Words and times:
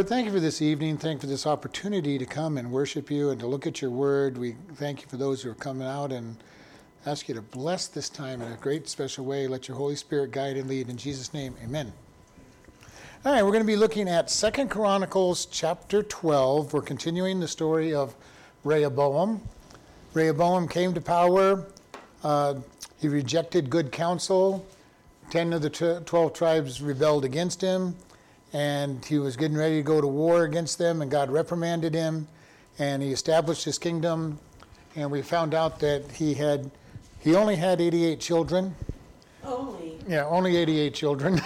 Lord, 0.00 0.08
thank 0.08 0.24
you 0.24 0.32
for 0.32 0.40
this 0.40 0.62
evening. 0.62 0.96
Thank 0.96 1.16
you 1.16 1.20
for 1.20 1.26
this 1.26 1.46
opportunity 1.46 2.16
to 2.16 2.24
come 2.24 2.56
and 2.56 2.72
worship 2.72 3.10
you 3.10 3.28
and 3.28 3.38
to 3.38 3.46
look 3.46 3.66
at 3.66 3.82
your 3.82 3.90
word. 3.90 4.38
We 4.38 4.56
thank 4.76 5.02
you 5.02 5.08
for 5.08 5.18
those 5.18 5.42
who 5.42 5.50
are 5.50 5.54
coming 5.54 5.86
out 5.86 6.10
and 6.10 6.42
ask 7.04 7.28
you 7.28 7.34
to 7.34 7.42
bless 7.42 7.86
this 7.86 8.08
time 8.08 8.40
in 8.40 8.50
a 8.50 8.56
great 8.56 8.88
special 8.88 9.26
way. 9.26 9.46
Let 9.46 9.68
your 9.68 9.76
Holy 9.76 9.96
Spirit 9.96 10.30
guide 10.30 10.56
and 10.56 10.70
lead. 10.70 10.88
In 10.88 10.96
Jesus' 10.96 11.34
name, 11.34 11.54
amen. 11.62 11.92
All 13.26 13.32
right, 13.34 13.42
we're 13.42 13.50
going 13.50 13.62
to 13.62 13.66
be 13.66 13.76
looking 13.76 14.08
at 14.08 14.30
Second 14.30 14.70
Chronicles 14.70 15.44
chapter 15.44 16.02
12. 16.02 16.72
We're 16.72 16.80
continuing 16.80 17.38
the 17.38 17.46
story 17.46 17.92
of 17.92 18.14
Rehoboam. 18.64 19.42
Rehoboam 20.14 20.66
came 20.66 20.94
to 20.94 21.02
power. 21.02 21.66
Uh, 22.24 22.54
he 22.96 23.08
rejected 23.08 23.68
good 23.68 23.92
counsel. 23.92 24.66
Ten 25.28 25.52
of 25.52 25.60
the 25.60 25.68
t- 25.68 25.98
12 26.06 26.32
tribes 26.32 26.80
rebelled 26.80 27.26
against 27.26 27.60
him 27.60 27.96
and 28.52 29.04
he 29.04 29.18
was 29.18 29.36
getting 29.36 29.56
ready 29.56 29.76
to 29.76 29.82
go 29.82 30.00
to 30.00 30.06
war 30.06 30.44
against 30.44 30.78
them, 30.78 31.02
and 31.02 31.10
God 31.10 31.30
reprimanded 31.30 31.94
him, 31.94 32.26
and 32.78 33.02
he 33.02 33.12
established 33.12 33.64
his 33.64 33.78
kingdom. 33.78 34.38
And 34.96 35.10
we 35.10 35.22
found 35.22 35.54
out 35.54 35.78
that 35.80 36.10
he 36.10 36.34
had, 36.34 36.70
he 37.20 37.36
only 37.36 37.56
had 37.56 37.80
88 37.80 38.18
children. 38.18 38.74
Only. 39.44 39.98
Yeah, 40.08 40.26
only 40.26 40.56
88 40.56 40.94
children, 40.94 41.40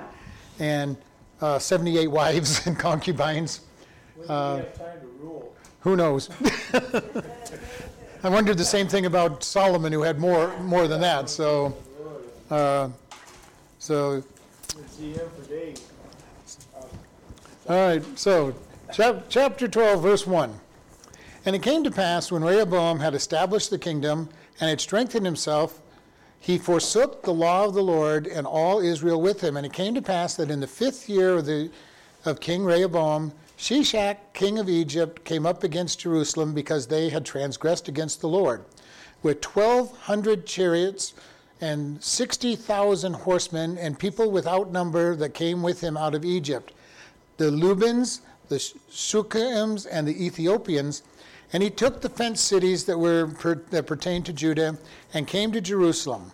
and 0.58 0.96
uh, 1.40 1.58
78 1.58 2.06
wives 2.08 2.66
and 2.66 2.78
concubines. 2.78 3.60
When 4.14 4.26
did 4.26 4.32
uh, 4.32 4.56
have 4.56 4.78
time 4.78 5.00
to 5.00 5.06
rule? 5.20 5.54
Who 5.80 5.96
knows? 5.96 6.28
I 8.24 8.28
wondered 8.28 8.56
the 8.56 8.64
same 8.64 8.86
thing 8.86 9.06
about 9.06 9.42
Solomon, 9.42 9.92
who 9.92 10.02
had 10.02 10.20
more 10.20 10.56
more 10.60 10.86
than 10.86 11.00
that. 11.00 11.28
So, 11.28 11.76
uh, 12.50 12.88
so. 13.80 14.22
See 14.86 15.12
him 15.12 15.28
for 15.36 15.48
days. 15.48 15.92
All 17.68 17.76
right, 17.76 18.18
so 18.18 18.56
chap- 18.92 19.26
chapter 19.28 19.68
12, 19.68 20.02
verse 20.02 20.26
1. 20.26 20.58
And 21.46 21.54
it 21.54 21.62
came 21.62 21.84
to 21.84 21.92
pass 21.92 22.32
when 22.32 22.42
Rehoboam 22.42 22.98
had 22.98 23.14
established 23.14 23.70
the 23.70 23.78
kingdom 23.78 24.30
and 24.58 24.68
had 24.68 24.80
strengthened 24.80 25.24
himself, 25.24 25.80
he 26.40 26.58
forsook 26.58 27.22
the 27.22 27.32
law 27.32 27.66
of 27.66 27.74
the 27.74 27.82
Lord 27.82 28.26
and 28.26 28.48
all 28.48 28.80
Israel 28.80 29.22
with 29.22 29.42
him. 29.42 29.56
And 29.56 29.64
it 29.64 29.72
came 29.72 29.94
to 29.94 30.02
pass 30.02 30.34
that 30.34 30.50
in 30.50 30.58
the 30.58 30.66
fifth 30.66 31.08
year 31.08 31.34
of, 31.34 31.46
the, 31.46 31.70
of 32.24 32.40
King 32.40 32.64
Rehoboam, 32.64 33.32
Shishak, 33.56 34.16
king 34.34 34.58
of 34.58 34.68
Egypt, 34.68 35.24
came 35.24 35.46
up 35.46 35.62
against 35.62 36.00
Jerusalem 36.00 36.54
because 36.54 36.88
they 36.88 37.10
had 37.10 37.24
transgressed 37.24 37.86
against 37.86 38.20
the 38.20 38.28
Lord, 38.28 38.64
with 39.22 39.44
1,200 39.44 40.46
chariots 40.46 41.14
and 41.60 42.02
60,000 42.02 43.12
horsemen 43.12 43.78
and 43.78 44.00
people 44.00 44.32
without 44.32 44.72
number 44.72 45.14
that 45.14 45.32
came 45.32 45.62
with 45.62 45.80
him 45.80 45.96
out 45.96 46.16
of 46.16 46.24
Egypt 46.24 46.72
the 47.42 47.50
Lubims, 47.50 48.20
the 48.48 48.56
Sukkiims, 48.56 49.84
and 49.90 50.06
the 50.06 50.24
Ethiopians, 50.24 51.02
and 51.52 51.60
he 51.60 51.70
took 51.70 52.00
the 52.00 52.08
fenced 52.08 52.44
cities 52.44 52.84
that 52.84 52.96
were 52.96 53.26
that 53.70 53.86
pertained 53.88 54.26
to 54.26 54.32
Judah 54.32 54.78
and 55.12 55.26
came 55.26 55.50
to 55.50 55.60
Jerusalem. 55.60 56.30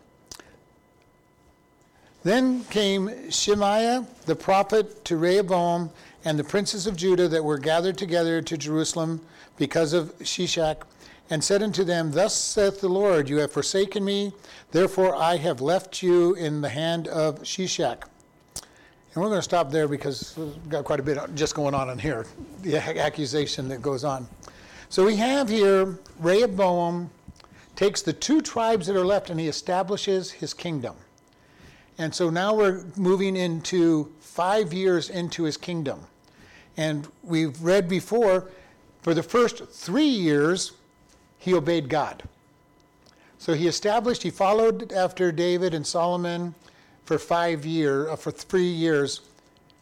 Then 2.24 2.64
came 2.64 3.30
Shemaiah 3.30 4.06
the 4.26 4.36
prophet 4.36 5.02
to 5.06 5.16
Rehoboam 5.16 5.90
and 6.26 6.38
the 6.38 6.44
princes 6.44 6.86
of 6.86 6.94
Judah 6.94 7.26
that 7.28 7.42
were 7.42 7.58
gathered 7.58 7.96
together 7.96 8.42
to 8.42 8.58
Jerusalem 8.58 9.22
because 9.56 9.94
of 9.94 10.12
Shishak, 10.18 10.82
and 11.30 11.42
said 11.42 11.62
unto 11.62 11.84
them, 11.84 12.10
Thus 12.10 12.34
saith 12.36 12.82
the 12.82 12.88
Lord, 12.88 13.30
You 13.30 13.38
have 13.38 13.52
forsaken 13.52 14.04
me, 14.04 14.34
therefore 14.72 15.16
I 15.16 15.38
have 15.38 15.62
left 15.62 16.02
you 16.02 16.34
in 16.34 16.60
the 16.60 16.68
hand 16.68 17.08
of 17.08 17.40
Shishak. 17.44 18.02
And 19.18 19.24
we're 19.24 19.30
going 19.30 19.40
to 19.40 19.42
stop 19.42 19.72
there 19.72 19.88
because 19.88 20.36
we've 20.36 20.68
got 20.68 20.84
quite 20.84 21.00
a 21.00 21.02
bit 21.02 21.18
just 21.34 21.56
going 21.56 21.74
on 21.74 21.90
in 21.90 21.98
here, 21.98 22.24
the 22.62 22.76
accusation 22.76 23.66
that 23.66 23.82
goes 23.82 24.04
on. 24.04 24.28
So 24.90 25.04
we 25.04 25.16
have 25.16 25.48
here 25.48 25.98
Rehoboam 26.20 27.10
takes 27.74 28.00
the 28.00 28.12
two 28.12 28.40
tribes 28.40 28.86
that 28.86 28.94
are 28.94 29.04
left 29.04 29.28
and 29.30 29.40
he 29.40 29.48
establishes 29.48 30.30
his 30.30 30.54
kingdom. 30.54 30.94
And 31.98 32.14
so 32.14 32.30
now 32.30 32.54
we're 32.54 32.84
moving 32.94 33.34
into 33.34 34.12
five 34.20 34.72
years 34.72 35.10
into 35.10 35.42
his 35.42 35.56
kingdom. 35.56 35.98
And 36.76 37.08
we've 37.24 37.60
read 37.60 37.88
before, 37.88 38.48
for 39.02 39.14
the 39.14 39.22
first 39.24 39.64
three 39.68 40.04
years, 40.04 40.74
he 41.38 41.54
obeyed 41.54 41.88
God. 41.88 42.22
So 43.40 43.54
he 43.54 43.66
established, 43.66 44.22
he 44.22 44.30
followed 44.30 44.92
after 44.92 45.32
David 45.32 45.74
and 45.74 45.84
Solomon 45.84 46.54
for 47.08 47.18
five 47.18 47.64
years, 47.64 48.06
uh, 48.06 48.16
for 48.16 48.30
three 48.30 48.68
years, 48.68 49.22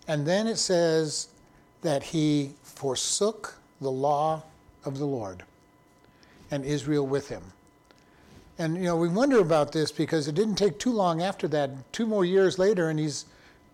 and 0.06 0.25
then 0.25 0.47
it 0.47 0.59
says 0.59 1.26
that 1.82 2.00
he 2.00 2.53
forsook 2.62 3.59
the 3.81 3.91
law 3.91 4.44
of 4.84 4.98
the 4.98 5.04
Lord, 5.04 5.42
and 6.53 6.64
Israel 6.64 7.04
with 7.04 7.28
him. 7.28 7.42
And 8.59 8.76
you 8.76 8.84
know, 8.84 8.97
we 8.97 9.09
wonder 9.09 9.41
about 9.41 9.72
this 9.72 9.91
because 9.91 10.28
it 10.28 10.37
didn't 10.37 10.54
take 10.54 10.78
too 10.78 10.92
long 10.92 11.20
after 11.20 11.48
that, 11.48 11.92
two 11.92 12.06
more 12.06 12.25
years 12.25 12.60
later, 12.60 12.91
and 12.91 12.98
he's 13.00 13.25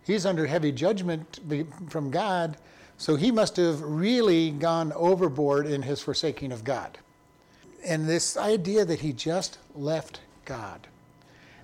he's 0.03 0.25
under 0.25 0.47
heavy 0.47 0.71
judgment 0.71 1.39
from 1.89 2.09
God. 2.09 2.57
So 2.97 3.15
he 3.15 3.29
must 3.29 3.57
have 3.57 3.83
really 3.83 4.49
gone 4.49 4.91
overboard 4.93 5.67
in 5.67 5.83
his 5.83 6.01
forsaking 6.01 6.51
of 6.51 6.63
God. 6.63 6.97
And 7.85 8.09
this 8.09 8.35
idea 8.35 8.83
that 8.83 9.01
he 9.01 9.13
just 9.13 9.59
left 9.75 10.21
God. 10.43 10.87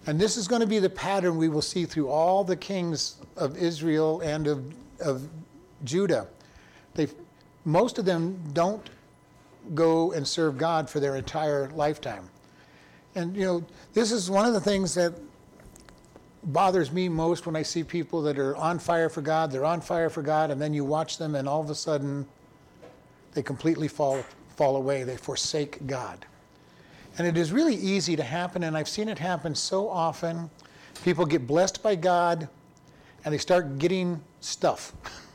And 0.10 0.20
this 0.20 0.38
is 0.38 0.48
going 0.48 0.62
to 0.62 0.68
be 0.68 0.80
the 0.80 0.90
pattern 0.90 1.38
we 1.38 1.50
will 1.50 1.62
see 1.62 1.86
through 1.86 2.10
all 2.10 2.44
the 2.44 2.56
kings 2.56 3.18
of 3.38 3.56
Israel 3.56 4.22
and 4.22 4.48
of, 4.48 4.74
of 5.00 5.30
Judah. 5.84 6.26
They, 6.96 7.10
most 7.64 8.00
of 8.00 8.06
them 8.06 8.42
don't 8.54 8.90
go 9.76 10.14
and 10.14 10.28
serve 10.28 10.58
God 10.58 10.90
for 10.90 11.00
their 11.00 11.16
entire 11.16 11.70
lifetime. 11.76 12.28
And, 13.14 13.38
you 13.38 13.46
know, 13.46 13.64
this 13.94 14.12
is 14.12 14.32
one 14.32 14.48
of 14.48 14.54
the 14.54 14.60
things 14.60 14.96
that 14.96 15.14
bothers 16.44 16.92
me 16.92 17.08
most 17.08 17.46
when 17.46 17.56
I 17.56 17.62
see 17.62 17.84
people 17.84 18.24
that 18.24 18.40
are 18.40 18.56
on 18.56 18.80
fire 18.80 19.10
for 19.10 19.22
God, 19.22 19.52
they're 19.52 19.64
on 19.64 19.80
fire 19.80 20.10
for 20.10 20.24
God, 20.24 20.50
and 20.50 20.60
then 20.60 20.74
you 20.74 20.84
watch 20.84 21.20
them 21.20 21.36
and 21.36 21.48
all 21.48 21.62
of 21.62 21.70
a 21.70 21.76
sudden 21.76 22.26
they 23.34 23.44
completely 23.44 23.88
fall, 23.88 24.26
fall 24.56 24.76
away. 24.76 25.04
They 25.04 25.18
forsake 25.18 25.86
God. 25.86 26.26
And 27.20 27.28
it 27.28 27.38
is 27.38 27.52
really 27.52 27.76
easy 27.76 28.16
to 28.16 28.24
happen, 28.24 28.64
and 28.64 28.78
I've 28.78 28.88
seen 28.88 29.10
it 29.10 29.20
happen 29.20 29.54
so 29.54 29.90
often. 29.90 30.50
People 31.04 31.26
get 31.26 31.46
blessed 31.46 31.84
by 31.84 31.96
God 31.96 32.48
and 33.26 33.34
they 33.34 33.38
start 33.38 33.78
getting 33.78 34.22
stuff. 34.40 34.94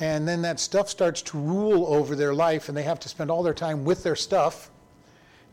And 0.00 0.26
then 0.26 0.42
that 0.42 0.58
stuff 0.58 0.88
starts 0.88 1.22
to 1.22 1.38
rule 1.38 1.86
over 1.86 2.16
their 2.16 2.34
life, 2.34 2.68
and 2.68 2.76
they 2.76 2.82
have 2.82 2.98
to 3.00 3.08
spend 3.08 3.30
all 3.30 3.44
their 3.44 3.54
time 3.54 3.84
with 3.84 4.02
their 4.02 4.16
stuff 4.16 4.68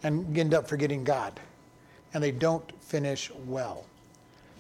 and 0.02 0.36
end 0.36 0.56
up 0.56 0.68
forgetting 0.68 1.04
God. 1.04 1.40
And 2.16 2.24
they 2.24 2.32
don't 2.32 2.64
finish 2.82 3.30
well. 3.46 3.86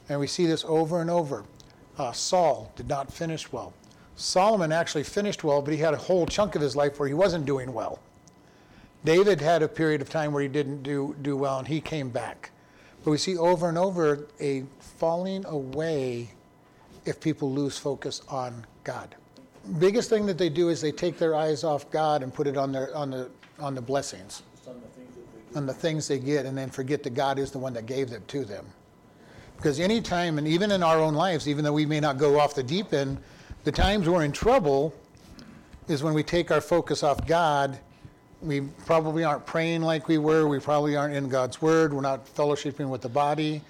And 0.08 0.20
we 0.20 0.28
see 0.28 0.46
this 0.46 0.64
over 0.68 1.02
and 1.02 1.10
over. 1.10 1.44
Uh, 1.98 2.12
Saul 2.12 2.72
did 2.76 2.88
not 2.88 3.12
finish 3.12 3.52
well. 3.52 3.74
Solomon 4.16 4.72
actually 4.72 5.06
finished 5.06 5.44
well, 5.44 5.60
but 5.60 5.74
he 5.74 5.80
had 5.80 5.96
a 5.96 5.98
whole 5.98 6.28
chunk 6.28 6.54
of 6.54 6.62
his 6.62 6.76
life 6.76 7.00
where 7.00 7.08
he 7.08 7.16
wasn't 7.16 7.46
doing 7.46 7.74
well. 7.74 8.00
David 9.06 9.40
had 9.40 9.64
a 9.64 9.68
period 9.68 10.02
of 10.02 10.10
time 10.10 10.34
where 10.34 10.44
he 10.44 10.50
didn't 10.50 10.84
do, 10.84 11.16
do 11.22 11.38
well 11.38 11.60
and 11.60 11.68
he 11.68 11.80
came 11.80 12.10
back. 12.10 12.52
But 13.04 13.12
we 13.12 13.18
see 13.18 13.38
over 13.38 13.70
and 13.70 13.78
over 13.78 14.28
a 14.42 14.64
falling 14.80 15.46
away 15.46 16.32
if 17.06 17.20
people 17.22 17.52
lose 17.52 17.78
focus 17.78 18.22
on 18.28 18.66
God. 18.84 19.16
Biggest 19.80 20.10
thing 20.10 20.26
that 20.26 20.38
they 20.38 20.50
do 20.50 20.70
is 20.70 20.82
they 20.82 20.92
take 20.92 21.18
their 21.18 21.36
eyes 21.36 21.64
off 21.64 21.90
God 21.92 22.24
and 22.24 22.34
put 22.34 22.48
it 22.48 22.58
on 22.58 22.72
their 22.72 22.96
on 22.96 23.12
the 23.12 23.30
on 23.60 23.76
the 23.76 23.82
blessings. 23.82 24.44
On 25.56 25.66
the 25.66 25.74
things 25.74 26.08
they 26.08 26.20
get 26.20 26.46
and 26.46 26.58
then 26.58 26.70
forget 26.70 27.02
that 27.04 27.16
God 27.16 27.40
is 27.40 27.52
the 27.52 27.58
one 27.58 27.74
that 27.74 27.86
gave 27.86 28.10
them 28.10 28.24
to 28.28 28.46
them. 28.46 28.66
Because 29.56 29.80
any 29.80 30.00
time 30.00 30.38
and 30.38 30.48
even 30.48 30.72
in 30.72 30.84
our 30.84 31.00
own 31.00 31.16
lives, 31.16 31.48
even 31.48 31.64
though 31.64 31.74
we 31.74 31.86
may 31.86 32.00
not 32.00 32.18
go 32.18 32.40
off 32.40 32.54
the 32.54 32.64
deep 32.64 32.94
end, 32.94 33.18
the 33.64 33.72
times 33.72 34.08
we're 34.08 34.24
in 34.24 34.32
trouble 34.32 34.94
is 35.88 36.04
when 36.04 36.14
we 36.14 36.24
take 36.24 36.52
our 36.52 36.62
focus 36.62 37.02
off 37.02 37.26
God 37.26 37.80
we 38.42 38.62
probably 38.86 39.24
aren't 39.24 39.46
praying 39.46 39.82
like 39.82 40.08
we 40.08 40.18
were. 40.18 40.48
We 40.48 40.60
probably 40.60 40.96
aren't 40.96 41.16
in 41.16 41.30
God's 41.30 41.62
Word. 41.62 41.94
We're 41.94 42.02
not 42.02 42.26
fellowshipping 42.26 42.90
with 42.90 43.02
the 43.02 43.10
body. 43.10 43.62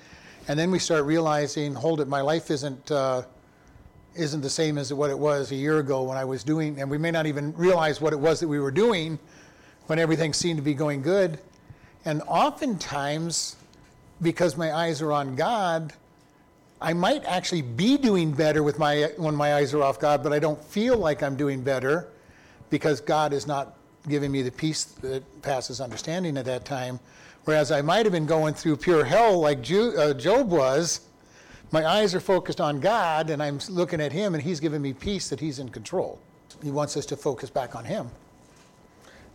And 0.47 0.57
then 0.59 0.71
we 0.71 0.79
start 0.79 1.05
realizing, 1.05 1.73
hold 1.73 2.01
it, 2.01 2.07
my 2.07 2.21
life 2.21 2.51
isn't 2.51 2.91
uh, 2.91 3.23
isn't 4.15 4.41
the 4.41 4.49
same 4.49 4.77
as 4.77 4.93
what 4.93 5.09
it 5.09 5.17
was 5.17 5.51
a 5.51 5.55
year 5.55 5.79
ago 5.79 6.03
when 6.03 6.17
I 6.17 6.25
was 6.25 6.43
doing. 6.43 6.79
And 6.79 6.89
we 6.89 6.97
may 6.97 7.11
not 7.11 7.25
even 7.25 7.55
realize 7.55 8.01
what 8.01 8.13
it 8.13 8.19
was 8.19 8.39
that 8.41 8.47
we 8.47 8.59
were 8.59 8.71
doing 8.71 9.19
when 9.87 9.97
everything 9.97 10.33
seemed 10.33 10.57
to 10.57 10.63
be 10.63 10.73
going 10.73 11.01
good. 11.01 11.39
And 12.05 12.21
oftentimes, 12.27 13.55
because 14.21 14.57
my 14.57 14.73
eyes 14.73 15.01
are 15.01 15.11
on 15.11 15.35
God, 15.35 15.93
I 16.81 16.93
might 16.93 17.25
actually 17.25 17.61
be 17.61 17.97
doing 17.97 18.31
better 18.31 18.63
with 18.63 18.79
my 18.79 19.11
when 19.17 19.35
my 19.35 19.55
eyes 19.55 19.73
are 19.73 19.83
off 19.83 19.99
God, 19.99 20.23
but 20.23 20.31
I 20.31 20.39
don't 20.39 20.63
feel 20.63 20.97
like 20.97 21.23
I'm 21.23 21.35
doing 21.35 21.61
better 21.61 22.07
because 22.69 23.01
God 23.01 23.33
is 23.33 23.47
not 23.47 23.75
giving 24.07 24.31
me 24.31 24.41
the 24.41 24.51
peace 24.51 24.83
that 24.83 25.41
passes 25.41 25.81
understanding 25.81 26.37
at 26.37 26.45
that 26.45 26.65
time. 26.65 26.99
Whereas 27.45 27.71
I 27.71 27.81
might 27.81 28.05
have 28.05 28.13
been 28.13 28.25
going 28.25 28.53
through 28.53 28.77
pure 28.77 29.03
hell 29.03 29.39
like 29.39 29.59
uh, 29.71 30.13
Job 30.13 30.49
was, 30.49 31.01
my 31.71 31.85
eyes 31.85 32.15
are 32.15 32.19
focused 32.19 32.61
on 32.61 32.79
God 32.79 33.29
and 33.29 33.41
I'm 33.41 33.59
looking 33.69 34.01
at 34.01 34.11
Him 34.11 34.33
and 34.33 34.43
He's 34.43 34.59
giving 34.59 34.81
me 34.81 34.93
peace 34.93 35.29
that 35.29 35.39
He's 35.39 35.59
in 35.59 35.69
control. 35.69 36.19
He 36.63 36.71
wants 36.71 36.97
us 36.97 37.05
to 37.07 37.17
focus 37.17 37.49
back 37.49 37.75
on 37.75 37.85
Him. 37.85 38.09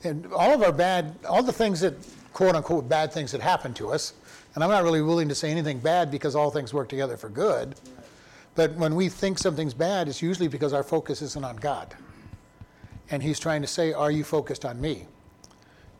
And 0.03 0.33
all 0.33 0.53
of 0.53 0.63
our 0.63 0.73
bad, 0.73 1.17
all 1.29 1.43
the 1.43 1.53
things 1.53 1.81
that, 1.81 1.95
quote 2.33 2.55
unquote, 2.55 2.89
bad 2.89 3.13
things 3.13 3.33
that 3.33 3.41
happen 3.41 3.73
to 3.75 3.91
us, 3.91 4.13
and 4.55 4.63
I'm 4.63 4.71
not 4.71 4.85
really 4.85 5.03
willing 5.03 5.29
to 5.29 5.35
say 5.35 5.51
anything 5.51 5.79
bad 5.79 6.11
because 6.11 6.37
all 6.37 6.51
things 6.51 6.73
work 6.73 6.89
together 6.89 7.17
for 7.17 7.29
good. 7.29 7.75
But 8.55 8.73
when 8.75 8.95
we 8.95 9.09
think 9.09 9.39
something's 9.39 9.75
bad, 9.75 10.09
it's 10.09 10.23
usually 10.23 10.49
because 10.49 10.73
our 10.73 10.85
focus 10.85 11.23
isn't 11.23 11.45
on 11.45 11.57
God. 11.57 11.95
And 13.11 13.23
He's 13.23 13.39
trying 13.39 13.63
to 13.63 13.69
say, 13.69 13.93
Are 13.93 14.11
you 14.11 14.25
focused 14.25 14.65
on 14.65 14.81
me? 14.81 15.07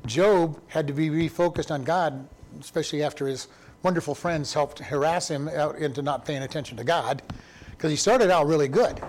Job 0.07 0.61
had 0.69 0.87
to 0.87 0.93
be 0.93 1.09
refocused 1.09 1.71
on 1.71 1.83
God, 1.83 2.29
especially 2.61 3.03
after 3.03 3.27
his 3.27 3.49
wonderful 3.83 4.15
friends 4.15 4.53
helped 4.53 4.79
harass 4.79 5.31
him 5.31 5.49
out 5.49 5.77
into 5.77 6.03
not 6.03 6.25
paying 6.25 6.43
attention 6.43 6.77
to 6.77 6.85
God, 6.85 7.23
because 7.71 7.91
he 7.91 7.97
started 7.97 8.31
out 8.31 8.47
really 8.47 8.69
good. 8.69 9.01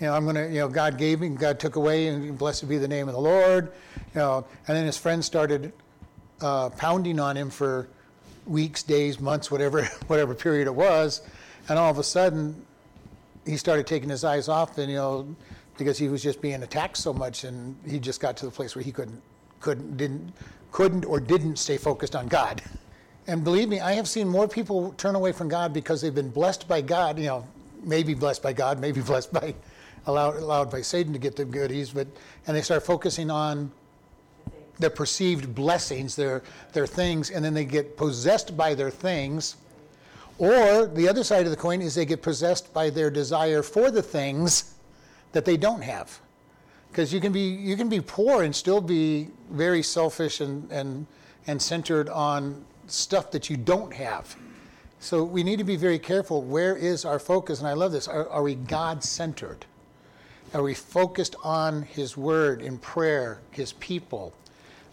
You 0.00 0.06
know, 0.06 0.14
I'm 0.14 0.26
to, 0.34 0.48
you 0.48 0.58
know, 0.58 0.68
God 0.68 0.98
gave 0.98 1.20
me, 1.20 1.28
God 1.28 1.60
took 1.60 1.76
away, 1.76 2.08
and 2.08 2.36
blessed 2.36 2.68
be 2.68 2.78
the 2.78 2.88
name 2.88 3.08
of 3.08 3.14
the 3.14 3.20
Lord. 3.20 3.72
You 3.96 4.20
know, 4.20 4.46
and 4.66 4.76
then 4.76 4.86
his 4.86 4.98
friends 4.98 5.24
started 5.24 5.72
uh, 6.40 6.70
pounding 6.70 7.20
on 7.20 7.36
him 7.36 7.50
for 7.50 7.88
weeks, 8.46 8.82
days, 8.82 9.20
months, 9.20 9.50
whatever, 9.50 9.84
whatever 10.06 10.34
period 10.34 10.66
it 10.66 10.74
was, 10.74 11.22
and 11.68 11.78
all 11.78 11.90
of 11.90 11.98
a 11.98 12.02
sudden, 12.02 12.66
he 13.46 13.56
started 13.56 13.86
taking 13.86 14.08
his 14.08 14.24
eyes 14.24 14.48
off, 14.48 14.76
and 14.78 14.90
you 14.90 14.96
know, 14.96 15.36
because 15.76 15.98
he 15.98 16.08
was 16.08 16.22
just 16.22 16.40
being 16.40 16.62
attacked 16.62 16.96
so 16.96 17.12
much, 17.12 17.44
and 17.44 17.76
he 17.86 17.98
just 17.98 18.20
got 18.20 18.36
to 18.38 18.46
the 18.46 18.50
place 18.50 18.74
where 18.74 18.84
he 18.84 18.92
couldn't, 18.92 19.20
couldn't, 19.60 19.96
didn't, 19.96 20.32
couldn't 20.70 21.04
or 21.04 21.20
didn't 21.20 21.56
stay 21.56 21.76
focused 21.76 22.14
on 22.14 22.26
God. 22.28 22.62
And 23.26 23.42
believe 23.42 23.68
me, 23.68 23.80
I 23.80 23.92
have 23.92 24.08
seen 24.08 24.28
more 24.28 24.46
people 24.46 24.92
turn 24.98 25.14
away 25.14 25.32
from 25.32 25.48
God 25.48 25.72
because 25.72 26.00
they've 26.00 26.14
been 26.14 26.30
blessed 26.30 26.68
by 26.68 26.80
God, 26.80 27.18
you 27.18 27.26
know, 27.26 27.46
maybe 27.82 28.14
blessed 28.14 28.42
by 28.42 28.52
God, 28.52 28.78
maybe 28.78 29.00
blessed 29.12 29.32
by, 29.32 29.54
allowed, 30.06 30.36
allowed 30.36 30.70
by 30.70 30.82
Satan 30.82 31.12
to 31.12 31.18
get 31.18 31.36
the 31.36 31.44
goodies, 31.44 31.90
but, 31.90 32.06
and 32.46 32.56
they 32.56 32.62
start 32.62 32.84
focusing 32.84 33.30
on 33.30 33.70
the 34.78 34.90
perceived 34.90 35.54
blessings, 35.54 36.16
their, 36.16 36.42
their 36.72 36.86
things, 36.86 37.30
and 37.30 37.44
then 37.44 37.54
they 37.54 37.64
get 37.64 37.96
possessed 37.96 38.56
by 38.56 38.74
their 38.74 38.90
things. 38.90 39.56
Or 40.38 40.86
the 40.86 41.08
other 41.08 41.22
side 41.22 41.44
of 41.44 41.50
the 41.50 41.56
coin 41.56 41.80
is 41.80 41.94
they 41.94 42.04
get 42.04 42.22
possessed 42.22 42.74
by 42.74 42.90
their 42.90 43.08
desire 43.08 43.62
for 43.62 43.90
the 43.90 44.02
things 44.02 44.73
that 45.34 45.44
they 45.44 45.56
don't 45.56 45.82
have. 45.82 46.20
Because 46.90 47.12
you 47.12 47.20
can 47.20 47.32
be 47.32 47.40
you 47.40 47.76
can 47.76 47.88
be 47.88 48.00
poor 48.00 48.44
and 48.44 48.54
still 48.54 48.80
be 48.80 49.28
very 49.50 49.82
selfish 49.82 50.40
and, 50.40 50.70
and, 50.70 51.06
and 51.46 51.60
centered 51.60 52.08
on 52.08 52.64
stuff 52.86 53.30
that 53.32 53.50
you 53.50 53.56
don't 53.56 53.92
have. 53.92 54.36
So 55.00 55.24
we 55.24 55.42
need 55.42 55.58
to 55.58 55.64
be 55.64 55.76
very 55.76 55.98
careful. 55.98 56.40
Where 56.42 56.76
is 56.76 57.04
our 57.04 57.18
focus? 57.18 57.58
And 57.58 57.68
I 57.68 57.72
love 57.74 57.92
this. 57.92 58.08
Are, 58.08 58.28
are 58.30 58.42
we 58.42 58.54
God 58.54 59.02
centered? 59.02 59.66
Are 60.54 60.62
we 60.62 60.72
focused 60.72 61.34
on 61.42 61.82
His 61.82 62.16
Word 62.16 62.62
in 62.62 62.78
prayer, 62.78 63.40
His 63.50 63.72
people, 63.74 64.32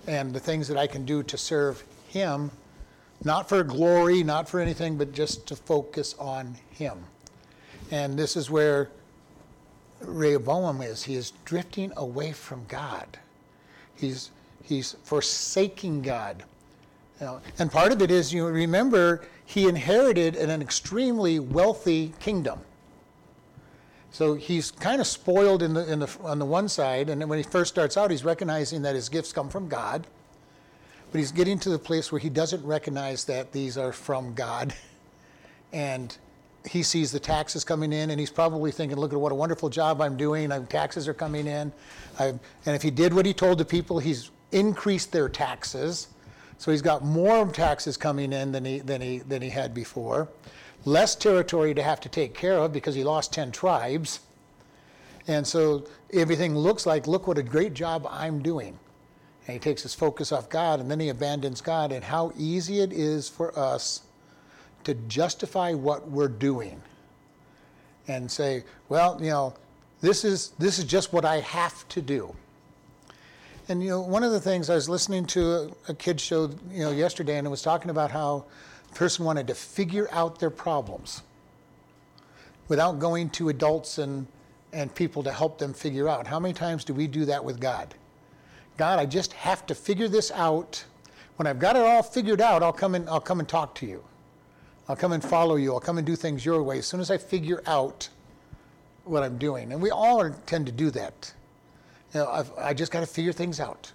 and 0.08 0.34
the 0.34 0.40
things 0.40 0.68
that 0.68 0.78
I 0.78 0.88
can 0.88 1.06
do 1.06 1.22
to 1.22 1.38
serve 1.38 1.84
Him? 2.08 2.50
Not 3.24 3.48
for 3.48 3.64
glory, 3.64 4.24
not 4.24 4.50
for 4.50 4.60
anything, 4.60 4.98
but 4.98 5.12
just 5.12 5.46
to 5.48 5.56
focus 5.56 6.16
on 6.18 6.58
Him. 6.72 6.98
And 7.92 8.18
this 8.18 8.36
is 8.36 8.50
where 8.50 8.90
Rehoboam 10.04 10.82
is. 10.82 11.04
He 11.04 11.16
is 11.16 11.34
drifting 11.46 11.92
away 11.98 12.32
from 12.32 12.66
God. 12.68 13.20
He's, 13.96 14.32
he's 14.64 14.96
forsaking 15.04 16.02
God. 16.02 16.44
You 17.20 17.28
know, 17.28 17.42
and 17.60 17.72
part 17.72 17.92
of 17.92 18.02
it 18.02 18.10
is, 18.10 18.34
you 18.34 18.48
remember, 18.48 19.22
he 19.46 19.68
inherited 19.68 20.36
an, 20.36 20.62
extremely 20.62 21.40
wealthy 21.40 22.14
kingdom. 22.20 22.60
So 24.12 24.34
he's 24.34 24.72
kind 24.72 25.00
of 25.00 25.08
spoiled 25.08 25.62
in 25.62 25.74
the, 25.74 25.92
in 25.92 26.00
the, 26.00 26.10
on 26.24 26.40
the 26.40 26.46
one 26.46 26.68
side, 26.68 27.10
and 27.10 27.30
when 27.30 27.38
he 27.38 27.44
first 27.44 27.72
starts 27.72 27.96
out, 27.96 28.12
he's 28.12 28.26
recognizing 28.26 28.82
that 28.82 28.96
his 28.96 29.08
gifts 29.08 29.32
come 29.32 29.50
from 29.50 29.70
God. 29.70 30.08
But 31.12 31.20
he's 31.20 31.32
getting 31.32 31.60
to 31.60 31.70
the 31.70 31.80
place 31.80 32.12
where 32.12 32.20
he 32.20 32.30
doesn't 32.30 32.66
recognize 32.66 33.26
that 33.26 33.52
these 33.52 33.78
are 33.78 33.94
from 33.94 34.34
God. 34.34 34.74
And 35.74 36.18
he 36.70 36.84
sees 36.84 37.12
the 37.12 37.20
taxes 37.20 37.64
coming 37.64 37.92
in, 37.92 38.12
and 38.12 38.20
he's 38.20 38.30
probably 38.30 38.72
thinking, 38.72 38.98
look 38.98 39.14
at 39.14 39.20
what 39.20 39.32
a 39.32 39.36
wonderful 39.36 39.70
job 39.70 40.02
I'm 40.02 40.16
doing. 40.16 40.52
I'm, 40.52 40.68
taxes 40.68 41.08
are 41.08 41.14
coming 41.14 41.48
in. 41.48 41.72
I've, 42.20 42.40
and 42.66 42.76
if 42.76 42.82
he 42.82 42.92
did 42.92 43.14
what 43.14 43.26
he 43.26 43.34
told 43.34 43.58
the 43.58 43.66
people, 43.66 44.00
he's 44.00 44.30
increased 44.52 45.12
their 45.12 45.30
taxes. 45.30 46.08
So 46.58 46.72
he's 46.72 46.82
got 46.82 47.04
more 47.04 47.48
taxes 47.48 47.98
coming 47.98 48.34
in 48.34 48.52
than 48.52 48.66
he, 48.66 48.80
than 48.80 49.02
he, 49.02 49.20
than 49.20 49.42
he 49.42 49.50
had 49.50 49.74
before. 49.74 50.30
Less 50.86 51.16
territory 51.16 51.74
to 51.74 51.82
have 51.82 52.00
to 52.02 52.10
take 52.10 52.36
care 52.36 52.58
of 52.58 52.72
because 52.72 52.94
he 52.94 53.04
lost 53.04 53.34
10 53.34 53.52
tribes. 53.52 54.20
And 55.28 55.46
so 55.46 55.88
everything 56.14 56.56
looks 56.56 56.86
like, 56.86 57.08
look 57.08 57.28
what 57.28 57.38
a 57.38 57.44
great 57.44 57.74
job 57.74 58.08
I'm 58.10 58.42
doing. 58.44 58.78
And 59.48 59.54
he 59.54 59.60
takes 59.60 59.82
his 59.82 59.96
focus 59.96 60.32
off 60.32 60.50
God 60.50 60.80
and 60.80 60.90
then 60.90 61.00
he 61.00 61.10
abandons 61.10 61.62
God, 61.62 61.92
and 61.92 62.04
how 62.04 62.32
easy 62.38 62.82
it 62.82 62.94
is 62.94 63.28
for 63.28 63.58
us 63.58 64.04
to 64.84 64.94
justify 64.94 65.74
what 65.74 66.10
we're 66.10 66.28
doing 66.28 66.82
and 68.08 68.30
say, 68.30 68.64
well, 68.90 69.18
you 69.22 69.30
know, 69.30 69.54
this 70.02 70.24
is, 70.24 70.50
this 70.58 70.80
is 70.80 70.86
just 70.86 71.14
what 71.14 71.26
I 71.26 71.40
have 71.42 71.88
to 71.90 72.02
do. 72.02 72.36
And, 73.70 73.82
you 73.82 73.90
know, 73.90 74.02
one 74.02 74.24
of 74.24 74.32
the 74.32 74.42
things 74.42 74.70
I 74.70 74.76
was 74.76 74.90
listening 74.90 75.26
to 75.28 75.52
a, 75.52 75.70
a 75.90 75.94
kid 75.94 76.20
show, 76.20 76.50
you 76.72 76.84
know, 76.84 76.92
yesterday, 76.92 77.38
and 77.38 77.46
it 77.46 77.50
was 77.50 77.62
talking 77.62 77.92
about 77.92 78.12
how 78.12 78.46
a 78.92 78.96
person 78.96 79.24
wanted 79.24 79.48
to 79.48 79.56
figure 79.56 80.10
out 80.12 80.40
their 80.40 80.50
problems 80.50 81.22
without 82.68 83.00
going 83.00 83.30
to 83.30 83.50
adults 83.50 83.98
and, 83.98 84.26
and 84.74 84.94
people 84.96 85.24
to 85.24 85.32
help 85.32 85.58
them 85.58 85.74
figure 85.74 86.10
out. 86.10 86.26
How 86.26 86.40
many 86.40 86.54
times 86.54 86.84
do 86.84 86.94
we 86.94 87.08
do 87.08 87.26
that 87.26 87.44
with 87.44 87.60
God? 87.60 87.94
God, 88.78 89.00
I 89.00 89.06
just 89.06 89.34
have 89.34 89.66
to 89.68 89.76
figure 89.76 90.08
this 90.08 90.32
out. 90.32 90.84
When 91.36 91.48
I've 91.48 91.60
got 91.60 91.76
it 91.76 91.84
all 91.84 92.04
figured 92.04 92.42
out, 92.42 92.64
I'll 92.64 92.74
come 92.74 92.96
and 92.96 93.08
I'll 93.10 93.22
come 93.22 93.40
and 93.40 93.48
talk 93.48 93.76
to 93.76 93.86
you. 93.86 94.04
I'll 94.92 94.98
come 94.98 95.14
and 95.14 95.24
follow 95.24 95.56
you. 95.56 95.74
I'll 95.74 95.80
come 95.80 95.98
and 95.98 96.06
do 96.06 96.18
things 96.18 96.46
your 96.46 96.62
way 96.62 96.80
as 96.80 96.86
soon 96.86 97.00
as 97.00 97.10
I 97.10 97.18
figure 97.18 97.64
out 97.66 98.10
what 99.06 99.24
I'm 99.24 99.38
doing. 99.38 99.72
And 99.72 99.82
we 99.82 99.90
all 99.90 100.30
tend 100.46 100.66
to 100.66 100.72
do 100.74 100.92
that. 100.92 101.34
You 102.14 102.20
know, 102.20 102.30
I've, 102.30 102.52
I 102.58 102.74
just 102.74 102.92
got 102.92 103.00
to 103.00 103.06
figure 103.06 103.32
things 103.32 103.62
out. 103.62 103.90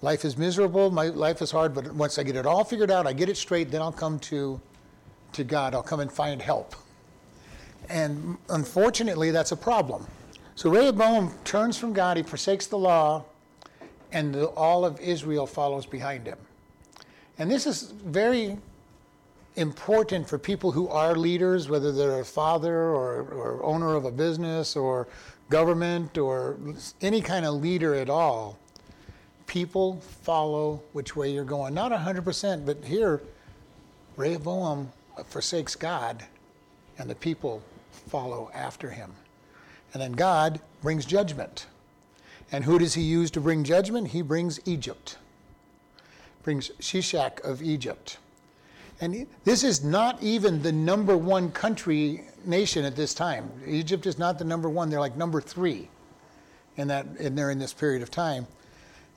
Life 0.00 0.24
is 0.24 0.36
miserable. 0.36 0.90
My 0.90 1.06
life 1.06 1.40
is 1.40 1.52
hard, 1.52 1.72
but 1.72 1.94
once 1.94 2.18
I 2.18 2.24
get 2.24 2.34
it 2.34 2.46
all 2.46 2.64
figured 2.64 2.90
out, 2.90 3.06
I 3.06 3.12
get 3.12 3.28
it 3.28 3.36
straight, 3.36 3.70
then 3.70 3.80
I'll 3.80 3.92
come 3.92 4.18
to, 4.18 4.60
to 5.34 5.44
God. 5.44 5.72
I'll 5.72 5.84
come 5.84 6.00
and 6.00 6.10
find 6.10 6.42
help. 6.42 6.74
And 7.88 8.36
unfortunately, 8.48 9.30
that's 9.30 9.52
a 9.52 9.56
problem. 9.56 10.04
So 10.56 10.68
Rehoboam 10.68 11.32
turns 11.44 11.78
from 11.78 11.92
God, 11.92 12.16
he 12.16 12.24
forsakes 12.24 12.66
the 12.66 12.76
law, 12.76 13.24
and 14.10 14.34
all 14.34 14.84
of 14.84 14.98
Israel 14.98 15.46
follows 15.46 15.86
behind 15.86 16.26
him. 16.26 16.38
And 17.38 17.48
this 17.48 17.68
is 17.68 17.92
very 18.04 18.58
important 19.56 20.28
for 20.28 20.38
people 20.38 20.72
who 20.72 20.88
are 20.88 21.14
leaders, 21.14 21.68
whether 21.68 21.92
they're 21.92 22.20
a 22.20 22.24
father 22.24 22.74
or, 22.74 23.22
or 23.22 23.62
owner 23.64 23.94
of 23.94 24.04
a 24.04 24.10
business 24.10 24.76
or 24.76 25.08
government 25.50 26.16
or 26.16 26.56
any 27.00 27.20
kind 27.20 27.44
of 27.44 27.54
leader 27.56 27.94
at 27.94 28.08
all. 28.08 28.58
People 29.46 30.00
follow 30.22 30.82
which 30.92 31.14
way 31.14 31.30
you're 31.30 31.44
going. 31.44 31.74
Not 31.74 31.92
100%, 31.92 32.64
but 32.64 32.82
here, 32.84 33.20
Rehoboam 34.16 34.90
forsakes 35.26 35.74
God, 35.74 36.24
and 36.98 37.08
the 37.10 37.14
people 37.14 37.62
follow 38.08 38.50
after 38.54 38.90
him. 38.90 39.12
And 39.92 40.02
then 40.02 40.12
God 40.12 40.60
brings 40.80 41.04
judgment. 41.04 41.66
And 42.50 42.64
who 42.64 42.78
does 42.78 42.94
he 42.94 43.02
use 43.02 43.30
to 43.32 43.40
bring 43.40 43.64
judgment? 43.64 44.08
He 44.08 44.22
brings 44.22 44.60
Egypt, 44.64 45.18
brings 46.42 46.70
Shishak 46.80 47.40
of 47.44 47.62
Egypt. 47.62 48.18
And 49.02 49.26
this 49.42 49.64
is 49.64 49.82
not 49.82 50.22
even 50.22 50.62
the 50.62 50.70
number 50.70 51.16
one 51.16 51.50
country 51.50 52.22
nation 52.46 52.84
at 52.84 52.94
this 52.94 53.12
time. 53.14 53.50
Egypt 53.66 54.06
is 54.06 54.16
not 54.16 54.38
the 54.38 54.44
number 54.44 54.70
one, 54.70 54.90
they're 54.90 55.00
like 55.00 55.16
number 55.16 55.40
three 55.40 55.88
in 56.76 56.86
that 56.86 57.04
and 57.18 57.36
they're 57.36 57.50
in 57.50 57.58
this 57.58 57.72
period 57.72 58.00
of 58.00 58.12
time. 58.12 58.46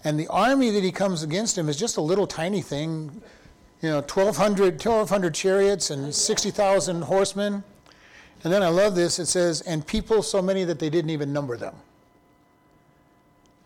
And 0.04 0.20
the 0.20 0.27
army 0.27 0.72
that 0.72 0.84
he 0.84 0.92
comes 0.92 1.22
against 1.22 1.56
him 1.56 1.70
is 1.70 1.77
just 1.77 1.98
a 1.98 2.01
little 2.01 2.25
tiny 2.25 2.63
thing, 2.63 3.22
you 3.84 3.89
know, 3.89 3.98
1,200, 3.98 4.74
1,200 4.74 5.36
chariots 5.36 5.92
and 5.92 6.13
60,000 6.13 7.04
horsemen. 7.04 7.63
And 8.44 8.51
then 8.51 8.63
I 8.63 8.70
love 8.70 8.96
this, 8.96 9.20
it 9.20 9.27
says, 9.27 9.62
and 9.62 9.86
people 9.86 10.24
so 10.24 10.42
many 10.42 10.63
that 10.63 10.80
they 10.80 10.89
didn't 10.89 11.12
even 11.12 11.32
number 11.32 11.58
them. 11.58 11.75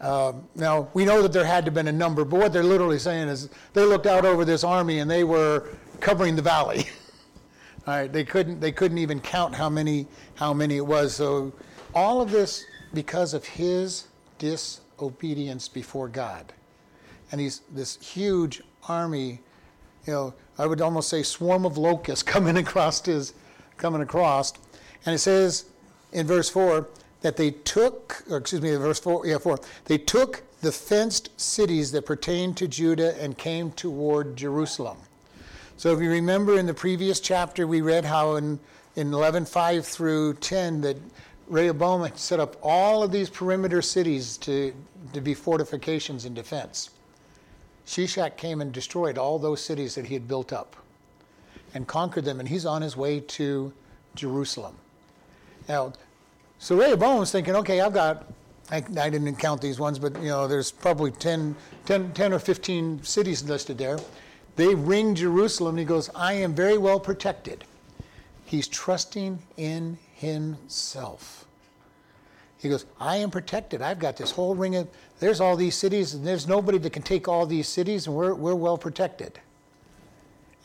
Um, 0.02 0.44
now, 0.56 0.90
we 0.94 1.06
know 1.06 1.22
that 1.22 1.32
there 1.32 1.46
had 1.46 1.64
to 1.64 1.70
have 1.70 1.74
been 1.74 1.88
a 1.88 1.94
number, 1.94 2.26
but 2.26 2.40
what 2.42 2.54
they're 2.54 2.64
literally 2.64 3.00
saying 3.00 3.30
is 3.30 3.50
they 3.74 3.86
looked 3.86 4.06
out 4.06 4.26
over 4.26 4.44
this 4.44 4.66
army 4.66 5.00
and 5.00 5.10
they 5.10 5.24
were 5.24 5.70
covering 6.00 6.36
the 6.36 6.42
valley. 6.42 6.86
all 7.88 7.96
right, 7.96 8.12
they 8.12 8.24
couldn't, 8.24 8.60
they 8.60 8.72
couldn't 8.72 8.98
even 8.98 9.20
count 9.20 9.56
how 9.56 9.70
many, 9.70 10.08
how 10.36 10.54
many 10.54 10.78
it 10.78 10.86
was. 10.86 11.16
So, 11.16 11.54
all 11.96 12.22
of 12.22 12.32
this 12.32 12.66
because 12.94 13.34
of 13.34 13.46
his 13.46 14.08
disobedience 14.38 15.68
before 15.68 16.08
God. 16.08 16.54
And 17.32 17.40
he's 17.40 17.62
this 17.72 17.98
huge 18.02 18.62
army, 18.88 19.42
you 20.06 20.14
know, 20.14 20.34
I 20.58 20.66
would 20.66 20.82
almost 20.82 21.10
say 21.10 21.24
swarm 21.24 21.66
of 21.66 21.78
locusts 21.78 22.24
coming 22.36 22.58
across 22.58 23.06
his, 23.06 23.34
coming 23.78 24.02
across. 24.02 24.54
And 25.06 25.16
it 25.16 25.20
says 25.20 25.66
in 26.12 26.28
verse 26.28 26.50
4 26.50 26.88
that 27.22 27.38
they 27.38 27.52
took, 27.52 28.24
excuse 28.30 28.62
me, 28.62 28.76
verse 28.76 29.00
4, 29.00 29.26
yeah, 29.28 29.38
4, 29.38 29.60
they 29.86 29.98
took 29.98 30.44
the 30.62 30.72
fenced 30.72 31.30
cities 31.40 31.92
that 31.92 32.06
pertained 32.06 32.58
to 32.58 32.68
Judah 32.68 33.22
and 33.22 33.38
came 33.38 33.72
toward 33.72 34.36
Jerusalem. 34.36 34.98
So 35.80 35.94
if 35.94 36.02
you 36.02 36.10
remember 36.10 36.60
in 36.60 36.66
the 36.66 36.74
previous 36.74 37.22
chapter, 37.22 37.66
we 37.66 37.80
read 37.80 38.04
how 38.04 38.36
in, 38.36 38.60
in 38.98 39.12
11.5 39.12 39.86
through 39.86 40.34
10 40.34 40.82
that 40.82 40.98
Rehoboam 41.48 42.06
set 42.16 42.42
up 42.42 42.58
all 42.62 43.02
of 43.02 43.14
these 43.14 43.30
perimeter 43.30 43.82
cities 43.82 44.36
to, 44.40 44.74
to 45.14 45.22
be 45.22 45.34
fortifications 45.34 46.26
and 46.26 46.36
defense. 46.36 46.90
Shishak 47.88 48.36
came 48.36 48.60
and 48.60 48.74
destroyed 48.74 49.18
all 49.18 49.40
those 49.40 49.64
cities 49.64 49.96
that 49.96 50.06
he 50.06 50.14
had 50.14 50.28
built 50.28 50.52
up 50.52 50.76
and 51.74 51.88
conquered 51.88 52.26
them, 52.26 52.42
and 52.42 52.50
he's 52.50 52.66
on 52.66 52.82
his 52.82 52.98
way 52.98 53.22
to 53.22 53.72
Jerusalem. 54.16 54.76
Now, 55.70 55.94
so 56.58 56.76
Rehoboam 56.76 57.20
was 57.20 57.32
thinking, 57.32 57.56
okay, 57.56 57.80
I've 57.80 57.94
got, 57.94 58.30
I, 58.70 58.84
I 59.00 59.10
didn't 59.10 59.34
count 59.38 59.62
these 59.62 59.80
ones, 59.80 59.98
but 59.98 60.14
you 60.22 60.28
know, 60.28 60.46
there's 60.46 60.74
probably 60.74 61.12
10, 61.12 61.56
10, 61.86 62.12
10 62.12 62.34
or 62.34 62.40
15 62.40 63.02
cities 63.02 63.44
listed 63.44 63.78
there. 63.78 63.98
They 64.60 64.76
ring 64.76 65.16
Jerusalem, 65.16 65.76
and 65.76 65.80
he 65.80 65.86
goes, 65.86 66.10
I 66.14 66.34
am 66.34 66.54
very 66.54 66.78
well 66.78 67.00
protected. 67.00 67.64
He's 68.44 68.68
trusting 68.68 69.40
in 69.56 69.98
himself. 70.16 71.46
He 72.58 72.68
goes, 72.68 72.86
I 73.00 73.16
am 73.16 73.32
protected. 73.32 73.82
I've 73.82 74.00
got 74.00 74.18
this 74.18 74.32
whole 74.32 74.56
ring 74.56 74.76
of, 74.76 74.90
there's 75.22 75.40
all 75.40 75.56
these 75.56 75.76
cities, 75.76 76.14
and 76.14 76.28
there's 76.28 76.46
nobody 76.46 76.78
that 76.80 76.92
can 76.92 77.04
take 77.04 77.30
all 77.30 77.46
these 77.46 77.70
cities, 77.70 78.06
and 78.06 78.14
we're, 78.14 78.34
we're 78.34 78.54
well 78.54 78.78
protected. 78.78 79.40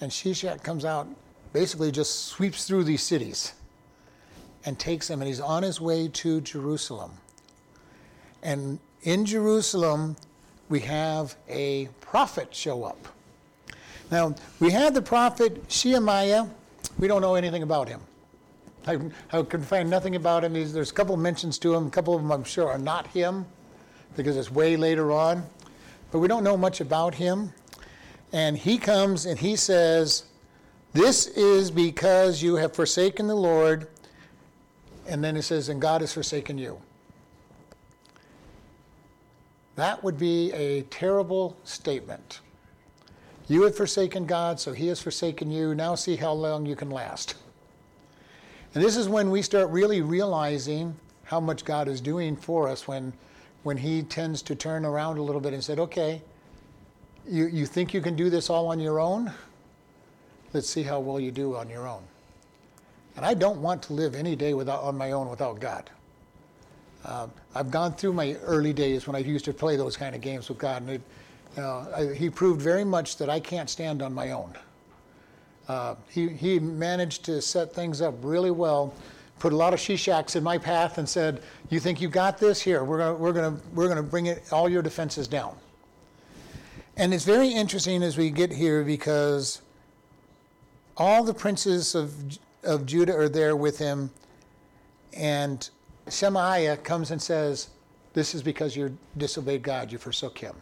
And 0.00 0.10
Shishak 0.10 0.64
comes 0.64 0.84
out, 0.84 1.06
basically 1.52 1.92
just 1.92 2.24
sweeps 2.24 2.66
through 2.66 2.82
these 2.82 3.02
cities 3.04 3.52
and 4.64 4.76
takes 4.76 5.06
them, 5.06 5.20
and 5.20 5.28
he's 5.28 5.38
on 5.38 5.62
his 5.62 5.80
way 5.80 6.08
to 6.08 6.40
Jerusalem. 6.40 7.12
And 8.42 8.80
in 9.02 9.24
Jerusalem, 9.24 10.16
we 10.68 10.80
have 10.80 11.36
a 11.48 11.86
prophet 12.00 12.52
show 12.52 12.82
up. 12.82 13.13
Now, 14.14 14.32
we 14.60 14.70
have 14.70 14.94
the 14.94 15.02
prophet 15.02 15.64
Shemaiah. 15.66 16.48
We 17.00 17.08
don't 17.08 17.20
know 17.20 17.34
anything 17.34 17.64
about 17.64 17.88
him. 17.88 18.00
I, 18.86 19.00
I 19.32 19.42
could 19.42 19.64
find 19.64 19.90
nothing 19.90 20.14
about 20.14 20.44
him. 20.44 20.54
He's, 20.54 20.72
there's 20.72 20.92
a 20.92 20.94
couple 20.94 21.16
of 21.16 21.20
mentions 21.20 21.58
to 21.58 21.74
him. 21.74 21.88
A 21.88 21.90
couple 21.90 22.14
of 22.14 22.22
them, 22.22 22.30
I'm 22.30 22.44
sure, 22.44 22.70
are 22.70 22.78
not 22.78 23.08
him 23.08 23.44
because 24.16 24.36
it's 24.36 24.52
way 24.52 24.76
later 24.76 25.10
on. 25.10 25.44
But 26.12 26.20
we 26.20 26.28
don't 26.28 26.44
know 26.44 26.56
much 26.56 26.80
about 26.80 27.16
him. 27.16 27.52
And 28.32 28.56
he 28.56 28.78
comes 28.78 29.26
and 29.26 29.36
he 29.36 29.56
says, 29.56 30.26
This 30.92 31.26
is 31.26 31.72
because 31.72 32.40
you 32.40 32.54
have 32.54 32.72
forsaken 32.72 33.26
the 33.26 33.34
Lord. 33.34 33.88
And 35.08 35.24
then 35.24 35.36
it 35.36 35.42
says, 35.42 35.68
And 35.68 35.80
God 35.80 36.02
has 36.02 36.12
forsaken 36.12 36.56
you. 36.56 36.80
That 39.74 40.04
would 40.04 40.20
be 40.20 40.52
a 40.52 40.82
terrible 40.82 41.56
statement. 41.64 42.38
You 43.46 43.62
have 43.62 43.76
forsaken 43.76 44.26
God, 44.26 44.58
so 44.58 44.72
he 44.72 44.88
has 44.88 45.00
forsaken 45.00 45.50
you. 45.50 45.74
Now 45.74 45.94
see 45.94 46.16
how 46.16 46.32
long 46.32 46.64
you 46.64 46.76
can 46.76 46.90
last. 46.90 47.34
And 48.74 48.82
this 48.82 48.96
is 48.96 49.08
when 49.08 49.30
we 49.30 49.42
start 49.42 49.70
really 49.70 50.00
realizing 50.00 50.96
how 51.24 51.40
much 51.40 51.64
God 51.64 51.88
is 51.88 52.00
doing 52.00 52.36
for 52.36 52.68
us 52.68 52.88
when, 52.88 53.12
when 53.62 53.76
He 53.76 54.02
tends 54.02 54.42
to 54.42 54.54
turn 54.54 54.84
around 54.84 55.18
a 55.18 55.22
little 55.22 55.40
bit 55.40 55.52
and 55.52 55.62
said, 55.62 55.78
okay, 55.78 56.22
you, 57.28 57.46
you 57.46 57.66
think 57.66 57.94
you 57.94 58.00
can 58.00 58.16
do 58.16 58.30
this 58.30 58.50
all 58.50 58.66
on 58.68 58.80
your 58.80 59.00
own? 59.00 59.32
Let's 60.52 60.68
see 60.68 60.82
how 60.82 61.00
well 61.00 61.18
you 61.20 61.30
do 61.30 61.56
on 61.56 61.68
your 61.68 61.88
own. 61.88 62.02
And 63.16 63.24
I 63.24 63.34
don't 63.34 63.62
want 63.62 63.82
to 63.84 63.92
live 63.92 64.14
any 64.14 64.36
day 64.36 64.54
without, 64.54 64.82
on 64.82 64.98
my 64.98 65.12
own 65.12 65.28
without 65.28 65.60
God. 65.60 65.88
Uh, 67.04 67.28
I've 67.54 67.70
gone 67.70 67.92
through 67.92 68.14
my 68.14 68.34
early 68.42 68.72
days 68.72 69.06
when 69.06 69.14
I 69.14 69.20
used 69.20 69.44
to 69.44 69.52
play 69.52 69.76
those 69.76 69.96
kind 69.96 70.14
of 70.14 70.20
games 70.20 70.48
with 70.48 70.58
God, 70.58 70.82
and 70.82 70.90
it, 70.92 71.00
you 71.56 71.62
I, 71.62 72.14
He 72.14 72.30
proved 72.30 72.60
very 72.60 72.84
much 72.84 73.16
that 73.18 73.28
I 73.30 73.40
can't 73.40 73.70
stand 73.70 74.02
on 74.02 74.12
my 74.12 74.30
own. 74.30 74.54
Uh, 75.68 75.94
he, 76.08 76.28
he 76.28 76.58
managed 76.58 77.24
to 77.24 77.40
set 77.40 77.72
things 77.72 78.02
up 78.02 78.14
really 78.22 78.50
well, 78.50 78.94
put 79.38 79.52
a 79.52 79.56
lot 79.56 79.72
of 79.72 79.80
Shishaks 79.80 80.36
in 80.36 80.42
my 80.42 80.58
path 80.58 80.98
and 80.98 81.08
said, 81.08 81.42
you 81.70 81.80
think 81.80 82.00
you 82.00 82.08
got 82.08 82.38
this? 82.38 82.60
Here, 82.60 82.84
we're 82.84 82.98
going 82.98 83.18
we're 83.18 83.32
gonna, 83.32 83.58
we're 83.72 83.88
gonna 83.88 84.02
bring 84.02 84.26
it, 84.26 84.52
all 84.52 84.68
your 84.68 84.82
defenses 84.82 85.26
down. 85.26 85.56
And 86.96 87.12
it's 87.12 87.24
very 87.24 87.48
interesting 87.48 88.02
as 88.02 88.16
we 88.16 88.30
get 88.30 88.52
here 88.52 88.84
because 88.84 89.62
all 90.96 91.24
the 91.24 91.34
princes 91.34 91.94
of, 91.94 92.14
of 92.62 92.86
Judah 92.86 93.16
are 93.16 93.28
there 93.28 93.56
with 93.56 93.78
him, 93.78 94.10
and 95.12 95.68
Shemaiah 96.08 96.76
comes 96.76 97.10
and 97.10 97.20
says, 97.20 97.70
This 98.12 98.34
is 98.34 98.42
because 98.42 98.76
you 98.76 98.96
disobeyed 99.16 99.62
God, 99.62 99.90
you 99.90 99.98
forsook 99.98 100.38
him. 100.38 100.54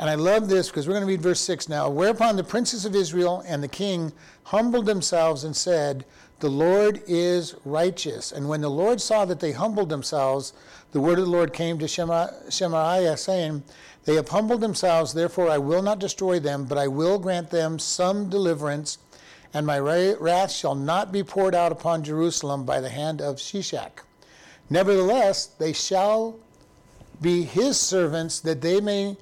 And 0.00 0.08
I 0.08 0.14
love 0.14 0.48
this 0.48 0.68
because 0.68 0.88
we're 0.88 0.94
going 0.94 1.02
to 1.02 1.06
read 1.06 1.20
verse 1.20 1.40
6 1.40 1.68
now. 1.68 1.90
Whereupon 1.90 2.36
the 2.36 2.42
princes 2.42 2.86
of 2.86 2.96
Israel 2.96 3.44
and 3.46 3.62
the 3.62 3.68
king 3.68 4.12
humbled 4.44 4.86
themselves 4.86 5.44
and 5.44 5.54
said, 5.54 6.06
The 6.38 6.48
Lord 6.48 7.02
is 7.06 7.54
righteous. 7.66 8.32
And 8.32 8.48
when 8.48 8.62
the 8.62 8.70
Lord 8.70 9.02
saw 9.02 9.26
that 9.26 9.40
they 9.40 9.52
humbled 9.52 9.90
themselves, 9.90 10.54
the 10.92 11.02
word 11.02 11.18
of 11.18 11.26
the 11.26 11.30
Lord 11.30 11.52
came 11.52 11.78
to 11.78 11.86
Shemaiah, 11.86 13.16
saying, 13.18 13.62
They 14.06 14.14
have 14.14 14.30
humbled 14.30 14.62
themselves, 14.62 15.12
therefore 15.12 15.50
I 15.50 15.58
will 15.58 15.82
not 15.82 15.98
destroy 15.98 16.40
them, 16.40 16.64
but 16.64 16.78
I 16.78 16.88
will 16.88 17.18
grant 17.18 17.50
them 17.50 17.78
some 17.78 18.30
deliverance, 18.30 18.96
and 19.52 19.66
my 19.66 19.78
wrath 19.78 20.50
shall 20.50 20.74
not 20.74 21.12
be 21.12 21.22
poured 21.22 21.54
out 21.54 21.72
upon 21.72 22.04
Jerusalem 22.04 22.64
by 22.64 22.80
the 22.80 22.88
hand 22.88 23.20
of 23.20 23.36
Shishak. 23.36 24.02
Nevertheless, 24.70 25.44
they 25.44 25.74
shall 25.74 26.38
be 27.20 27.42
his 27.42 27.78
servants, 27.78 28.40
that 28.40 28.62
they 28.62 28.80
may 28.80 29.18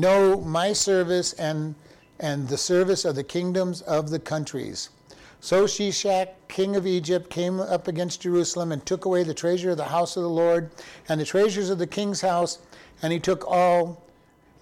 know 0.00 0.40
my 0.40 0.72
service 0.72 1.32
and, 1.34 1.74
and 2.18 2.48
the 2.48 2.56
service 2.56 3.04
of 3.04 3.14
the 3.14 3.24
kingdoms 3.24 3.82
of 3.82 4.10
the 4.10 4.18
countries. 4.18 4.90
So 5.40 5.64
Shishak, 5.64 6.28
king 6.48 6.74
of 6.74 6.86
Egypt, 6.86 7.30
came 7.30 7.60
up 7.60 7.86
against 7.86 8.22
Jerusalem 8.22 8.72
and 8.72 8.84
took 8.84 9.04
away 9.04 9.22
the 9.22 9.34
treasure 9.34 9.70
of 9.70 9.76
the 9.76 9.84
house 9.84 10.16
of 10.16 10.22
the 10.22 10.28
Lord 10.28 10.70
and 11.08 11.20
the 11.20 11.24
treasures 11.24 11.70
of 11.70 11.78
the 11.78 11.86
king's 11.86 12.20
house, 12.20 12.58
and 13.02 13.12
he 13.12 13.20
took 13.20 13.48
all, 13.48 14.02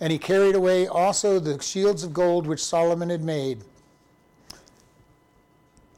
and 0.00 0.12
he 0.12 0.18
carried 0.18 0.54
away 0.54 0.86
also 0.86 1.38
the 1.38 1.60
shields 1.62 2.04
of 2.04 2.12
gold 2.12 2.46
which 2.46 2.62
Solomon 2.62 3.08
had 3.08 3.22
made. 3.22 3.64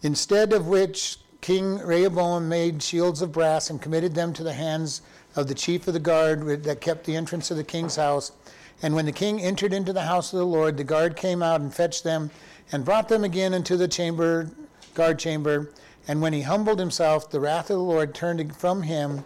Instead 0.03 0.53
of 0.53 0.69
which, 0.69 1.19
King 1.41 1.79
Rehoboam 1.79 2.49
made 2.49 2.83
shields 2.83 3.23
of 3.23 3.33
brass 3.33 3.71
and 3.71 3.81
committed 3.81 4.15
them 4.15 4.33
to 4.35 4.45
the 4.45 4.53
hands 4.53 5.03
of 5.35 5.49
the 5.49 5.55
chief 5.55 5.87
of 5.89 5.95
the 5.95 6.01
guard 6.01 6.65
that 6.65 6.81
kept 6.81 7.05
the 7.05 7.17
entrance 7.17 7.51
of 7.51 7.57
the 7.57 7.65
king's 7.65 7.97
house. 7.97 8.33
And 8.83 8.95
when 8.95 9.07
the 9.07 9.13
king 9.13 9.41
entered 9.41 9.73
into 9.73 9.93
the 9.93 10.03
house 10.03 10.33
of 10.33 10.39
the 10.39 10.47
Lord, 10.47 10.77
the 10.77 10.85
guard 10.85 11.17
came 11.17 11.43
out 11.43 11.61
and 11.61 11.75
fetched 11.75 12.05
them 12.05 12.31
and 12.71 12.85
brought 12.85 13.09
them 13.09 13.25
again 13.25 13.55
into 13.55 13.77
the 13.77 13.89
chamber, 13.89 14.51
guard 14.95 15.19
chamber. 15.19 15.73
And 16.07 16.23
when 16.23 16.33
he 16.33 16.43
humbled 16.43 16.79
himself, 16.79 17.31
the 17.31 17.41
wrath 17.41 17.71
of 17.71 17.77
the 17.77 17.83
Lord 17.83 18.15
turned 18.15 18.57
from 18.57 18.83
him 18.83 19.25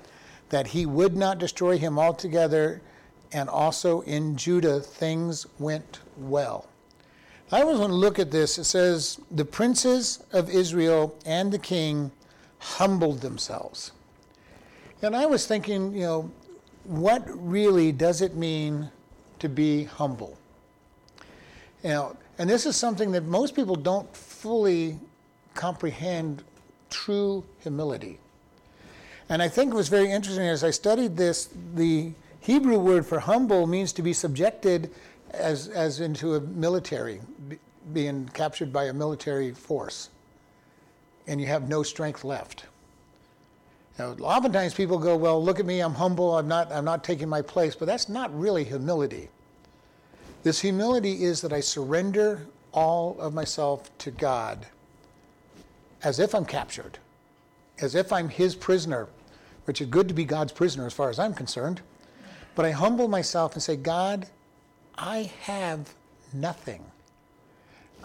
that 0.49 0.69
he 0.69 0.87
would 0.87 1.17
not 1.17 1.39
destroy 1.39 1.79
him 1.79 1.99
altogether. 1.99 2.81
And 3.33 3.49
also 3.49 4.01
in 4.03 4.37
Judah, 4.37 4.81
things 4.81 5.47
went 5.59 6.01
well. 6.17 6.67
I 7.51 7.65
was 7.65 7.77
going 7.77 7.91
to 7.91 7.97
look 7.97 8.19
at 8.19 8.31
this. 8.31 8.57
It 8.57 8.65
says, 8.65 9.21
The 9.31 9.45
princes 9.45 10.25
of 10.33 10.49
Israel 10.49 11.15
and 11.27 11.53
the 11.53 11.59
king 11.59 12.11
humbled 12.59 13.21
themselves. 13.21 13.93
And 15.03 15.15
I 15.15 15.27
was 15.27 15.47
thinking, 15.47 15.93
you 15.93 16.03
know, 16.03 16.31
what 16.85 17.25
really 17.29 17.93
does 17.93 18.23
it 18.23 18.35
mean 18.35 18.91
to 19.43 19.49
be 19.49 19.85
humble. 19.85 20.39
Know, 21.85 22.17
and 22.39 22.49
this 22.49 22.65
is 22.65 22.77
something 22.77 23.13
that 23.13 23.25
most 23.25 23.55
people 23.55 23.77
don't 23.77 24.15
fully 24.17 24.99
comprehend 25.55 26.43
true 26.91 27.45
humility. 27.61 28.19
And 29.29 29.43
I 29.43 29.49
think 29.49 29.73
it 29.73 29.77
was 29.77 29.89
very 29.89 30.11
interesting 30.11 30.47
as 30.47 30.65
I 30.65 30.71
studied 30.71 31.17
this, 31.17 31.49
the 31.75 32.13
Hebrew 32.41 32.79
word 32.79 33.07
for 33.07 33.21
humble 33.21 33.67
means 33.67 33.93
to 33.95 34.03
be 34.03 34.13
subjected 34.13 34.91
as, 35.31 35.69
as 35.69 36.01
into 36.01 36.35
a 36.35 36.41
military, 36.41 37.21
being 37.93 38.29
captured 38.35 38.73
by 38.73 38.85
a 38.85 38.93
military 38.93 39.53
force, 39.53 40.11
and 41.27 41.41
you 41.41 41.47
have 41.47 41.69
no 41.69 41.83
strength 41.83 42.25
left. 42.25 42.67
Now, 43.99 44.13
oftentimes 44.21 44.75
people 44.75 44.99
go, 44.99 45.17
well, 45.17 45.43
look 45.43 45.61
at 45.61 45.67
me, 45.67 45.81
I'm 45.81 45.95
humble, 45.95 46.39
I'm 46.39 46.49
not, 46.49 46.71
I'm 46.73 46.85
not 46.85 47.05
taking 47.05 47.29
my 47.29 47.43
place, 47.43 47.75
but 47.75 47.87
that's 47.87 48.09
not 48.09 48.37
really 48.39 48.65
humility. 48.65 49.29
This 50.43 50.61
humility 50.61 51.23
is 51.23 51.41
that 51.43 51.53
I 51.53 51.61
surrender 51.61 52.47
all 52.73 53.17
of 53.21 53.33
myself 53.33 53.97
to 53.99 54.11
God 54.11 54.67
as 56.03 56.19
if 56.19 56.35
I'm 56.35 56.45
captured, 56.45 56.99
as 57.81 57.95
if 57.95 58.13
I'm 58.13 58.29
His 58.29 58.57
prisoner, 58.57 59.09
which 59.67 59.81
is 59.81 59.87
good 59.87 60.09
to 60.09 60.15
be 60.15 60.25
God's 60.25 60.53
prisoner 60.53 60.87
as 60.87 60.93
far 60.93 61.11
as 61.11 61.19
I'm 61.19 61.35
concerned. 61.35 61.81
But 62.55 62.67
I 62.67 62.73
humble 62.73 63.09
myself 63.09 63.55
and 63.55 63.63
say, 63.63 63.77
God, 63.77 64.27
I 64.97 65.31
have 65.43 65.95
nothing. 66.33 66.85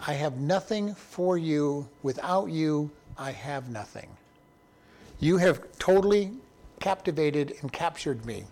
I 0.06 0.14
have 0.14 0.36
nothing 0.36 0.94
for 0.94 1.36
you. 1.36 1.88
Without 2.02 2.50
you, 2.50 2.90
I 3.18 3.32
have 3.32 3.68
nothing. 3.68 4.08
You 5.18 5.38
have 5.38 5.60
totally 5.78 6.32
captivated 6.78 7.56
and 7.60 7.72
captured 7.72 8.24
me. 8.24 8.44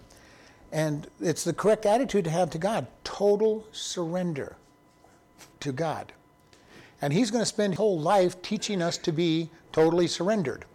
And 0.76 1.06
it's 1.22 1.42
the 1.42 1.54
correct 1.54 1.86
attitude 1.86 2.24
to 2.24 2.30
have 2.30 2.50
to 2.50 2.58
God 2.58 2.86
total 3.02 3.64
surrender 3.72 4.56
to 5.60 5.72
God. 5.72 6.12
And 7.00 7.14
He's 7.14 7.30
going 7.30 7.40
to 7.40 7.46
spend 7.46 7.72
His 7.72 7.78
whole 7.78 7.98
life 7.98 8.42
teaching 8.42 8.82
us 8.82 8.98
to 8.98 9.10
be 9.10 9.48
totally 9.72 10.06
surrendered. 10.06 10.66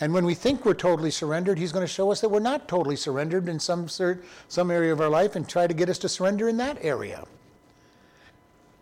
And 0.00 0.14
when 0.14 0.24
we 0.24 0.32
think 0.32 0.64
we're 0.64 0.72
totally 0.72 1.10
surrendered, 1.10 1.58
He's 1.58 1.72
going 1.72 1.86
to 1.86 1.92
show 1.92 2.10
us 2.10 2.22
that 2.22 2.30
we're 2.30 2.40
not 2.40 2.68
totally 2.68 2.96
surrendered 2.96 3.50
in 3.50 3.60
some, 3.60 3.86
cert, 3.86 4.22
some 4.48 4.70
area 4.70 4.94
of 4.94 5.00
our 5.02 5.10
life 5.10 5.36
and 5.36 5.46
try 5.46 5.66
to 5.66 5.74
get 5.74 5.90
us 5.90 5.98
to 5.98 6.08
surrender 6.08 6.48
in 6.48 6.56
that 6.56 6.78
area. 6.80 7.26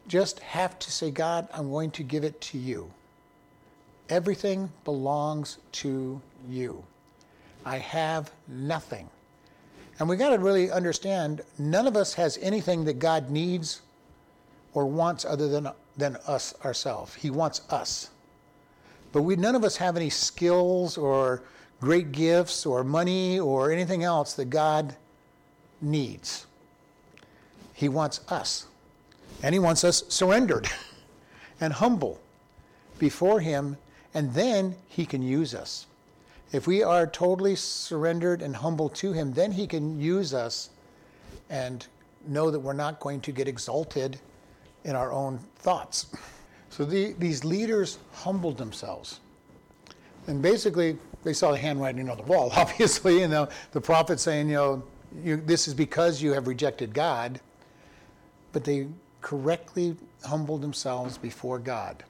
Just 0.07 0.39
have 0.39 0.79
to 0.79 0.93
say, 0.93 1.11
God, 1.11 1.49
I'm 1.53 1.71
going 1.71 1.91
to 1.91 2.05
give 2.05 2.23
it 2.23 2.41
to 2.43 2.59
you. 2.59 2.89
Everything 4.09 4.71
belongs 4.85 5.59
to 5.73 6.21
you. 6.49 6.85
I 7.67 7.79
have 7.79 8.31
nothing. 8.47 9.09
And 10.01 10.09
we 10.09 10.17
got 10.17 10.31
to 10.31 10.39
really 10.39 10.71
understand 10.71 11.43
none 11.59 11.87
of 11.87 11.95
us 11.95 12.15
has 12.15 12.39
anything 12.41 12.87
that 12.87 12.99
God 12.99 13.29
needs 13.31 13.83
or 14.73 14.87
wants 14.87 15.27
other 15.27 15.47
than, 15.47 15.69
than 15.99 16.17
us 16.27 16.55
ourselves. 16.65 17.15
He 17.15 17.29
wants 17.29 17.61
us. 17.69 18.09
But 19.13 19.23
we 19.23 19.37
none 19.37 19.55
of 19.55 19.63
us 19.63 19.77
have 19.77 19.99
any 19.99 20.09
skills 20.09 20.97
or 20.97 21.43
great 21.83 22.13
gifts 22.13 22.65
or 22.65 22.83
money 22.83 23.39
or 23.39 23.71
anything 23.71 24.03
else 24.03 24.33
that 24.35 24.47
God 24.47 24.97
needs. 25.83 26.47
He 27.75 27.91
wants 27.91 28.23
us. 28.29 28.67
And 29.43 29.55
he 29.55 29.59
wants 29.59 29.85
us 29.85 30.05
surrendered 30.09 30.67
and 31.61 31.75
humble 31.75 32.21
before 32.99 33.41
him, 33.41 33.77
and 34.15 34.33
then 34.33 34.77
he 34.89 35.05
can 35.05 35.21
use 35.21 35.55
us. 35.55 35.87
If 36.53 36.67
we 36.67 36.83
are 36.83 37.07
totally 37.07 37.55
surrendered 37.55 38.43
and 38.43 38.57
humble 38.57 38.89
to 38.91 39.13
him, 39.13 39.33
then 39.33 39.53
he 39.53 39.67
can 39.67 40.01
use 40.01 40.35
us 40.35 40.71
and 41.49 41.87
know 42.27 42.51
that 42.51 42.59
we're 42.59 42.73
not 42.73 43.01
going 43.01 43.21
to 43.23 43.33
get 43.33 43.47
exalted 43.47 44.19
in 44.85 44.97
our 44.97 45.13
own 45.13 45.39
thoughts. 45.57 46.07
So 46.71 46.85
the, 46.85 47.15
these 47.19 47.45
leaders 47.45 47.99
humbled 48.13 48.59
themselves. 48.59 49.21
And 50.27 50.43
basically, 50.43 50.99
they 51.23 51.33
saw 51.33 51.53
the 51.53 51.59
handwriting 51.59 52.09
on 52.09 52.17
the 52.17 52.23
wall, 52.25 52.53
obviously, 52.57 53.21
you 53.21 53.29
know, 53.29 53.49
the 53.73 53.81
prophet 53.81 54.19
saying, 54.21 54.49
you 54.49 54.55
know, 54.55 54.83
you, 55.23 55.37
this 55.37 55.69
is 55.69 55.75
because 55.75 56.23
you 56.23 56.33
have 56.33 56.47
rejected 56.47 56.95
God. 56.95 57.41
But 58.53 58.65
they 58.65 58.89
correctly 59.21 59.97
humbled 60.25 60.63
themselves 60.63 61.19
before 61.19 61.59
God. 61.59 62.05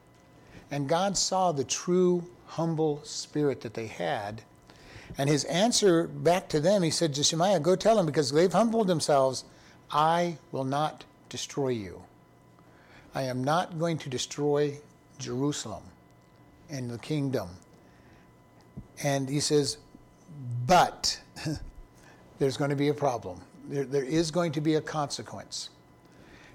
And 0.70 0.88
God 0.88 1.16
saw 1.16 1.52
the 1.52 1.64
true 1.64 2.24
humble 2.46 3.00
spirit 3.04 3.60
that 3.62 3.74
they 3.74 3.86
had. 3.86 4.42
And 5.18 5.28
his 5.28 5.44
answer 5.44 6.06
back 6.06 6.48
to 6.50 6.60
them, 6.60 6.82
he 6.82 6.90
said 6.90 7.14
to 7.14 7.24
Shemaiah, 7.24 7.60
Go 7.60 7.76
tell 7.76 7.96
them, 7.96 8.06
because 8.06 8.30
they've 8.30 8.52
humbled 8.52 8.86
themselves, 8.86 9.44
I 9.90 10.38
will 10.52 10.64
not 10.64 11.04
destroy 11.28 11.68
you. 11.68 12.02
I 13.14 13.22
am 13.22 13.42
not 13.42 13.78
going 13.78 13.98
to 13.98 14.08
destroy 14.08 14.78
Jerusalem 15.18 15.82
and 16.68 16.90
the 16.90 16.98
kingdom. 16.98 17.48
And 19.02 19.28
he 19.28 19.40
says, 19.40 19.78
But 20.66 21.20
there's 22.38 22.56
going 22.56 22.70
to 22.70 22.76
be 22.76 22.88
a 22.88 22.94
problem. 22.94 23.40
There, 23.68 23.84
there 23.84 24.04
is 24.04 24.30
going 24.30 24.52
to 24.52 24.60
be 24.60 24.76
a 24.76 24.80
consequence. 24.80 25.70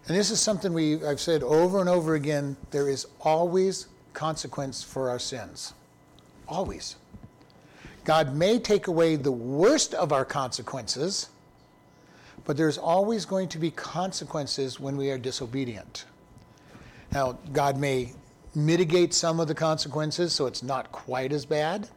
And 0.08 0.16
this 0.16 0.30
is 0.32 0.40
something 0.40 0.74
we, 0.74 1.04
I've 1.04 1.20
said 1.20 1.44
over 1.44 1.80
and 1.80 1.90
over 1.90 2.14
again 2.14 2.56
there 2.72 2.90
is 2.90 3.08
always 3.22 3.88
consequence 4.16 4.82
for 4.82 5.10
our 5.10 5.20
sins. 5.20 5.74
Always. 6.48 6.96
God 8.04 8.36
may 8.36 8.60
take 8.60 8.88
away 8.88 9.16
the 9.16 9.32
worst 9.32 9.94
of 9.94 10.12
our 10.12 10.26
consequences, 10.26 11.30
but 12.46 12.56
there's 12.56 12.78
always 12.78 13.26
going 13.26 13.50
to 13.50 13.58
be 13.58 13.72
consequences 13.72 14.80
when 14.80 14.96
we 14.96 15.10
are 15.10 15.18
disobedient. 15.18 16.06
Now, 17.12 17.38
God 17.52 17.78
may 17.78 18.14
mitigate 18.54 19.14
some 19.14 19.40
of 19.40 19.48
the 19.48 19.56
consequences 19.56 20.34
so 20.34 20.46
it's 20.46 20.64
not 20.64 20.92
quite 20.92 21.32
as 21.32 21.46
bad, 21.46 21.90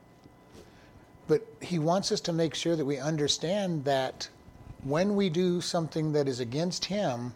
but 1.27 1.47
He 1.61 1.79
wants 1.79 2.11
us 2.11 2.21
to 2.23 2.33
make 2.33 2.55
sure 2.55 2.75
that 2.75 2.85
we 2.85 2.99
understand 2.99 3.85
that 3.85 4.29
when 4.83 5.15
we 5.15 5.29
do 5.29 5.61
something 5.61 6.13
that 6.13 6.27
is 6.27 6.41
against 6.41 6.87
Him, 6.87 7.35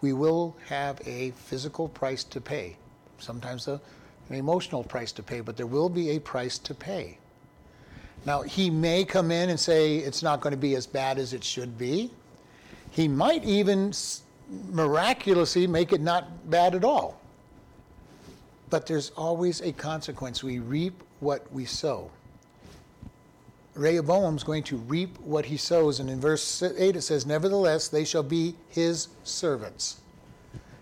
we 0.00 0.12
will 0.12 0.56
have 0.68 1.00
a 1.06 1.30
physical 1.30 1.88
price 1.88 2.22
to 2.24 2.40
pay. 2.40 2.76
Sometimes 3.18 3.66
a, 3.68 3.80
an 4.28 4.36
emotional 4.36 4.82
price 4.82 5.12
to 5.12 5.22
pay, 5.22 5.40
but 5.40 5.56
there 5.56 5.66
will 5.66 5.88
be 5.88 6.10
a 6.10 6.18
price 6.18 6.58
to 6.58 6.74
pay. 6.74 7.18
Now, 8.24 8.42
he 8.42 8.70
may 8.70 9.04
come 9.04 9.30
in 9.30 9.50
and 9.50 9.58
say 9.58 9.98
it's 9.98 10.22
not 10.22 10.40
going 10.40 10.50
to 10.50 10.56
be 10.56 10.74
as 10.74 10.86
bad 10.86 11.18
as 11.18 11.32
it 11.32 11.44
should 11.44 11.78
be. 11.78 12.10
He 12.90 13.06
might 13.06 13.44
even 13.44 13.92
miraculously 14.70 15.66
make 15.66 15.92
it 15.92 16.00
not 16.00 16.50
bad 16.50 16.74
at 16.74 16.84
all. 16.84 17.20
But 18.68 18.86
there's 18.86 19.10
always 19.10 19.60
a 19.60 19.72
consequence. 19.72 20.42
We 20.42 20.58
reap 20.58 21.02
what 21.20 21.50
we 21.52 21.64
sow. 21.64 22.10
Rehoboam's 23.74 24.42
going 24.42 24.62
to 24.64 24.76
reap 24.76 25.18
what 25.20 25.44
he 25.44 25.56
sows. 25.56 26.00
And 26.00 26.10
in 26.10 26.20
verse 26.20 26.62
8 26.62 26.96
it 26.96 27.02
says, 27.02 27.26
Nevertheless, 27.26 27.88
they 27.88 28.04
shall 28.04 28.22
be 28.22 28.56
his 28.68 29.08
servants. 29.22 30.00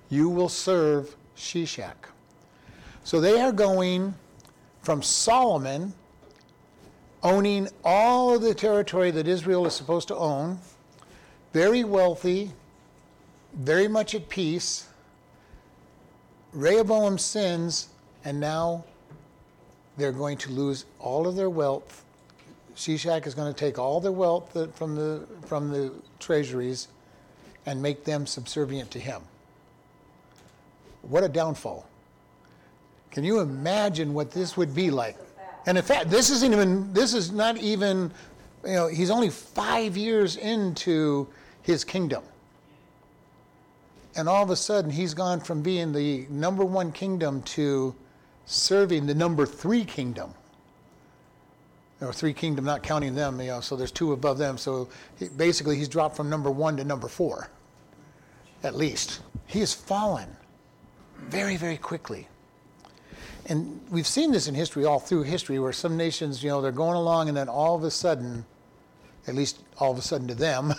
You 0.08 0.28
will 0.28 0.48
serve 0.48 1.14
Shishak. 1.36 1.94
So 3.04 3.20
they 3.20 3.38
are 3.38 3.52
going 3.52 4.14
from 4.82 5.02
Solomon 5.02 5.92
owning 7.22 7.68
all 7.84 8.34
of 8.34 8.40
the 8.40 8.54
territory 8.54 9.10
that 9.10 9.28
Israel 9.28 9.66
is 9.66 9.74
supposed 9.74 10.08
to 10.08 10.16
own, 10.16 10.58
very 11.52 11.84
wealthy, 11.84 12.50
very 13.54 13.88
much 13.88 14.14
at 14.14 14.28
peace. 14.28 14.88
Rehoboam 16.52 17.18
sins, 17.18 17.88
and 18.24 18.40
now 18.40 18.84
they're 19.96 20.12
going 20.12 20.38
to 20.38 20.50
lose 20.50 20.86
all 20.98 21.26
of 21.26 21.36
their 21.36 21.50
wealth. 21.50 22.04
Shishak 22.74 23.26
is 23.26 23.34
going 23.34 23.52
to 23.52 23.58
take 23.58 23.78
all 23.78 24.00
their 24.00 24.12
wealth 24.12 24.56
from 24.74 24.94
the, 24.94 25.26
from 25.46 25.70
the 25.70 25.92
treasuries 26.20 26.88
and 27.66 27.82
make 27.82 28.04
them 28.04 28.26
subservient 28.26 28.90
to 28.92 28.98
him. 28.98 29.22
What 31.02 31.22
a 31.22 31.28
downfall. 31.28 31.86
Can 33.14 33.22
you 33.22 33.38
imagine 33.38 34.12
what 34.12 34.32
this 34.32 34.56
would 34.56 34.74
be 34.74 34.90
like? 34.90 35.16
And 35.66 35.78
in 35.78 35.84
fact, 35.84 36.10
this 36.10 36.30
isn't 36.30 36.52
even, 36.52 36.92
this 36.92 37.14
is 37.14 37.30
not 37.30 37.56
even, 37.58 38.10
you 38.66 38.72
know, 38.72 38.88
he's 38.88 39.08
only 39.08 39.30
five 39.30 39.96
years 39.96 40.36
into 40.36 41.28
his 41.62 41.84
kingdom. 41.84 42.24
And 44.16 44.28
all 44.28 44.42
of 44.42 44.50
a 44.50 44.56
sudden, 44.56 44.90
he's 44.90 45.14
gone 45.14 45.38
from 45.38 45.62
being 45.62 45.92
the 45.92 46.26
number 46.28 46.64
one 46.64 46.90
kingdom 46.90 47.42
to 47.42 47.94
serving 48.46 49.06
the 49.06 49.14
number 49.14 49.46
three 49.46 49.84
kingdom. 49.84 50.34
Or 52.00 52.12
three 52.12 52.34
kingdom, 52.34 52.64
not 52.64 52.82
counting 52.82 53.14
them, 53.14 53.40
you 53.40 53.46
know, 53.46 53.60
so 53.60 53.76
there's 53.76 53.92
two 53.92 54.12
above 54.12 54.38
them. 54.38 54.58
So 54.58 54.88
he, 55.20 55.28
basically, 55.28 55.76
he's 55.76 55.88
dropped 55.88 56.16
from 56.16 56.28
number 56.28 56.50
one 56.50 56.76
to 56.78 56.84
number 56.84 57.06
four, 57.06 57.48
at 58.64 58.74
least. 58.74 59.20
He 59.46 59.60
has 59.60 59.72
fallen 59.72 60.28
very, 61.28 61.56
very 61.56 61.76
quickly 61.76 62.26
and 63.46 63.80
we've 63.90 64.06
seen 64.06 64.32
this 64.32 64.48
in 64.48 64.54
history, 64.54 64.84
all 64.84 64.98
through 64.98 65.24
history, 65.24 65.58
where 65.58 65.72
some 65.72 65.96
nations, 65.96 66.42
you 66.42 66.48
know, 66.48 66.62
they're 66.62 66.72
going 66.72 66.96
along 66.96 67.28
and 67.28 67.36
then 67.36 67.48
all 67.48 67.74
of 67.74 67.84
a 67.84 67.90
sudden, 67.90 68.44
at 69.26 69.34
least 69.34 69.58
all 69.78 69.92
of 69.92 69.98
a 69.98 70.02
sudden 70.02 70.26
to 70.28 70.34
them, 70.34 70.72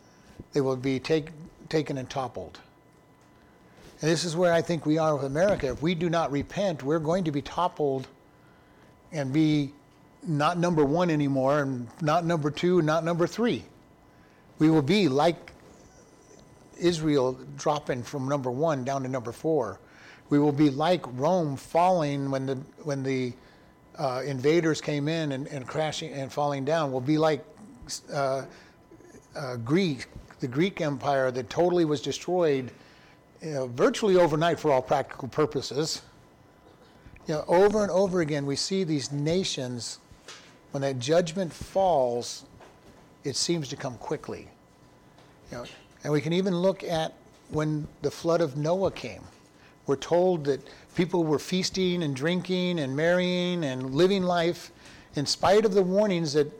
they 0.52 0.60
will 0.60 0.76
be 0.76 0.98
take, 0.98 1.30
taken 1.68 1.96
and 1.98 2.10
toppled. 2.10 2.58
And 4.00 4.10
this 4.10 4.24
is 4.24 4.36
where 4.36 4.52
I 4.52 4.62
think 4.62 4.84
we 4.84 4.98
are 4.98 5.14
with 5.14 5.24
America. 5.24 5.68
If 5.68 5.82
we 5.82 5.94
do 5.94 6.10
not 6.10 6.32
repent, 6.32 6.82
we're 6.82 6.98
going 6.98 7.24
to 7.24 7.32
be 7.32 7.42
toppled 7.42 8.08
and 9.12 9.32
be 9.32 9.72
not 10.26 10.58
number 10.58 10.84
one 10.84 11.10
anymore, 11.10 11.62
and 11.62 11.88
not 12.00 12.24
number 12.24 12.50
two, 12.50 12.82
not 12.82 13.04
number 13.04 13.26
three. 13.26 13.64
We 14.58 14.70
will 14.70 14.82
be 14.82 15.08
like 15.08 15.52
Israel 16.76 17.38
dropping 17.56 18.02
from 18.02 18.28
number 18.28 18.50
one 18.50 18.84
down 18.84 19.04
to 19.04 19.08
number 19.08 19.30
four 19.30 19.78
we 20.30 20.38
will 20.38 20.52
be 20.52 20.70
like 20.70 21.04
Rome 21.18 21.56
falling 21.56 22.30
when 22.30 22.46
the, 22.46 22.54
when 22.84 23.02
the 23.02 23.32
uh, 23.98 24.22
invaders 24.24 24.80
came 24.80 25.08
in 25.08 25.32
and, 25.32 25.46
and 25.48 25.66
crashing 25.66 26.12
and 26.12 26.32
falling 26.32 26.64
down. 26.64 26.92
We'll 26.92 27.00
be 27.00 27.18
like 27.18 27.44
uh, 28.12 28.44
uh, 29.34 29.56
Greek, 29.56 30.06
the 30.40 30.48
Greek 30.48 30.80
Empire 30.80 31.30
that 31.30 31.48
totally 31.48 31.84
was 31.84 32.00
destroyed 32.00 32.70
you 33.42 33.50
know, 33.50 33.66
virtually 33.68 34.16
overnight 34.16 34.58
for 34.58 34.70
all 34.70 34.82
practical 34.82 35.28
purposes. 35.28 36.02
You 37.26 37.34
know, 37.34 37.44
over 37.46 37.82
and 37.82 37.90
over 37.90 38.20
again, 38.20 38.46
we 38.46 38.56
see 38.56 38.84
these 38.84 39.12
nations, 39.12 39.98
when 40.72 40.80
that 40.82 40.98
judgment 40.98 41.52
falls, 41.52 42.44
it 43.24 43.36
seems 43.36 43.68
to 43.68 43.76
come 43.76 43.96
quickly. 43.98 44.48
You 45.50 45.58
know, 45.58 45.64
and 46.04 46.12
we 46.12 46.20
can 46.20 46.32
even 46.32 46.56
look 46.56 46.84
at 46.84 47.14
when 47.50 47.86
the 48.02 48.10
flood 48.10 48.40
of 48.40 48.56
Noah 48.56 48.90
came 48.90 49.22
we're 49.88 49.96
told 49.96 50.44
that 50.44 50.60
people 50.94 51.24
were 51.24 51.38
feasting 51.38 52.02
and 52.02 52.14
drinking 52.14 52.78
and 52.78 52.94
marrying 52.94 53.64
and 53.64 53.94
living 53.94 54.22
life 54.22 54.70
in 55.14 55.24
spite 55.24 55.64
of 55.64 55.72
the 55.72 55.82
warnings 55.82 56.34
that, 56.34 56.52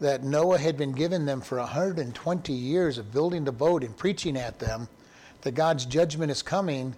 that 0.00 0.22
Noah 0.22 0.58
had 0.58 0.78
been 0.78 0.92
given 0.92 1.26
them 1.26 1.40
for 1.40 1.58
120 1.58 2.52
years 2.52 2.96
of 2.96 3.12
building 3.12 3.44
the 3.44 3.52
boat 3.52 3.82
and 3.82 3.94
preaching 3.96 4.36
at 4.36 4.60
them 4.60 4.88
that 5.42 5.56
God's 5.56 5.84
judgment 5.86 6.30
is 6.30 6.40
coming. 6.40 6.94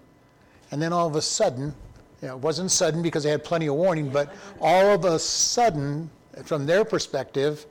And 0.70 0.80
then 0.80 0.92
all 0.92 1.06
of 1.06 1.16
a 1.16 1.22
sudden, 1.22 1.74
you 2.20 2.28
know, 2.28 2.36
it 2.36 2.42
wasn't 2.42 2.70
sudden 2.70 3.00
because 3.00 3.24
they 3.24 3.30
had 3.30 3.42
plenty 3.42 3.66
of 3.66 3.74
warning, 3.74 4.10
but 4.10 4.34
all 4.60 4.90
of 4.90 5.06
a 5.06 5.18
sudden, 5.18 6.10
from 6.44 6.66
their 6.66 6.84
perspective, 6.84 7.64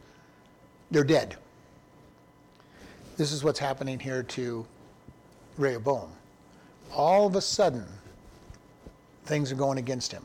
they're 0.89 1.04
dead. 1.04 1.38
This 3.17 3.32
is 3.32 3.43
what's 3.43 3.60
happening 3.60 4.00
here 4.00 4.24
to 4.24 4.65
Rehoboam. 5.58 6.10
All 6.93 7.28
of 7.28 7.36
a 7.36 7.41
sudden, 7.41 7.86
things 9.25 9.52
are 9.52 9.56
going 9.56 9.78
against 9.78 10.12
him. 10.12 10.23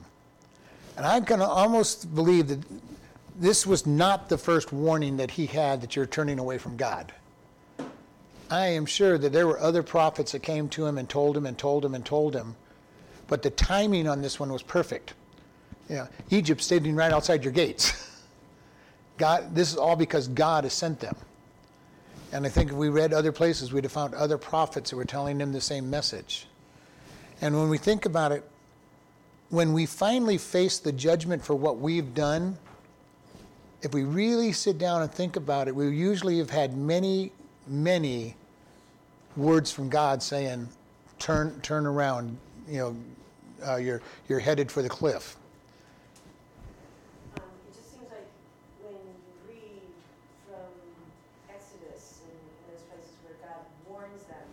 And 0.96 1.04
I 1.04 1.20
can 1.20 1.42
almost 1.42 2.14
believe 2.14 2.48
that 2.48 2.60
this 3.38 3.66
was 3.66 3.86
not 3.86 4.28
the 4.28 4.38
first 4.38 4.72
warning 4.72 5.16
that 5.16 5.32
he 5.32 5.46
had 5.46 5.80
that 5.80 5.96
you're 5.96 6.06
turning 6.06 6.38
away 6.38 6.58
from 6.58 6.76
God. 6.76 7.12
I 8.50 8.66
am 8.66 8.86
sure 8.86 9.18
that 9.18 9.32
there 9.32 9.46
were 9.46 9.58
other 9.58 9.82
prophets 9.82 10.32
that 10.32 10.42
came 10.42 10.68
to 10.70 10.86
him 10.86 10.98
and 10.98 11.08
told 11.08 11.36
him 11.36 11.46
and 11.46 11.58
told 11.58 11.84
him 11.84 11.94
and 11.94 12.04
told 12.04 12.34
him, 12.34 12.54
but 13.26 13.42
the 13.42 13.50
timing 13.50 14.06
on 14.06 14.22
this 14.22 14.38
one 14.38 14.52
was 14.52 14.62
perfect. 14.62 15.14
Egypt's 16.30 16.66
standing 16.66 16.94
right 16.94 17.12
outside 17.12 17.42
your 17.42 17.52
gates. 17.52 18.10
God, 19.18 19.54
this 19.54 19.72
is 19.72 19.76
all 19.76 19.96
because 19.96 20.28
God 20.28 20.64
has 20.64 20.72
sent 20.72 21.00
them. 21.00 21.16
And 22.32 22.44
I 22.44 22.48
think 22.48 22.70
if 22.70 22.76
we 22.76 22.88
read 22.88 23.12
other 23.12 23.32
places, 23.32 23.72
we'd 23.72 23.84
have 23.84 23.92
found 23.92 24.14
other 24.14 24.38
prophets 24.38 24.90
that 24.90 24.96
were 24.96 25.04
telling 25.04 25.38
them 25.38 25.52
the 25.52 25.60
same 25.60 25.88
message. 25.88 26.46
And 27.40 27.56
when 27.58 27.68
we 27.68 27.78
think 27.78 28.06
about 28.06 28.32
it, 28.32 28.44
when 29.50 29.72
we 29.72 29.86
finally 29.86 30.38
face 30.38 30.78
the 30.78 30.92
judgment 30.92 31.44
for 31.44 31.54
what 31.54 31.78
we've 31.78 32.14
done, 32.14 32.58
if 33.82 33.92
we 33.92 34.02
really 34.04 34.52
sit 34.52 34.78
down 34.78 35.02
and 35.02 35.12
think 35.12 35.36
about 35.36 35.68
it, 35.68 35.74
we 35.74 35.88
usually 35.90 36.38
have 36.38 36.50
had 36.50 36.76
many, 36.76 37.32
many 37.68 38.34
words 39.36 39.70
from 39.70 39.88
God 39.90 40.22
saying, 40.22 40.68
"Turn, 41.18 41.60
turn 41.60 41.86
around. 41.86 42.38
You 42.66 42.78
know, 42.78 42.96
uh, 43.66 43.76
you're 43.76 44.00
you're 44.28 44.38
headed 44.38 44.72
for 44.72 44.80
the 44.80 44.88
cliff." 44.88 45.36
Um, 47.36 47.42
it 47.68 47.74
just 47.76 47.90
seems 47.92 48.08
like 48.10 48.26
when 48.82 48.94
you 48.94 49.12
read 49.46 49.82
from 50.48 50.70
Exodus 51.50 52.20
and, 52.24 52.38
those 52.72 52.82
places 52.88 53.12
where 53.26 53.36
God 53.44 53.60
warns 53.86 54.22
them, 54.24 54.46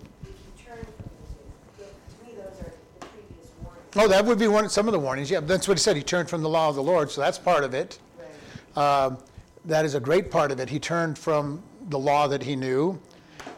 turn 0.60 0.84
from 0.84 1.08
those 1.08 1.32
things, 1.40 1.56
to 1.80 2.26
me, 2.26 2.36
those 2.36 2.60
are 2.68 2.74
the 3.00 3.06
previous 3.06 3.48
warnings. 3.64 3.81
Oh, 3.96 4.08
that 4.08 4.26
would 4.26 4.40
be 4.40 4.48
one 4.48 4.70
some 4.70 4.88
of 4.88 4.94
the 4.94 5.00
warnings. 5.00 5.30
Yeah, 5.30 5.42
that's 5.42 5.68
what 5.68 5.78
he 5.78 5.82
said. 5.82 5.98
He 5.98 6.04
turned 6.04 6.30
from 6.30 6.42
the 6.42 6.50
law 6.50 6.70
of 6.70 6.76
the 6.76 6.84
Lord, 6.84 7.12
so 7.12 7.20
that's 7.20 7.38
part 7.38 7.64
of 7.64 7.74
it. 7.74 8.00
Um, 8.76 9.18
that 9.66 9.84
is 9.84 9.96
a 9.96 10.00
great 10.00 10.32
part 10.32 10.52
of 10.52 10.60
it. 10.60 10.70
He 10.70 10.80
turned 10.80 11.18
from 11.18 11.62
the 11.90 12.00
law 12.00 12.28
that 12.28 12.42
he 12.42 12.56
knew. 12.56 13.00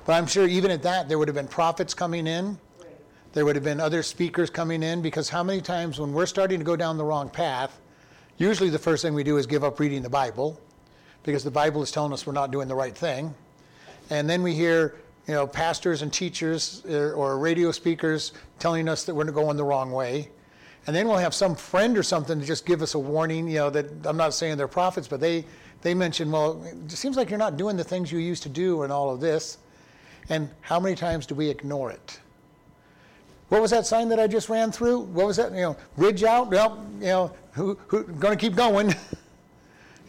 But 0.06 0.14
I'm 0.14 0.26
sure 0.26 0.48
even 0.48 0.72
at 0.72 0.82
that, 0.84 1.08
there 1.08 1.20
would 1.20 1.28
have 1.28 1.36
been 1.36 1.48
prophets 1.48 1.94
coming 1.94 2.26
in. 2.26 2.58
There 3.34 3.46
would 3.46 3.56
have 3.56 3.64
been 3.64 3.80
other 3.80 4.04
speakers 4.04 4.50
coming 4.50 4.84
in 4.84 5.02
because 5.02 5.30
how 5.30 5.44
many 5.44 5.62
times 5.62 6.00
when 6.00 6.14
we're 6.14 6.26
starting 6.26 6.60
to 6.60 6.66
go 6.66 6.76
down 6.76 6.98
the 6.98 7.06
wrong 7.06 7.30
path, 7.30 7.80
usually 8.38 8.70
the 8.70 8.80
first 8.80 9.02
thing 9.02 9.14
we 9.14 9.24
do 9.24 9.38
is 9.38 9.46
give 9.46 9.64
up 9.64 9.80
reading 9.80 10.02
the 10.02 10.10
Bible 10.10 10.60
because 11.24 11.44
the 11.44 11.52
Bible 11.52 11.82
is 11.82 11.92
telling 11.92 12.12
us 12.12 12.28
we're 12.28 12.34
not 12.34 12.52
doing 12.52 12.68
the 12.68 12.76
right 12.76 12.96
thing. 12.96 13.34
And 14.10 14.30
then 14.30 14.44
we 14.44 14.54
hear, 14.54 14.96
you 15.28 15.34
know, 15.34 15.48
pastors 15.48 16.02
and 16.02 16.12
teachers 16.12 16.84
uh, 16.90 17.12
or 17.12 17.38
radio 17.38 17.72
speakers 17.72 18.34
telling 18.60 18.90
us 18.90 19.06
that 19.06 19.16
we're 19.16 19.26
going 19.26 19.56
the 19.56 19.64
wrong 19.64 19.92
way. 19.92 20.30
And 20.86 20.96
then 20.96 21.08
we'll 21.08 21.18
have 21.18 21.34
some 21.34 21.56
friend 21.56 21.98
or 21.98 22.04
something 22.04 22.40
to 22.40 22.46
just 22.46 22.66
give 22.66 22.82
us 22.82 22.94
a 22.94 23.00
warning, 23.00 23.48
you 23.48 23.56
know, 23.56 23.70
that 23.70 23.86
I'm 24.06 24.18
not 24.18 24.34
saying 24.34 24.58
they're 24.58 24.68
prophets, 24.68 25.08
but 25.08 25.22
they, 25.22 25.46
they 25.82 25.94
mention, 25.94 26.30
well, 26.30 26.62
it 26.64 26.92
seems 26.92 27.16
like 27.16 27.30
you're 27.30 27.40
not 27.40 27.56
doing 27.56 27.78
the 27.78 27.84
things 27.84 28.12
you 28.12 28.20
used 28.20 28.44
to 28.44 28.50
do 28.50 28.84
and 28.84 28.92
all 28.92 29.10
of 29.10 29.22
this. 29.22 29.60
And 30.30 30.50
how 30.60 30.80
many 30.80 30.96
times 30.96 31.26
do 31.26 31.36
we 31.36 31.50
ignore 31.50 31.92
it? 31.92 32.20
What 33.48 33.62
was 33.62 33.72
that 33.72 33.86
sign 33.86 34.10
that 34.10 34.20
I 34.20 34.28
just 34.28 34.50
ran 34.50 34.72
through? 34.72 35.00
What 35.00 35.28
was 35.28 35.38
that? 35.38 35.52
You 35.52 35.62
know, 35.62 35.78
bridge 35.98 36.24
out. 36.24 36.50
Well, 36.50 36.86
you 37.00 37.06
know, 37.06 37.32
who, 37.52 37.78
who 37.88 38.04
going 38.04 38.38
to 38.38 38.42
keep 38.42 38.56
going? 38.56 38.90
you 38.90 38.96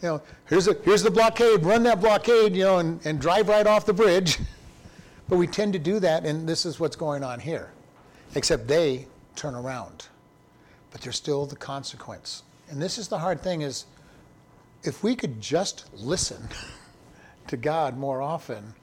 know, 0.01 0.21
here's 0.47 0.67
a, 0.67 0.73
here's 0.83 1.03
the 1.03 1.11
blockade. 1.11 1.63
Run 1.63 1.83
that 1.83 2.01
blockade, 2.01 2.55
you 2.55 2.63
know, 2.63 2.79
and, 2.79 3.05
and 3.05 3.19
drive 3.21 3.47
right 3.47 3.67
off 3.67 3.85
the 3.85 3.93
bridge. 3.93 4.39
but 5.27 5.37
we 5.37 5.47
tend 5.47 5.73
to 5.73 5.79
do 5.79 5.99
that, 5.99 6.25
and 6.25 6.47
this 6.47 6.65
is 6.65 6.79
what's 6.79 6.95
going 6.95 7.23
on 7.23 7.39
here. 7.39 7.71
Except 8.35 8.67
they 8.67 9.07
turn 9.35 9.55
around, 9.55 10.07
but 10.91 11.01
there's 11.01 11.15
still 11.15 11.45
the 11.45 11.55
consequence. 11.55 12.43
And 12.69 12.81
this 12.81 12.97
is 12.97 13.07
the 13.07 13.19
hard 13.19 13.41
thing: 13.41 13.61
is 13.61 13.85
if 14.83 15.03
we 15.03 15.15
could 15.15 15.41
just 15.41 15.85
listen 15.93 16.47
to 17.47 17.57
God 17.57 17.97
more 17.97 18.21
often, 18.21 18.73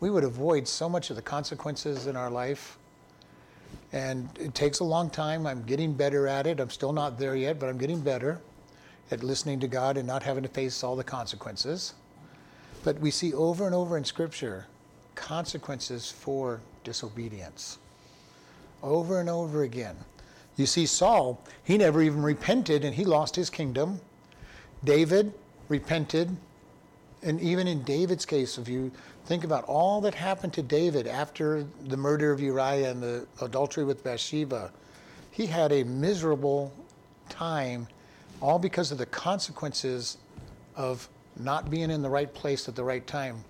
we 0.00 0.10
would 0.10 0.24
avoid 0.24 0.68
so 0.68 0.88
much 0.88 1.10
of 1.10 1.16
the 1.16 1.22
consequences 1.22 2.06
in 2.06 2.16
our 2.16 2.30
life. 2.30 2.78
And 3.92 4.28
it 4.38 4.54
takes 4.54 4.80
a 4.80 4.84
long 4.84 5.10
time. 5.10 5.46
I'm 5.46 5.62
getting 5.64 5.92
better 5.92 6.26
at 6.26 6.46
it. 6.46 6.60
I'm 6.60 6.70
still 6.70 6.92
not 6.92 7.18
there 7.18 7.36
yet, 7.36 7.58
but 7.58 7.68
I'm 7.68 7.78
getting 7.78 8.00
better 8.00 8.40
at 9.10 9.22
listening 9.22 9.60
to 9.60 9.68
God 9.68 9.96
and 9.96 10.06
not 10.06 10.22
having 10.22 10.42
to 10.42 10.48
face 10.48 10.84
all 10.84 10.96
the 10.96 11.04
consequences. 11.04 11.94
But 12.84 12.98
we 13.00 13.10
see 13.10 13.32
over 13.32 13.66
and 13.66 13.74
over 13.74 13.96
in 13.96 14.04
Scripture 14.04 14.66
consequences 15.18 16.10
for 16.10 16.60
disobedience. 16.84 17.78
Over 18.82 19.20
and 19.20 19.28
over 19.28 19.64
again. 19.64 19.96
You 20.56 20.64
see, 20.64 20.86
Saul, 20.86 21.40
he 21.64 21.76
never 21.76 22.00
even 22.00 22.22
repented 22.22 22.84
and 22.84 22.94
he 22.94 23.04
lost 23.04 23.34
his 23.36 23.50
kingdom. 23.50 24.00
David 24.84 25.32
repented. 25.68 26.36
And 27.22 27.40
even 27.40 27.66
in 27.66 27.82
David's 27.82 28.24
case, 28.24 28.58
if 28.58 28.68
you 28.68 28.92
think 29.26 29.42
about 29.42 29.64
all 29.64 30.00
that 30.02 30.14
happened 30.14 30.52
to 30.54 30.62
David 30.62 31.08
after 31.08 31.66
the 31.88 31.96
murder 31.96 32.30
of 32.30 32.40
Uriah 32.40 32.90
and 32.90 33.02
the 33.02 33.26
adultery 33.42 33.84
with 33.84 34.04
Bathsheba, 34.04 34.70
he 35.32 35.46
had 35.46 35.72
a 35.72 35.82
miserable 35.82 36.72
time, 37.28 37.88
all 38.40 38.58
because 38.58 38.92
of 38.92 38.98
the 38.98 39.06
consequences 39.06 40.18
of 40.76 41.08
not 41.36 41.70
being 41.70 41.90
in 41.90 42.02
the 42.02 42.08
right 42.08 42.32
place 42.32 42.68
at 42.68 42.76
the 42.76 42.84
right 42.84 43.06
time. 43.06 43.44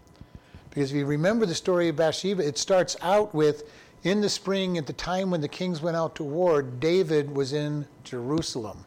Because 0.78 0.92
if 0.92 0.96
you 0.98 1.06
remember 1.06 1.44
the 1.44 1.56
story 1.56 1.88
of 1.88 1.96
Bathsheba, 1.96 2.46
it 2.46 2.56
starts 2.56 2.96
out 3.02 3.34
with 3.34 3.68
in 4.04 4.20
the 4.20 4.28
spring, 4.28 4.78
at 4.78 4.86
the 4.86 4.92
time 4.92 5.28
when 5.28 5.40
the 5.40 5.48
kings 5.48 5.82
went 5.82 5.96
out 5.96 6.14
to 6.14 6.22
war, 6.22 6.62
David 6.62 7.34
was 7.34 7.52
in 7.52 7.84
Jerusalem. 8.04 8.84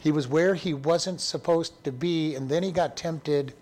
He 0.00 0.10
was 0.10 0.28
where 0.28 0.54
he 0.54 0.72
wasn't 0.72 1.20
supposed 1.20 1.84
to 1.84 1.92
be, 1.92 2.34
and 2.34 2.48
then 2.48 2.62
he 2.62 2.72
got 2.72 2.96
tempted. 2.96 3.52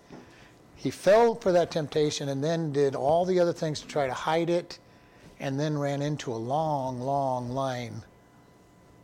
He 0.77 0.89
fell 0.89 1.35
for 1.35 1.51
that 1.51 1.69
temptation 1.69 2.29
and 2.29 2.41
then 2.41 2.71
did 2.71 2.95
all 2.95 3.25
the 3.25 3.41
other 3.41 3.51
things 3.51 3.81
to 3.81 3.87
try 3.87 4.07
to 4.07 4.13
hide 4.13 4.49
it, 4.49 4.79
and 5.41 5.59
then 5.59 5.77
ran 5.77 6.01
into 6.01 6.31
a 6.31 6.35
long, 6.35 7.01
long 7.01 7.49
line 7.49 8.03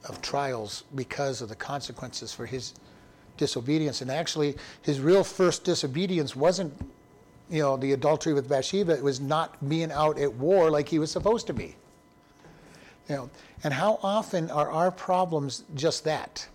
of 0.08 0.22
trials 0.22 0.86
because 0.96 1.42
of 1.42 1.50
the 1.50 1.56
consequences 1.56 2.32
for 2.32 2.46
his 2.46 2.74
disobedience. 3.36 4.00
And 4.00 4.10
actually, 4.10 4.56
his 4.82 5.02
real 5.02 5.26
first 5.26 5.66
disobedience 5.66 6.38
wasn't, 6.38 6.74
you 7.50 7.62
know, 7.62 7.78
the 7.78 7.94
adultery 7.94 8.34
with 8.34 8.48
Bathsheba. 8.48 8.94
It 8.94 9.04
was 9.04 9.20
not 9.20 9.68
being 9.68 9.92
out 9.92 10.18
at 10.20 10.34
war 10.34 10.70
like 10.72 10.90
he 10.90 11.00
was 11.00 11.12
supposed 11.12 11.48
to 11.48 11.54
be. 11.54 11.76
You 13.10 13.16
know, 13.16 13.30
and 13.64 13.74
how 13.74 14.00
often 14.02 14.50
are 14.50 14.72
our 14.72 14.92
problems 14.92 15.64
just 15.76 16.04
that? 16.06 16.48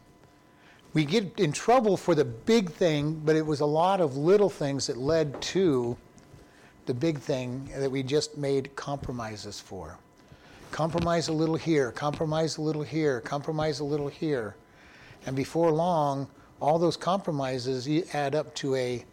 We 0.94 1.04
get 1.04 1.38
in 1.38 1.52
trouble 1.52 1.96
for 1.96 2.14
the 2.14 2.24
big 2.24 2.70
thing, 2.70 3.20
but 3.24 3.36
it 3.36 3.44
was 3.44 3.60
a 3.60 3.66
lot 3.66 4.00
of 4.00 4.16
little 4.16 4.48
things 4.48 4.86
that 4.86 4.96
led 4.96 5.40
to 5.42 5.96
the 6.86 6.94
big 6.94 7.18
thing 7.18 7.70
that 7.76 7.90
we 7.90 8.02
just 8.02 8.38
made 8.38 8.74
compromises 8.74 9.60
for. 9.60 9.98
Compromise 10.70 11.28
a 11.28 11.32
little 11.32 11.56
here, 11.56 11.92
compromise 11.92 12.56
a 12.56 12.62
little 12.62 12.82
here, 12.82 13.20
compromise 13.20 13.80
a 13.80 13.84
little 13.84 14.08
here. 14.08 14.56
And 15.26 15.36
before 15.36 15.70
long, 15.70 16.28
all 16.60 16.78
those 16.78 16.96
compromises 16.96 17.86
add 18.14 18.34
up 18.34 18.54
to 18.56 18.74
a 18.74 19.04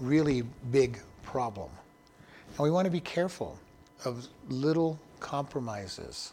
really 0.00 0.42
big 0.70 1.00
problem. 1.22 1.70
And 2.56 2.58
we 2.60 2.70
want 2.70 2.84
to 2.84 2.90
be 2.90 3.00
careful 3.00 3.58
of 4.04 4.26
little 4.48 4.98
compromises. 5.20 6.32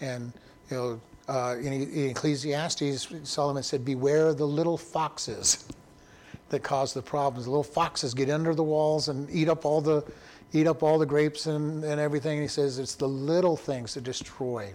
And, 0.00 0.32
you 0.70 0.76
know, 0.76 1.00
uh, 1.28 1.56
in, 1.58 1.72
in 1.72 2.10
Ecclesiastes, 2.10 3.08
Solomon 3.24 3.62
said, 3.62 3.84
Beware 3.84 4.34
the 4.34 4.46
little 4.46 4.78
foxes 4.78 5.66
that 6.50 6.62
cause 6.62 6.94
the 6.94 7.02
problems. 7.02 7.46
The 7.46 7.50
little 7.50 7.62
foxes 7.62 8.14
get 8.14 8.30
under 8.30 8.54
the 8.54 8.62
walls 8.62 9.08
and 9.08 9.28
eat 9.30 9.48
up 9.48 9.64
all 9.64 9.80
the, 9.80 10.04
eat 10.52 10.66
up 10.66 10.82
all 10.82 10.98
the 10.98 11.06
grapes 11.06 11.46
and, 11.46 11.82
and 11.84 12.00
everything. 12.00 12.38
And 12.38 12.42
he 12.42 12.48
says 12.48 12.78
it's 12.78 12.94
the 12.94 13.08
little 13.08 13.56
things 13.56 13.94
that 13.94 14.04
destroy. 14.04 14.72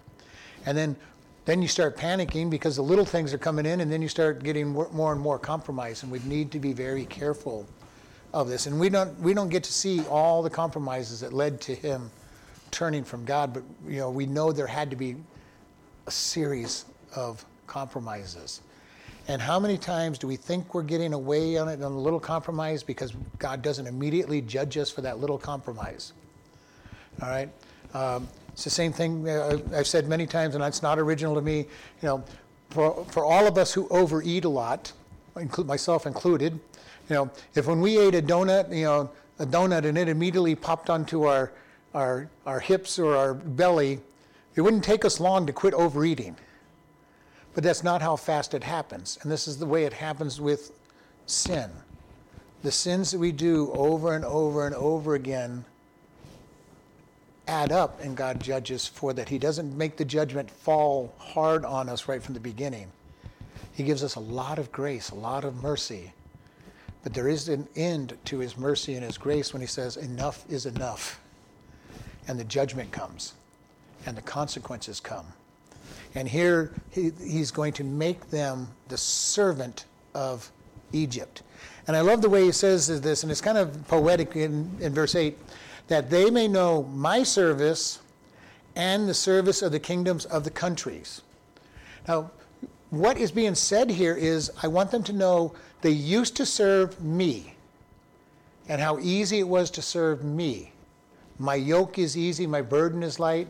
And 0.65 0.78
then, 0.78 0.95
then 1.45 1.62
you 1.62 1.67
start 1.67 1.98
panicking 1.98 2.50
because 2.50 2.76
the 2.76 2.82
little 2.82 3.06
things 3.06 3.34
are 3.34 3.38
coming 3.38 3.65
in, 3.65 3.82
and 3.82 3.91
then 3.91 4.02
you 4.02 4.10
start 4.10 4.43
getting 4.43 4.67
more 4.69 5.12
and 5.12 5.22
more 5.22 5.39
compromise. 5.39 6.04
And 6.04 6.12
we 6.12 6.19
need 6.19 6.52
to 6.52 6.60
be 6.60 6.74
very 6.74 7.06
careful 7.06 7.65
of 8.34 8.48
this. 8.48 8.65
And 8.68 8.80
we 8.80 8.89
don't, 8.89 9.20
we 9.20 9.34
don't 9.34 9.50
get 9.50 9.63
to 9.63 9.74
see 9.74 10.02
all 10.08 10.44
the 10.44 10.50
compromises 10.50 11.20
that 11.22 11.34
led 11.34 11.62
to 11.62 11.76
him 11.76 12.12
turning 12.72 13.04
from 13.04 13.26
God, 13.26 13.54
but 13.54 13.63
you 13.88 13.98
know, 13.98 14.10
we 14.10 14.26
know 14.26 14.52
there 14.52 14.68
had 14.68 14.89
to 14.92 14.96
be 14.96 15.15
a 16.08 16.12
series 16.12 16.86
of 17.15 17.44
compromises. 17.68 18.62
And 19.28 19.42
how 19.42 19.60
many 19.60 19.78
times 19.78 20.18
do 20.18 20.28
we 20.28 20.36
think 20.36 20.74
we're 20.74 20.82
getting 20.82 21.13
away 21.13 21.58
on 21.58 21.68
it 21.68 21.84
on 21.84 21.92
a 21.92 22.00
little 22.00 22.20
compromise 22.20 22.82
because 22.82 23.13
God 23.38 23.62
doesn't 23.62 23.86
immediately 23.86 24.42
judge 24.42 24.78
us 24.78 24.89
for 24.89 25.02
that 25.02 25.20
little 25.20 25.38
compromise? 25.38 26.13
All 27.22 27.30
right? 27.30 27.50
Um, 27.94 28.28
it's 28.54 28.63
the 28.63 28.70
same 28.70 28.92
thing 28.92 29.30
I've 29.30 29.88
said 29.88 30.08
many 30.08 30.26
times, 30.26 30.56
and 30.56 30.63
it's 30.63 30.82
not 30.82 31.00
original 31.00 31.36
to 31.36 31.42
me. 31.42 31.60
You 31.60 31.68
know, 32.02 32.24
for, 32.72 33.06
for 33.06 33.24
all 33.24 33.48
of 33.48 33.58
us 33.58 33.74
who 33.74 33.88
overeat 33.89 34.46
a 34.46 34.50
lot, 34.50 34.92
include 35.38 35.68
myself 35.68 36.06
included, 36.06 36.60
you 37.10 37.15
know, 37.15 37.32
if 37.56 37.65
when 37.67 37.82
we 37.82 37.98
ate 37.98 38.15
a 38.15 38.22
donut, 38.22 38.76
you 38.76 38.86
know, 38.86 39.10
a 39.39 39.45
donut 39.45 39.86
and 39.86 39.98
it 39.98 40.08
immediately 40.08 40.56
popped 40.56 40.89
onto 40.89 41.24
our, 41.24 41.52
our, 41.93 42.30
our 42.45 42.60
hips 42.60 43.00
or 43.00 43.15
our 43.15 43.34
belly, 43.34 44.00
it 44.56 44.62
wouldn't 44.62 44.84
take 44.84 45.06
us 45.06 45.19
long 45.19 45.45
to 45.48 45.54
quit 45.54 45.74
overeating. 45.74 46.36
But 47.56 47.63
that's 47.63 47.84
not 47.84 48.02
how 48.02 48.15
fast 48.15 48.54
it 48.54 48.63
happens. 48.63 49.17
And 49.22 49.32
this 49.32 49.48
is 49.48 49.58
the 49.58 49.65
way 49.65 49.86
it 49.86 49.93
happens 49.93 50.39
with 50.39 50.72
sin. 51.26 51.72
The 52.62 52.72
sins 52.72 53.12
that 53.12 53.19
we 53.19 53.32
do 53.32 53.72
over 53.74 54.13
and 54.13 54.24
over 54.26 54.65
and 54.65 54.76
over 54.76 55.15
again 55.15 55.65
add 57.48 57.72
up, 57.72 58.00
and 58.02 58.15
God 58.15 58.39
judges 58.39 58.86
for 58.86 59.13
that. 59.13 59.28
He 59.28 59.39
doesn't 59.39 59.76
make 59.76 59.98
the 59.98 60.06
judgment 60.06 60.52
fall 60.52 61.13
hard 61.17 61.65
on 61.65 61.89
us 61.89 62.08
right 62.08 62.22
from 62.22 62.36
the 62.36 62.39
beginning. 62.39 62.91
He 63.74 63.84
gives 63.84 64.04
us 64.04 64.15
a 64.15 64.19
lot 64.19 64.60
of 64.60 64.72
grace, 64.72 65.10
a 65.10 65.15
lot 65.15 65.43
of 65.45 65.63
mercy. 65.63 66.13
But 67.04 67.14
there 67.14 67.28
is 67.28 67.48
an 67.50 67.68
end 67.76 68.18
to 68.26 68.40
his 68.40 68.58
mercy 68.58 68.96
and 68.96 69.04
his 69.04 69.18
grace 69.18 69.54
when 69.54 69.62
he 69.62 69.68
says, 69.68 69.98
Enough 69.98 70.46
is 70.50 70.66
enough. 70.66 71.20
And 72.28 72.40
the 72.40 72.44
judgment 72.44 72.92
comes, 72.92 73.34
and 74.06 74.16
the 74.16 74.22
consequences 74.22 75.00
come. 75.00 75.26
And 76.16 76.28
here 76.28 76.74
he, 76.92 77.12
he's 77.22 77.52
going 77.52 77.74
to 77.74 77.84
make 77.84 78.30
them 78.30 78.68
the 78.88 78.98
servant 78.98 79.86
of 80.14 80.52
Egypt. 80.92 81.44
And 81.88 81.96
I 81.96 82.02
love 82.02 82.22
the 82.22 82.30
way 82.30 82.46
he 82.46 82.52
says 82.52 83.02
this, 83.02 83.24
and 83.24 83.32
it's 83.32 83.42
kind 83.42 83.58
of 83.58 83.88
poetic 83.88 84.36
in, 84.36 84.70
in 84.80 84.94
verse 84.94 85.16
8 85.16 85.38
that 85.88 86.10
they 86.10 86.30
may 86.30 86.48
know 86.48 86.84
my 86.84 87.24
service 87.24 88.00
and 88.76 89.10
the 89.10 89.14
service 89.14 89.62
of 89.62 89.72
the 89.72 89.80
kingdoms 89.80 90.26
of 90.26 90.44
the 90.44 90.52
countries. 90.52 91.22
Now, 92.08 92.32
what 92.92 93.18
is 93.18 93.32
being 93.32 93.56
said 93.56 93.90
here 93.90 94.16
is 94.16 94.52
I 94.62 94.68
want 94.68 94.92
them 94.92 95.04
to 95.04 95.14
know 95.14 95.56
they 95.82 95.92
used 95.92 96.36
to 96.38 96.46
serve 96.46 97.02
me 97.02 97.56
and 98.68 98.82
how 98.82 99.00
easy 99.00 99.39
it 99.39 99.48
was 99.48 99.72
to 99.72 99.82
serve 99.82 100.24
me. 100.24 100.72
My 101.39 101.56
yoke 101.56 101.98
is 101.98 102.18
easy, 102.18 102.46
my 102.46 102.62
burden 102.62 103.02
is 103.02 103.20
light, 103.20 103.48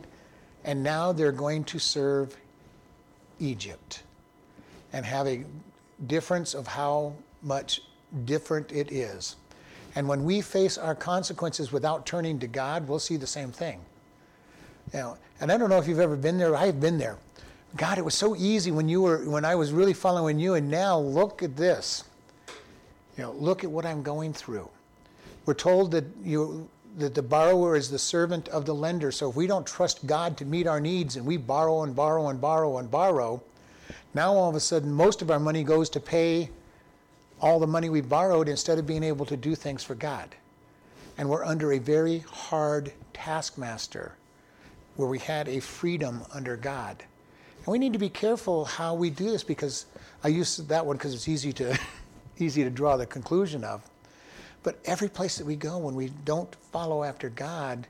and 0.64 0.82
now 0.82 1.12
they're 1.12 1.32
going 1.32 1.64
to 1.64 1.78
serve 1.78 2.36
Egypt 3.38 4.02
and 4.92 5.04
have 5.04 5.26
a 5.26 5.44
difference 6.06 6.54
of 6.54 6.66
how 6.66 7.14
much 7.42 7.82
different 8.24 8.72
it 8.72 8.92
is. 8.92 9.36
And 9.96 10.06
when 10.06 10.24
we 10.24 10.40
face 10.40 10.78
our 10.78 10.94
consequences 10.94 11.72
without 11.72 12.06
turning 12.06 12.38
to 12.38 12.46
God, 12.46 12.86
we'll 12.86 12.98
see 12.98 13.16
the 13.16 13.26
same 13.26 13.50
thing. 13.50 13.80
Know, 14.92 15.18
and 15.40 15.50
I 15.52 15.56
don't 15.56 15.68
know 15.68 15.78
if 15.78 15.86
you've 15.86 16.00
ever 16.00 16.16
been 16.16 16.38
there. 16.38 16.56
I've 16.56 16.80
been 16.80 16.98
there. 16.98 17.16
God, 17.76 17.98
it 17.98 18.04
was 18.04 18.14
so 18.14 18.34
easy 18.36 18.70
when 18.70 18.88
you 18.88 19.02
were 19.02 19.18
when 19.28 19.44
I 19.44 19.54
was 19.54 19.72
really 19.72 19.92
following 19.92 20.38
you, 20.38 20.54
and 20.54 20.68
now 20.68 20.98
look 20.98 21.42
at 21.42 21.56
this. 21.56 22.04
You 23.16 23.24
know, 23.24 23.32
look 23.32 23.64
at 23.64 23.70
what 23.70 23.84
I'm 23.84 24.02
going 24.02 24.32
through. 24.32 24.68
We're 25.46 25.54
told 25.54 25.90
that 25.92 26.04
you 26.22 26.68
that 26.98 27.14
the 27.14 27.22
borrower 27.22 27.76
is 27.76 27.90
the 27.90 27.98
servant 27.98 28.48
of 28.48 28.66
the 28.66 28.74
lender. 28.74 29.12
So 29.12 29.30
if 29.30 29.36
we 29.36 29.46
don't 29.46 29.66
trust 29.66 30.06
God 30.06 30.36
to 30.38 30.44
meet 30.44 30.66
our 30.66 30.80
needs 30.80 31.16
and 31.16 31.24
we 31.24 31.36
borrow 31.36 31.82
and 31.82 31.94
borrow 31.94 32.28
and 32.28 32.40
borrow 32.40 32.78
and 32.78 32.90
borrow, 32.90 33.42
now 34.12 34.34
all 34.34 34.48
of 34.48 34.56
a 34.56 34.60
sudden 34.60 34.92
most 34.92 35.22
of 35.22 35.30
our 35.30 35.38
money 35.38 35.62
goes 35.62 35.88
to 35.90 36.00
pay 36.00 36.50
all 37.40 37.58
the 37.58 37.66
money 37.66 37.88
we 37.88 38.00
borrowed 38.00 38.48
instead 38.48 38.78
of 38.78 38.86
being 38.86 39.02
able 39.02 39.24
to 39.26 39.36
do 39.36 39.54
things 39.54 39.82
for 39.82 39.94
God. 39.94 40.34
And 41.16 41.28
we're 41.28 41.44
under 41.44 41.72
a 41.72 41.78
very 41.78 42.20
hard 42.30 42.92
taskmaster 43.12 44.14
where 44.96 45.08
we 45.08 45.18
had 45.18 45.48
a 45.48 45.60
freedom 45.60 46.22
under 46.34 46.56
God. 46.56 47.02
And 47.58 47.66
we 47.66 47.78
need 47.78 47.92
to 47.92 47.98
be 47.98 48.08
careful 48.08 48.64
how 48.64 48.94
we 48.94 49.10
do 49.10 49.30
this 49.30 49.44
because 49.44 49.86
I 50.24 50.28
use 50.28 50.56
that 50.56 50.84
one 50.84 50.96
because 50.96 51.14
it's 51.14 51.28
easy 51.28 51.52
to 51.54 51.78
easy 52.40 52.64
to 52.64 52.70
draw 52.70 52.96
the 52.96 53.06
conclusion 53.06 53.64
of. 53.64 53.82
But 54.62 54.78
every 54.84 55.08
place 55.08 55.38
that 55.38 55.46
we 55.46 55.56
go, 55.56 55.78
when 55.78 55.94
we 55.94 56.10
don't 56.24 56.54
follow 56.72 57.02
after 57.02 57.30
God, 57.30 57.86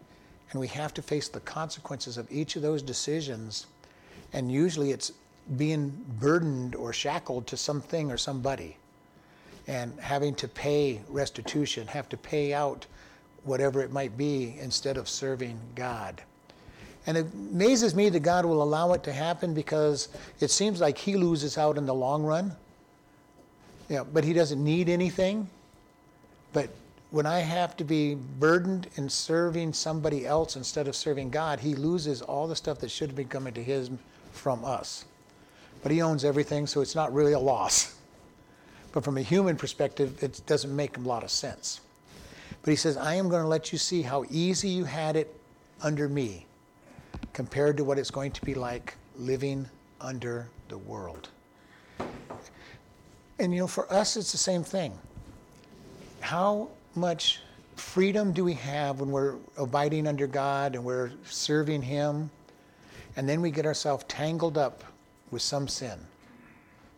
and 0.50 0.60
we 0.60 0.68
have 0.68 0.94
to 0.94 1.02
face 1.02 1.28
the 1.28 1.40
consequences 1.40 2.16
of 2.18 2.30
each 2.30 2.56
of 2.56 2.62
those 2.62 2.82
decisions, 2.82 3.66
and 4.32 4.50
usually 4.50 4.90
it's 4.90 5.12
being 5.56 5.90
burdened 6.20 6.74
or 6.74 6.92
shackled 6.92 7.46
to 7.48 7.56
something 7.56 8.10
or 8.10 8.16
somebody, 8.16 8.76
and 9.66 9.98
having 10.00 10.34
to 10.36 10.48
pay 10.48 11.00
restitution, 11.08 11.86
have 11.86 12.08
to 12.08 12.16
pay 12.16 12.52
out 12.52 12.86
whatever 13.44 13.80
it 13.82 13.92
might 13.92 14.16
be 14.16 14.56
instead 14.60 14.96
of 14.96 15.08
serving 15.08 15.58
God. 15.74 16.22
And 17.06 17.16
it 17.16 17.26
amazes 17.32 17.94
me 17.94 18.08
that 18.10 18.20
God 18.20 18.44
will 18.44 18.62
allow 18.62 18.92
it 18.92 19.02
to 19.04 19.12
happen 19.12 19.54
because 19.54 20.08
it 20.40 20.50
seems 20.50 20.80
like 20.80 20.98
He 20.98 21.16
loses 21.16 21.56
out 21.56 21.78
in 21.78 21.86
the 21.86 21.94
long 21.94 22.22
run. 22.22 22.54
Yeah, 23.90 24.05
but 24.05 24.24
He 24.24 24.33
doesn't 24.33 24.62
need 24.62 24.88
anything. 24.88 25.46
But 26.55 26.70
when 27.11 27.26
I 27.26 27.40
have 27.40 27.76
to 27.76 27.85
be 27.85 28.14
burdened 28.14 28.88
in 28.96 29.09
serving 29.09 29.72
somebody 29.72 30.26
else 30.26 30.57
instead 30.57 30.87
of 30.87 30.94
serving 30.94 31.31
God, 31.31 31.59
he 31.59 31.74
loses 31.74 32.22
all 32.22 32.46
the 32.46 32.57
stuff 32.57 32.79
that 32.79 32.90
should 32.90 33.16
be 33.16 33.24
coming 33.24 33.53
to 33.55 33.62
him 33.62 33.98
from 34.33 34.64
us. 34.64 35.05
But 35.83 35.90
he 35.90 36.03
owns 36.03 36.24
everything, 36.24 36.66
so 36.66 36.81
it's 36.81 36.94
not 36.94 37.12
really 37.12 37.33
a 37.33 37.38
loss. 37.38 37.96
But 38.92 39.05
from 39.05 39.16
a 39.18 39.22
human 39.22 39.57
perspective, 39.57 40.22
it 40.22 40.40
doesn't 40.46 40.74
make 40.74 40.96
a 40.96 41.00
lot 41.00 41.24
of 41.24 41.31
sense. 41.31 41.81
But 42.62 42.70
he 42.70 42.76
says, 42.76 42.96
I 42.96 43.14
am 43.14 43.29
going 43.29 43.42
to 43.42 43.48
let 43.48 43.72
you 43.72 43.79
see 43.79 44.03
how 44.03 44.24
easy 44.31 44.68
you 44.68 44.85
had 44.85 45.16
it 45.16 45.35
under 45.83 46.09
me 46.09 46.46
compared 47.33 47.76
to 47.76 47.85
what 47.85 47.98
it's 47.98 48.11
going 48.11 48.33
to 48.33 48.44
be 48.44 48.55
like 48.55 48.94
living 49.16 49.68
under 50.00 50.48
the 50.68 50.79
world. 50.79 51.29
And 53.40 53.55
you 53.55 53.61
know, 53.61 53.66
for 53.66 53.90
us, 53.90 54.18
it's 54.18 54.33
the 54.33 54.38
same 54.38 54.62
thing 54.62 54.96
how 56.20 56.68
much 56.94 57.40
freedom 57.76 58.33
do 58.33 58.44
we 58.44 58.53
have 58.53 59.00
when 59.00 59.11
we're 59.11 59.37
abiding 59.57 60.07
under 60.07 60.26
God 60.26 60.74
and 60.74 60.85
we're 60.85 61.11
serving 61.24 61.81
Him, 61.81 62.31
and 63.16 63.26
then 63.26 63.40
we 63.40 63.50
get 63.50 63.64
ourselves 63.64 64.05
tangled 64.07 64.59
up 64.59 64.85
with 65.31 65.40
some 65.40 65.66
sin, 65.66 65.98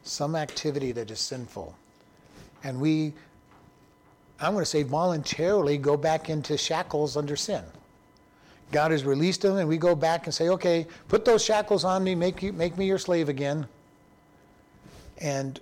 some 0.02 0.35
activity 0.35 0.90
that 0.90 1.11
is 1.12 1.20
sinful, 1.20 1.76
and 2.64 2.81
we, 2.81 3.12
I'm 4.40 4.52
going 4.52 4.64
to 4.64 4.70
say 4.70 4.83
voluntarily, 4.83 5.78
go 5.78 5.96
back 5.96 6.28
into 6.28 6.59
shackles 6.59 7.16
under 7.16 7.37
sin. 7.37 7.62
God 8.72 8.90
has 8.90 9.05
released 9.05 9.42
them, 9.42 9.59
and 9.59 9.68
we 9.68 9.76
go 9.76 9.94
back 9.94 10.24
and 10.26 10.35
say, 10.35 10.48
okay, 10.48 10.88
put 11.07 11.24
those 11.24 11.44
shackles 11.44 11.85
on 11.85 12.02
me, 12.02 12.16
make, 12.16 12.42
you, 12.42 12.52
make 12.52 12.76
me 12.76 12.87
your 12.87 12.98
slave 12.98 13.28
again. 13.28 13.68
And 15.18 15.61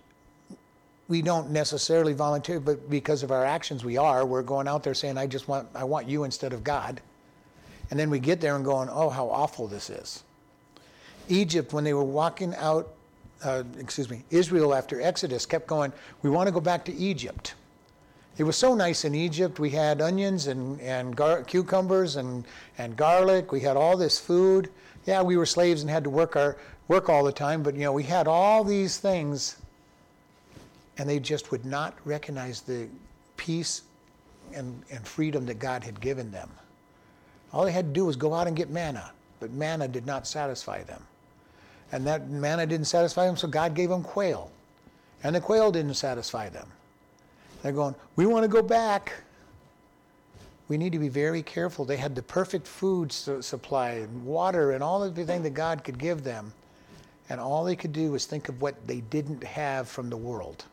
we 1.11 1.23
don't 1.23 1.51
necessarily 1.51 2.13
volunteer, 2.13 2.61
but 2.61 2.89
because 2.89 3.25
of 3.25 3.33
our 3.33 3.45
actions, 3.45 3.85
we 3.85 3.97
are. 3.97 4.25
We're 4.25 4.43
going 4.43 4.69
out 4.69 4.85
there 4.85 4.95
saying, 4.95 5.19
"I 5.19 5.27
just 5.27 5.49
want, 5.49 5.69
I 5.75 5.83
want 5.83 6.09
you 6.09 6.23
instead 6.23 6.53
of 6.53 6.63
God," 6.63 7.03
and 7.91 7.99
then 7.99 8.11
we 8.11 8.21
get 8.21 8.41
there 8.41 8.55
and 8.55 8.65
going, 8.65 8.89
"Oh, 8.89 9.11
how 9.11 9.29
awful 9.29 9.67
this 9.67 9.91
is." 9.91 10.23
Egypt, 11.29 11.73
when 11.73 11.83
they 11.83 11.95
were 11.95 12.05
walking 12.05 12.55
out, 12.55 12.95
uh, 13.43 13.65
excuse 13.79 14.09
me, 14.09 14.23
Israel 14.31 14.73
after 14.73 15.03
Exodus 15.03 15.47
kept 15.47 15.67
going, 15.67 15.93
"We 16.23 16.31
want 16.31 16.47
to 16.47 16.53
go 16.53 16.61
back 16.61 16.85
to 16.85 16.95
Egypt." 16.95 17.55
It 18.39 18.45
was 18.45 18.57
so 18.57 18.77
nice 18.77 19.05
in 19.05 19.13
Egypt. 19.13 19.59
We 19.59 19.71
had 19.71 20.01
onions 20.01 20.47
and, 20.47 20.81
and 20.81 21.17
gar- 21.17 21.43
cucumbers 21.43 22.15
and, 22.15 22.47
and 22.79 22.97
garlic. 22.97 23.51
We 23.51 23.61
had 23.61 23.77
all 23.77 23.97
this 23.97 24.21
food. 24.21 24.71
Yeah, 25.07 25.23
we 25.23 25.37
were 25.37 25.45
slaves 25.45 25.83
and 25.83 25.91
had 25.91 26.05
to 26.05 26.11
work 26.11 26.37
our 26.37 26.57
work 26.87 27.09
all 27.09 27.25
the 27.25 27.33
time, 27.33 27.65
but 27.65 27.75
you 27.75 27.81
know, 27.81 27.93
we 27.93 28.05
had 28.05 28.29
all 28.29 28.63
these 28.63 28.99
things 28.99 29.57
and 31.01 31.09
they 31.09 31.19
just 31.19 31.51
would 31.51 31.65
not 31.65 31.95
recognize 32.05 32.61
the 32.61 32.87
peace 33.39 33.85
and, 34.53 34.83
and 34.91 35.09
freedom 35.09 35.47
that 35.47 35.59
God 35.59 35.83
had 35.83 35.99
given 35.99 36.31
them. 36.31 36.51
All 37.55 37.65
they 37.65 37.73
had 37.73 37.87
to 37.87 37.93
do 37.95 38.05
was 38.05 38.17
go 38.17 38.35
out 38.35 38.47
and 38.47 38.55
get 38.55 38.69
manna, 38.69 39.11
but 39.41 39.51
manna 39.51 39.89
did 39.89 40.05
not 40.05 40.27
satisfy 40.27 40.83
them. 40.83 41.03
And 41.91 42.07
that 42.07 42.29
manna 42.29 42.67
didn't 42.67 42.85
satisfy 42.85 43.25
them, 43.25 43.39
so 43.39 43.49
God 43.49 43.73
gave 43.73 43.89
them 43.89 44.03
quail. 44.03 44.51
And 45.25 45.35
the 45.35 45.41
quail 45.41 45.73
didn't 45.73 45.95
satisfy 45.95 46.51
them. 46.51 46.69
They're 47.63 47.73
going, 47.73 47.95
We 48.17 48.27
want 48.27 48.43
to 48.43 48.49
go 48.49 48.61
back. 48.61 49.15
We 50.69 50.77
need 50.77 50.93
to 50.93 50.99
be 50.99 51.09
very 51.09 51.43
careful. 51.43 51.87
They 51.87 51.97
had 51.97 52.15
the 52.15 52.23
perfect 52.23 52.67
food 52.67 53.11
supply 53.11 53.93
and 53.93 54.27
water 54.27 54.73
and 54.73 54.85
all 54.85 55.01
the 55.01 55.07
everything 55.07 55.45
that 55.45 55.55
God 55.55 55.83
could 55.83 55.99
give 55.99 56.25
them. 56.25 56.53
And 57.31 57.41
all 57.41 57.65
they 57.65 57.75
could 57.75 57.95
do 57.95 58.13
was 58.13 58.27
think 58.27 58.51
of 58.51 58.61
what 58.61 58.87
they 58.87 59.01
didn't 59.01 59.43
have 59.43 59.89
from 59.89 60.11
the 60.11 60.19
world. 60.19 60.67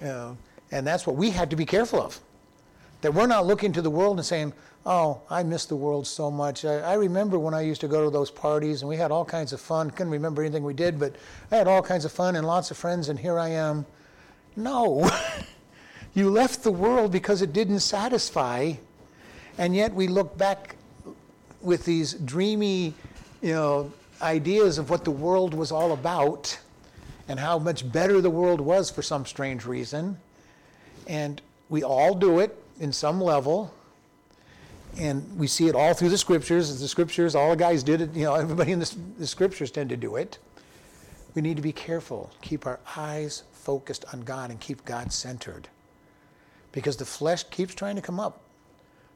Know, 0.00 0.36
and 0.70 0.86
that's 0.86 1.06
what 1.06 1.16
we 1.16 1.30
had 1.30 1.50
to 1.50 1.56
be 1.56 1.64
careful 1.64 2.00
of. 2.00 2.20
That 3.00 3.14
we're 3.14 3.26
not 3.26 3.46
looking 3.46 3.72
to 3.72 3.82
the 3.82 3.90
world 3.90 4.18
and 4.18 4.26
saying, 4.26 4.52
oh, 4.86 5.20
I 5.28 5.42
miss 5.42 5.66
the 5.66 5.76
world 5.76 6.06
so 6.06 6.30
much. 6.30 6.64
I, 6.64 6.78
I, 6.78 6.94
remember 6.94 7.38
when 7.38 7.54
I 7.54 7.60
used 7.60 7.80
to 7.80 7.88
go 7.88 8.04
to 8.04 8.10
those 8.10 8.30
parties 8.30 8.82
and 8.82 8.88
we 8.88 8.96
had 8.96 9.10
all 9.10 9.24
kinds 9.24 9.52
of 9.52 9.60
fun. 9.60 9.90
Couldn't 9.90 10.12
remember 10.12 10.42
anything 10.42 10.62
we 10.62 10.74
did, 10.74 10.98
but 10.98 11.16
I 11.50 11.56
had 11.56 11.66
all 11.66 11.82
kinds 11.82 12.04
of 12.04 12.12
fun 12.12 12.36
and 12.36 12.46
lots 12.46 12.70
of 12.70 12.76
friends, 12.76 13.08
and 13.08 13.18
here 13.18 13.38
I 13.38 13.48
am. 13.48 13.84
No. 14.54 15.10
you 16.14 16.30
left 16.30 16.62
the 16.62 16.70
world 16.70 17.10
because 17.10 17.42
it 17.42 17.52
didn't 17.52 17.80
satisfy, 17.80 18.74
and 19.58 19.74
yet 19.74 19.92
we 19.92 20.06
look 20.06 20.38
back 20.38 20.76
with 21.60 21.84
these 21.84 22.14
dreamy, 22.14 22.94
you 23.42 23.52
know, 23.52 23.92
ideas 24.22 24.78
of 24.78 24.88
what 24.88 25.04
the 25.04 25.10
world 25.10 25.52
was 25.52 25.72
all 25.72 25.92
about 25.92 26.58
and 27.28 27.40
how 27.40 27.58
much 27.58 27.90
better 27.90 28.20
the 28.20 28.30
world 28.30 28.60
was 28.60 28.90
for 28.90 29.02
some 29.02 29.26
strange 29.26 29.64
reason. 29.64 30.18
And 31.06 31.40
we 31.68 31.82
all 31.82 32.14
do 32.14 32.40
it 32.40 32.56
in 32.80 32.92
some 32.92 33.20
level. 33.20 33.72
And 34.98 35.38
we 35.38 35.46
see 35.46 35.66
it 35.68 35.74
all 35.74 35.94
through 35.94 36.08
the 36.08 36.18
scriptures. 36.18 36.80
The 36.80 36.88
scriptures, 36.88 37.34
all 37.34 37.50
the 37.50 37.56
guys 37.56 37.82
did 37.82 38.00
it, 38.00 38.14
you 38.14 38.24
know, 38.24 38.34
everybody 38.34 38.72
in 38.72 38.78
the, 38.78 38.96
the 39.18 39.26
scriptures 39.26 39.70
tend 39.70 39.90
to 39.90 39.96
do 39.96 40.16
it. 40.16 40.38
We 41.34 41.42
need 41.42 41.56
to 41.56 41.62
be 41.62 41.72
careful, 41.72 42.30
keep 42.40 42.66
our 42.66 42.80
eyes 42.96 43.42
focused 43.52 44.06
on 44.12 44.22
God 44.22 44.50
and 44.50 44.58
keep 44.58 44.84
God 44.84 45.12
centered. 45.12 45.68
Because 46.72 46.96
the 46.96 47.04
flesh 47.04 47.44
keeps 47.44 47.74
trying 47.74 47.96
to 47.96 48.02
come 48.02 48.18
up. 48.18 48.40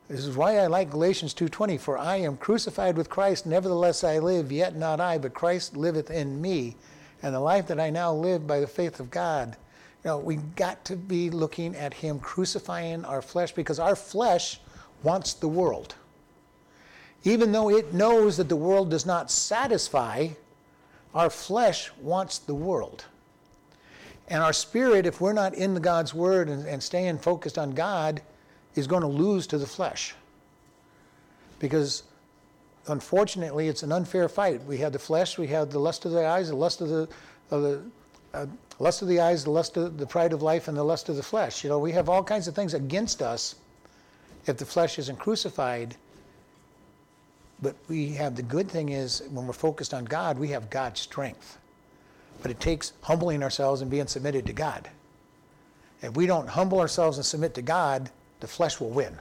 This 0.08 0.26
is 0.26 0.36
why 0.36 0.58
I 0.58 0.66
like 0.66 0.90
Galatians 0.90 1.32
2:20 1.34 1.78
for 1.78 1.96
I 1.96 2.16
am 2.16 2.36
crucified 2.36 2.96
with 2.96 3.08
Christ 3.08 3.46
nevertheless 3.46 4.02
I 4.02 4.18
live 4.18 4.50
yet 4.50 4.74
not 4.74 5.00
I 5.00 5.18
but 5.18 5.34
Christ 5.34 5.76
liveth 5.76 6.10
in 6.10 6.42
me 6.42 6.74
and 7.22 7.35
the 7.35 7.40
life 7.40 7.66
that 7.68 7.80
I 7.80 7.90
now 7.90 8.12
live 8.12 8.46
by 8.46 8.61
the 8.61 8.66
faith 8.66 9.00
of 9.00 9.11
God. 9.11 9.56
You 10.04 10.11
know, 10.11 10.18
we 10.18 10.37
got 10.37 10.85
to 10.87 10.96
be 10.96 11.30
looking 11.30 11.76
at 11.76 11.92
him 11.92 12.18
crucifying 12.18 13.04
our 13.04 13.20
flesh 13.20 13.52
because 13.52 13.78
our 13.78 13.96
flesh 13.96 14.61
wants 15.02 15.35
the 15.35 15.48
world. 15.48 15.94
Even 17.24 17.52
though 17.52 17.68
it 17.68 17.92
knows 17.92 18.38
that 18.38 18.48
the 18.48 18.56
world 18.56 18.90
does 18.90 19.04
not 19.04 19.30
satisfy, 19.30 20.28
our 21.14 21.28
flesh 21.28 21.90
wants 22.00 22.38
the 22.38 22.54
world. 22.54 23.04
And 24.28 24.42
our 24.42 24.52
spirit, 24.52 25.06
if 25.06 25.20
we're 25.20 25.33
not 25.33 25.54
in 25.54 25.74
the 25.74 25.80
God's 25.80 26.14
word 26.14 26.48
and, 26.48 26.66
and 26.66 26.83
staying 26.83 27.18
focused 27.18 27.59
on 27.59 27.72
God, 27.72 28.22
is 28.74 28.87
going 28.87 29.02
to 29.02 29.09
lose 29.09 29.46
to 29.48 29.59
the 29.59 29.66
flesh. 29.66 30.14
Because 31.59 32.04
unfortunately, 32.86 33.68
it's 33.68 33.82
an 33.82 33.92
unfair 33.92 34.28
fight. 34.28 34.64
We 34.64 34.78
have 34.78 34.92
the 34.92 34.98
flesh, 34.98 35.38
we 35.38 35.46
have 35.48 35.70
the 35.70 35.78
lust 35.78 36.04
of 36.04 36.12
the 36.12 36.26
eyes, 36.26 36.48
the 36.48 36.56
lust 36.56 36.80
of 36.80 36.88
the, 36.88 37.08
of 37.50 37.62
the 37.62 37.82
uh, 38.32 38.46
lust 38.78 39.02
of 39.02 39.08
the 39.08 39.20
eyes, 39.20 39.44
the 39.44 39.50
lust 39.50 39.76
of 39.76 39.98
the 39.98 40.06
pride 40.06 40.32
of 40.32 40.42
life, 40.42 40.68
and 40.68 40.76
the 40.76 40.84
lust 40.84 41.08
of 41.08 41.16
the 41.16 41.22
flesh. 41.22 41.64
You 41.64 41.70
know, 41.70 41.78
we 41.78 41.92
have 41.92 42.08
all 42.08 42.22
kinds 42.22 42.48
of 42.48 42.54
things 42.54 42.74
against 42.74 43.22
us 43.22 43.56
if 44.46 44.56
the 44.56 44.64
flesh 44.64 44.98
isn't 44.98 45.18
crucified. 45.18 45.96
But 47.62 47.76
we 47.88 48.12
have 48.12 48.36
the 48.36 48.42
good 48.42 48.70
thing 48.70 48.90
is 48.90 49.22
when 49.30 49.46
we're 49.46 49.52
focused 49.52 49.92
on 49.92 50.04
God, 50.04 50.38
we 50.38 50.48
have 50.48 50.70
God's 50.70 51.00
strength. 51.00 51.58
But 52.40 52.50
it 52.50 52.58
takes 52.58 52.94
humbling 53.02 53.42
ourselves 53.42 53.82
and 53.82 53.90
being 53.90 54.06
submitted 54.06 54.46
to 54.46 54.52
God. 54.52 54.88
If 56.00 56.16
we 56.16 56.26
don't 56.26 56.48
humble 56.48 56.80
ourselves 56.80 57.18
and 57.18 57.26
submit 57.26 57.54
to 57.54 57.62
God, 57.62 58.10
the 58.40 58.46
flesh 58.46 58.80
will 58.80 58.88
win 58.88 59.18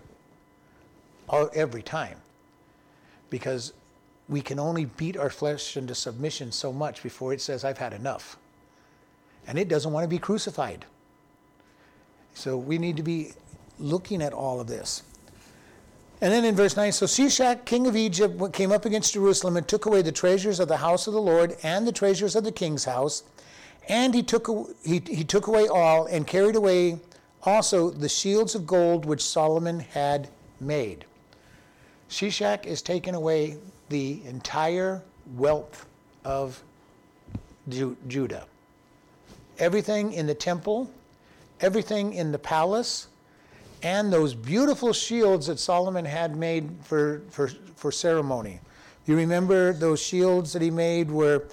every 1.53 1.81
time. 1.81 2.17
Because 3.29 3.73
we 4.27 4.41
can 4.41 4.59
only 4.59 4.85
beat 4.85 5.17
our 5.17 5.29
flesh 5.29 5.75
into 5.75 5.95
submission 5.95 6.51
so 6.51 6.71
much 6.71 7.01
before 7.03 7.33
it 7.33 7.41
says, 7.41 7.63
I've 7.63 7.77
had 7.77 7.93
enough. 7.93 8.37
And 9.47 9.57
it 9.57 9.67
doesn't 9.67 9.91
want 9.91 10.03
to 10.03 10.07
be 10.07 10.19
crucified. 10.19 10.85
So 12.33 12.57
we 12.57 12.77
need 12.77 12.97
to 12.97 13.03
be 13.03 13.31
looking 13.79 14.21
at 14.21 14.33
all 14.33 14.59
of 14.59 14.67
this. 14.67 15.03
And 16.21 16.33
then 16.33 16.43
in 16.43 16.55
verse 16.55 16.75
9, 16.75 16.91
so 16.91 17.05
Shishak, 17.05 17.65
king 17.65 17.87
of 17.87 17.95
Egypt, 17.95 18.53
came 18.53 18.71
up 18.71 18.85
against 18.85 19.13
Jerusalem 19.13 19.55
and 19.55 19.67
took 19.67 19.85
away 19.85 20.01
the 20.01 20.11
treasures 20.11 20.59
of 20.59 20.67
the 20.67 20.77
house 20.77 21.07
of 21.07 21.13
the 21.13 21.21
Lord 21.21 21.55
and 21.63 21.87
the 21.87 21.93
treasures 21.93 22.35
of 22.35 22.43
the 22.43 22.51
king's 22.51 22.85
house. 22.85 23.23
And 23.87 24.13
he 24.13 24.21
took, 24.21 24.47
he, 24.83 25.01
he 25.07 25.23
took 25.23 25.47
away 25.47 25.67
all 25.67 26.05
and 26.05 26.27
carried 26.27 26.55
away 26.55 26.99
also 27.43 27.89
the 27.89 28.09
shields 28.09 28.53
of 28.53 28.67
gold 28.67 29.05
which 29.05 29.23
Solomon 29.23 29.79
had 29.79 30.29
made. 30.59 31.05
Shishak 32.09 32.65
is 32.65 32.81
taking 32.81 33.15
away 33.15 33.57
the 33.89 34.21
entire 34.25 35.01
wealth 35.35 35.85
of 36.25 36.61
Judah. 37.69 38.45
Everything 39.57 40.13
in 40.13 40.25
the 40.25 40.33
temple, 40.33 40.89
everything 41.61 42.13
in 42.13 42.31
the 42.31 42.39
palace, 42.39 43.07
and 43.83 44.11
those 44.11 44.33
beautiful 44.33 44.91
shields 44.91 45.47
that 45.47 45.59
Solomon 45.59 46.05
had 46.05 46.35
made 46.35 46.69
for, 46.83 47.21
for, 47.29 47.47
for 47.75 47.91
ceremony. 47.91 48.59
You 49.05 49.15
remember 49.15 49.73
those 49.73 50.01
shields 50.01 50.53
that 50.53 50.61
he 50.61 50.71
made 50.71 51.09
were 51.09 51.45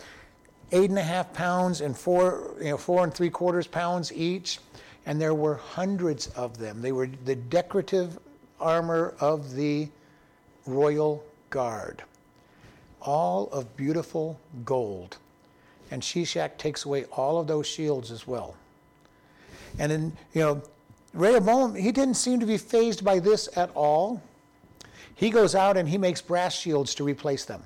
eight 0.72 0.90
and 0.90 0.98
a 0.98 1.02
half 1.02 1.32
pounds 1.32 1.80
and 1.80 1.96
four, 1.96 2.54
you 2.58 2.70
know, 2.70 2.76
four 2.76 3.04
and 3.04 3.14
three 3.14 3.30
quarters 3.30 3.66
pounds 3.66 4.12
each 4.12 4.58
and 5.06 5.20
there 5.20 5.34
were 5.34 5.54
hundreds 5.54 6.26
of 6.28 6.58
them. 6.58 6.82
They 6.82 6.92
were 6.92 7.08
the 7.24 7.36
decorative 7.36 8.18
armor 8.60 9.14
of 9.20 9.54
the 9.54 9.88
royal 10.66 11.24
guard, 11.50 12.02
all 13.00 13.48
of 13.52 13.76
beautiful 13.76 14.38
gold. 14.64 15.18
And 15.90 16.02
Shishak 16.02 16.58
takes 16.58 16.84
away 16.84 17.04
all 17.12 17.38
of 17.38 17.46
those 17.46 17.66
shields 17.66 18.10
as 18.10 18.26
well. 18.26 18.56
And 19.78 19.92
then, 19.92 20.16
you 20.32 20.40
know, 20.40 20.62
Rehoboam, 21.14 21.74
he 21.74 21.92
didn't 21.92 22.14
seem 22.14 22.40
to 22.40 22.46
be 22.46 22.58
phased 22.58 23.04
by 23.04 23.18
this 23.18 23.48
at 23.56 23.70
all. 23.74 24.22
He 25.14 25.30
goes 25.30 25.54
out 25.54 25.76
and 25.76 25.88
he 25.88 25.96
makes 25.96 26.20
brass 26.20 26.54
shields 26.54 26.94
to 26.96 27.04
replace 27.04 27.44
them. 27.44 27.62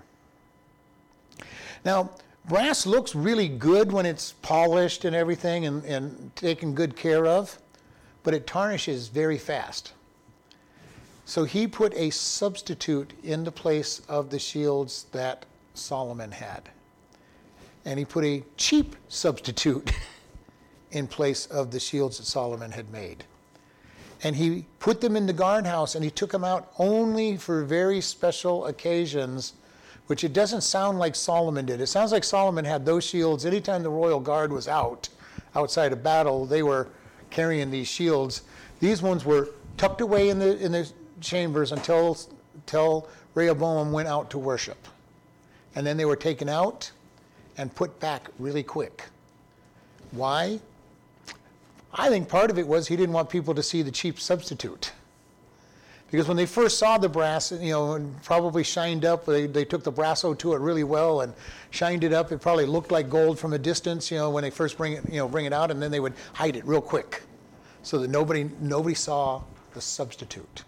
Now, 1.85 2.11
brass 2.49 2.87
looks 2.87 3.15
really 3.15 3.49
good 3.49 3.91
when 3.91 4.07
it's 4.07 4.33
polished 4.43 5.05
and 5.05 5.17
everything 5.17 5.67
and, 5.67 5.85
and 5.85 6.37
taken 6.37 6.75
good 6.75 6.95
care 6.95 7.27
of, 7.27 7.59
but 8.23 8.35
it 8.35 8.47
tarnishes 8.47 9.09
very 9.09 9.39
fast. 9.39 9.95
So 11.31 11.45
he 11.45 11.69
put 11.69 11.95
a 11.95 12.11
substitute 12.11 13.13
in 13.23 13.45
the 13.45 13.53
place 13.53 14.03
of 14.09 14.31
the 14.31 14.39
shields 14.41 15.07
that 15.13 15.47
Solomon 15.75 16.33
had. 16.33 16.71
And 17.85 18.01
he 18.01 18.05
put 18.05 18.25
a 18.25 18.43
cheap 18.57 18.97
substitute 19.07 19.93
in 20.91 21.07
place 21.07 21.47
of 21.47 21.71
the 21.71 21.79
shields 21.79 22.19
that 22.19 22.25
Solomon 22.27 22.73
had 22.73 22.91
made. 22.91 23.23
And 24.25 24.35
he 24.35 24.67
put 24.81 25.01
them 25.01 25.15
in 25.15 25.27
the 25.27 25.33
guardhouse 25.33 25.95
and 25.95 26.03
he 26.03 26.11
took 26.11 26.33
them 26.33 26.43
out 26.43 26.73
only 26.81 27.37
for 27.37 27.63
very 27.63 28.01
special 28.01 28.67
occasions 28.67 29.53
which 30.09 30.25
it 30.25 30.33
doesn't 30.33 30.63
sound 30.63 30.99
like 30.99 31.15
Solomon 31.15 31.65
did. 31.65 31.81
It 31.81 31.87
sounds 31.87 32.11
like 32.11 32.25
Solomon 32.25 32.65
had 32.65 32.85
those 32.85 33.05
shields. 33.05 33.47
Anytime 33.47 33.85
the 33.85 33.91
royal 33.91 34.19
guard 34.19 34.51
was 34.53 34.67
out, 34.67 35.09
outside 35.55 35.93
of 35.93 36.03
battle, 36.03 36.45
they 36.45 36.65
were 36.65 36.89
carrying 37.31 37.71
these 37.71 37.87
shields. 37.87 38.43
These 38.81 39.01
ones 39.01 39.25
were 39.25 39.51
tucked 39.77 40.01
away 40.01 40.31
in 40.31 40.41
the, 40.41 40.59
in 40.59 40.73
the 40.73 40.91
chambers 41.21 41.73
until, 41.73 42.19
until 42.55 43.09
Rehoboam 43.35 43.93
went 43.93 44.09
out 44.09 44.31
to 44.31 44.39
worship. 44.39 44.89
And 45.75 45.87
then 45.87 45.97
they 45.97 46.05
were 46.05 46.17
taken 46.17 46.49
out 46.49 46.91
and 47.57 47.75
put 47.75 48.01
back 48.01 48.29
really 48.39 48.63
quick. 48.63 49.05
Why? 50.11 50.61
I 51.93 52.09
think 52.09 52.29
part 52.29 52.51
of 52.51 52.59
it 52.59 52.67
was 52.67 52.89
he 52.89 52.97
didn't 52.97 53.13
want 53.13 53.31
people 53.31 53.55
to 53.55 53.63
see 53.63 53.83
the 53.83 53.91
cheap 53.91 54.19
substitute. 54.21 54.93
Because 56.11 56.27
when 56.27 56.37
they 56.37 56.47
first 56.47 56.79
saw 56.79 56.99
the 56.99 57.09
brass, 57.09 57.53
you 57.53 57.71
know, 57.71 57.93
and 57.93 58.21
probably 58.23 58.65
shined 58.65 59.05
up, 59.05 59.27
they, 59.27 59.47
they 59.47 59.65
took 59.65 59.85
the 59.85 59.93
brasso 59.93 60.37
to 60.39 60.55
it 60.55 60.61
really 60.61 60.83
well 60.83 61.21
and 61.21 61.33
shined 61.71 62.03
it 62.03 62.13
up. 62.13 62.33
It 62.33 62.41
probably 62.41 62.67
looked 62.67 62.91
like 62.91 63.09
gold 63.09 63.39
from 63.39 63.53
a 63.53 63.59
distance, 63.59 64.11
you 64.11 64.19
know, 64.19 64.31
when 64.31 64.43
they 64.43 64.51
first 64.51 64.77
bring 64.77 64.95
it, 64.95 65.05
you 65.09 65.19
know, 65.19 65.29
bring 65.29 65.45
it 65.45 65.53
out, 65.53 65.71
and 65.71 65.81
then 65.81 65.93
they 65.93 66.01
would 66.01 66.15
hide 66.33 66.57
it 66.57 66.67
real 66.67 66.81
quick 66.81 67.23
so 67.83 67.99
that 67.99 68.11
nobody, 68.11 68.51
nobody 68.61 68.95
saw 68.95 69.41
the 69.73 69.81
substitute. 69.81 70.65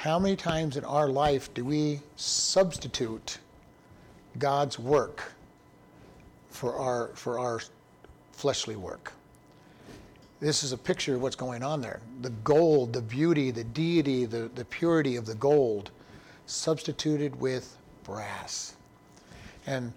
How 0.00 0.18
many 0.18 0.34
times 0.34 0.78
in 0.78 0.84
our 0.86 1.08
life 1.08 1.52
do 1.52 1.62
we 1.62 2.00
substitute 2.16 3.36
God's 4.38 4.78
work 4.78 5.34
for 6.48 6.74
our, 6.74 7.08
for 7.08 7.38
our 7.38 7.60
fleshly 8.32 8.76
work? 8.76 9.12
This 10.40 10.62
is 10.62 10.72
a 10.72 10.78
picture 10.78 11.16
of 11.16 11.20
what's 11.20 11.36
going 11.36 11.62
on 11.62 11.82
there. 11.82 12.00
The 12.22 12.30
gold, 12.30 12.94
the 12.94 13.02
beauty, 13.02 13.50
the 13.50 13.64
deity, 13.64 14.24
the, 14.24 14.50
the 14.54 14.64
purity 14.64 15.16
of 15.16 15.26
the 15.26 15.34
gold 15.34 15.90
substituted 16.46 17.38
with 17.38 17.76
brass. 18.02 18.76
And 19.66 19.92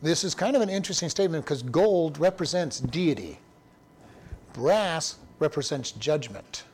this 0.00 0.24
is 0.24 0.34
kind 0.34 0.56
of 0.56 0.62
an 0.62 0.70
interesting 0.70 1.10
statement 1.10 1.44
because 1.44 1.62
gold 1.62 2.16
represents 2.16 2.80
deity, 2.80 3.38
brass 4.54 5.16
represents 5.40 5.90
judgment. 5.90 6.64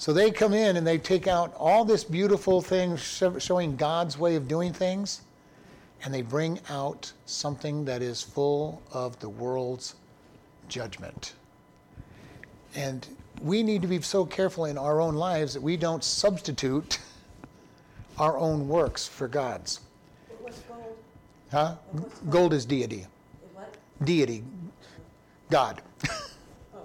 So 0.00 0.14
they 0.14 0.30
come 0.30 0.54
in 0.54 0.78
and 0.78 0.86
they 0.86 0.96
take 0.96 1.26
out 1.26 1.52
all 1.58 1.84
this 1.84 2.04
beautiful 2.04 2.62
thing 2.62 2.96
showing 2.96 3.76
God's 3.76 4.16
way 4.16 4.34
of 4.34 4.48
doing 4.48 4.72
things, 4.72 5.20
and 6.02 6.14
they 6.14 6.22
bring 6.22 6.58
out 6.70 7.12
something 7.26 7.84
that 7.84 8.00
is 8.00 8.22
full 8.22 8.80
of 8.92 9.18
the 9.20 9.28
world's 9.28 9.96
judgment. 10.68 11.34
And 12.74 13.06
we 13.42 13.62
need 13.62 13.82
to 13.82 13.88
be 13.88 14.00
so 14.00 14.24
careful 14.24 14.64
in 14.64 14.78
our 14.78 15.02
own 15.02 15.16
lives 15.16 15.52
that 15.52 15.62
we 15.62 15.76
don't 15.76 16.02
substitute 16.02 16.98
our 18.18 18.38
own 18.38 18.68
works 18.68 19.06
for 19.06 19.28
God's. 19.28 19.80
What's 20.40 20.60
gold? 20.60 20.96
Huh? 21.52 21.74
Gold 22.30 22.54
is 22.54 22.64
deity. 22.64 23.04
What? 23.52 23.76
Deity. 24.02 24.44
God. 25.50 25.82
Oh, 26.74 26.80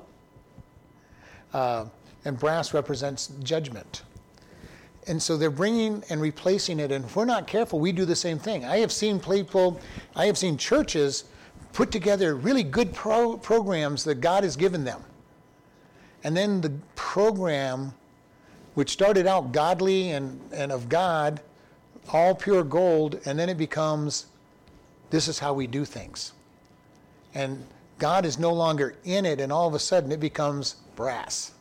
Uh, 1.54 1.86
and 2.26 2.40
brass 2.40 2.74
represents 2.74 3.28
judgment. 3.44 4.04
And 5.08 5.22
so 5.22 5.38
they're 5.38 5.52
bringing 5.52 6.04
and 6.10 6.20
replacing 6.20 6.80
it. 6.80 6.92
And 6.92 7.06
if 7.06 7.16
we're 7.16 7.26
not 7.26 7.48
careful, 7.48 7.80
we 7.80 7.92
do 7.92 8.06
the 8.06 8.16
same 8.16 8.40
thing. 8.40 8.66
I 8.66 8.78
have 8.78 8.92
seen 8.92 9.20
people, 9.20 9.80
I 10.16 10.26
have 10.26 10.38
seen 10.38 10.58
churches 10.58 11.26
put 11.74 11.92
together 11.92 12.36
really 12.36 12.64
good 12.64 12.94
pro- 12.94 13.38
programs 13.38 14.04
that 14.06 14.16
God 14.16 14.44
has 14.44 14.56
given 14.56 14.84
them. 14.84 15.04
And 16.24 16.36
then 16.36 16.62
the 16.62 16.72
program, 16.96 17.94
which 18.74 18.90
started 18.90 19.28
out 19.28 19.52
godly 19.52 20.12
and, 20.12 20.42
and 20.52 20.72
of 20.72 20.90
God, 20.90 21.40
all 22.12 22.34
pure 22.34 22.64
gold, 22.64 23.20
and 23.26 23.38
then 23.38 23.50
it 23.50 23.58
becomes 23.58 24.26
this 25.12 25.28
is 25.28 25.38
how 25.38 25.54
we 25.54 25.68
do 25.68 25.86
things. 25.86 26.34
And 27.36 27.64
God 28.00 28.26
is 28.26 28.40
no 28.40 28.54
longer 28.54 28.96
in 29.04 29.26
it, 29.26 29.40
and 29.40 29.52
all 29.52 29.68
of 29.68 29.74
a 29.74 29.80
sudden 29.80 30.12
it 30.12 30.20
becomes 30.20 30.76
brass. 30.96 31.52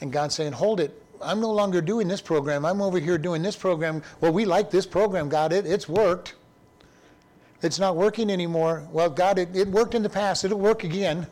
And 0.00 0.12
God's 0.12 0.34
saying, 0.34 0.52
Hold 0.52 0.80
it. 0.80 1.02
I'm 1.20 1.40
no 1.40 1.50
longer 1.50 1.80
doing 1.80 2.06
this 2.06 2.20
program. 2.20 2.64
I'm 2.64 2.80
over 2.80 2.98
here 3.00 3.18
doing 3.18 3.42
this 3.42 3.56
program. 3.56 4.02
Well, 4.20 4.32
we 4.32 4.44
like 4.44 4.70
this 4.70 4.86
program, 4.86 5.28
God. 5.28 5.52
It, 5.52 5.66
it's 5.66 5.88
worked. 5.88 6.36
It's 7.60 7.80
not 7.80 7.96
working 7.96 8.30
anymore. 8.30 8.86
Well, 8.92 9.10
God, 9.10 9.38
it, 9.38 9.54
it 9.54 9.66
worked 9.66 9.96
in 9.96 10.02
the 10.04 10.08
past. 10.08 10.44
It'll 10.44 10.60
work 10.60 10.84
again. 10.84 11.26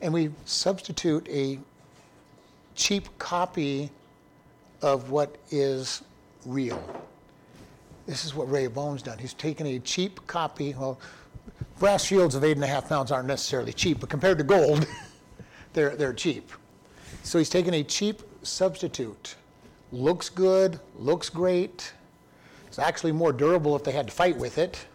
And 0.00 0.12
we 0.12 0.30
substitute 0.44 1.28
a 1.28 1.60
cheap 2.74 3.06
copy 3.18 3.90
of 4.82 5.10
what 5.10 5.36
is 5.50 6.02
real. 6.44 6.82
This 8.06 8.24
is 8.24 8.34
what 8.34 8.50
Rehoboam's 8.50 9.02
done. 9.02 9.18
He's 9.18 9.32
taken 9.32 9.66
a 9.66 9.78
cheap 9.78 10.26
copy. 10.26 10.74
Well, 10.76 10.98
brass 11.78 12.04
shields 12.04 12.34
of 12.34 12.44
eight 12.44 12.56
and 12.56 12.64
a 12.64 12.66
half 12.66 12.88
pounds 12.88 13.10
aren't 13.12 13.28
necessarily 13.28 13.72
cheap, 13.72 14.00
but 14.00 14.10
compared 14.10 14.38
to 14.38 14.44
gold, 14.44 14.86
they're, 15.72 15.96
they're 15.96 16.12
cheap. 16.12 16.50
So 17.24 17.38
he's 17.38 17.48
taken 17.48 17.72
a 17.72 17.82
cheap 17.82 18.22
substitute. 18.42 19.34
Looks 19.90 20.28
good, 20.28 20.78
looks 20.98 21.30
great. 21.30 21.92
It's 22.66 22.78
actually 22.78 23.12
more 23.12 23.32
durable 23.32 23.74
if 23.76 23.82
they 23.82 23.92
had 23.92 24.06
to 24.08 24.12
fight 24.12 24.36
with 24.36 24.58
it, 24.58 24.86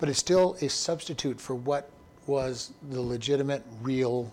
but 0.00 0.08
it's 0.08 0.18
still 0.18 0.56
a 0.62 0.68
substitute 0.68 1.38
for 1.38 1.54
what 1.54 1.90
was 2.26 2.72
the 2.88 3.00
legitimate, 3.00 3.62
real 3.82 4.32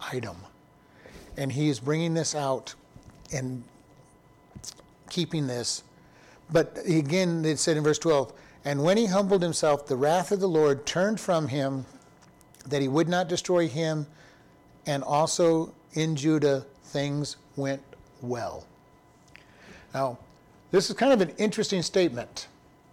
item. 0.00 0.36
And 1.36 1.50
he 1.50 1.68
is 1.68 1.80
bringing 1.80 2.14
this 2.14 2.34
out 2.34 2.74
and 3.32 3.64
keeping 5.10 5.48
this. 5.48 5.82
But 6.52 6.78
again, 6.86 7.44
it 7.44 7.58
said 7.58 7.76
in 7.76 7.82
verse 7.82 7.98
12, 7.98 8.32
and 8.64 8.84
when 8.84 8.96
he 8.96 9.06
humbled 9.06 9.42
himself, 9.42 9.86
the 9.86 9.96
wrath 9.96 10.30
of 10.30 10.38
the 10.38 10.48
Lord 10.48 10.86
turned 10.86 11.18
from 11.18 11.48
him 11.48 11.86
that 12.66 12.82
he 12.82 12.88
would 12.88 13.08
not 13.08 13.28
destroy 13.28 13.66
him, 13.66 14.06
and 14.86 15.02
also 15.02 15.72
in 15.96 16.14
Judah 16.14 16.64
things 16.84 17.36
went 17.56 17.82
well. 18.22 18.64
Now, 19.92 20.18
this 20.70 20.90
is 20.90 20.96
kind 20.96 21.12
of 21.12 21.20
an 21.20 21.34
interesting 21.38 21.82
statement 21.82 22.48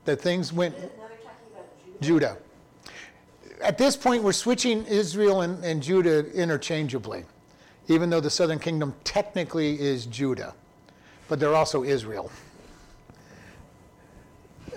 that 0.06 0.22
things 0.22 0.51
went 0.51 0.76
now 0.76 0.82
they're 0.82 0.89
talking 0.89 1.47
about 1.51 2.01
Judah. 2.01 2.36
Judah. 2.36 2.38
At 3.62 3.78
this 3.78 3.95
point, 3.95 4.24
we're 4.24 4.34
switching 4.34 4.86
Israel 4.86 5.41
and, 5.41 5.64
and 5.64 5.82
Judah 5.82 6.32
interchangeably, 6.34 7.24
even 7.88 8.10
though 8.10 8.20
the 8.20 8.30
southern 8.30 8.60
kingdom 8.60 8.93
technically 9.04 9.80
is 9.80 10.06
Judah, 10.06 10.54
but 11.30 11.39
they're 11.39 11.56
also 11.56 11.84
Israel. 11.84 12.32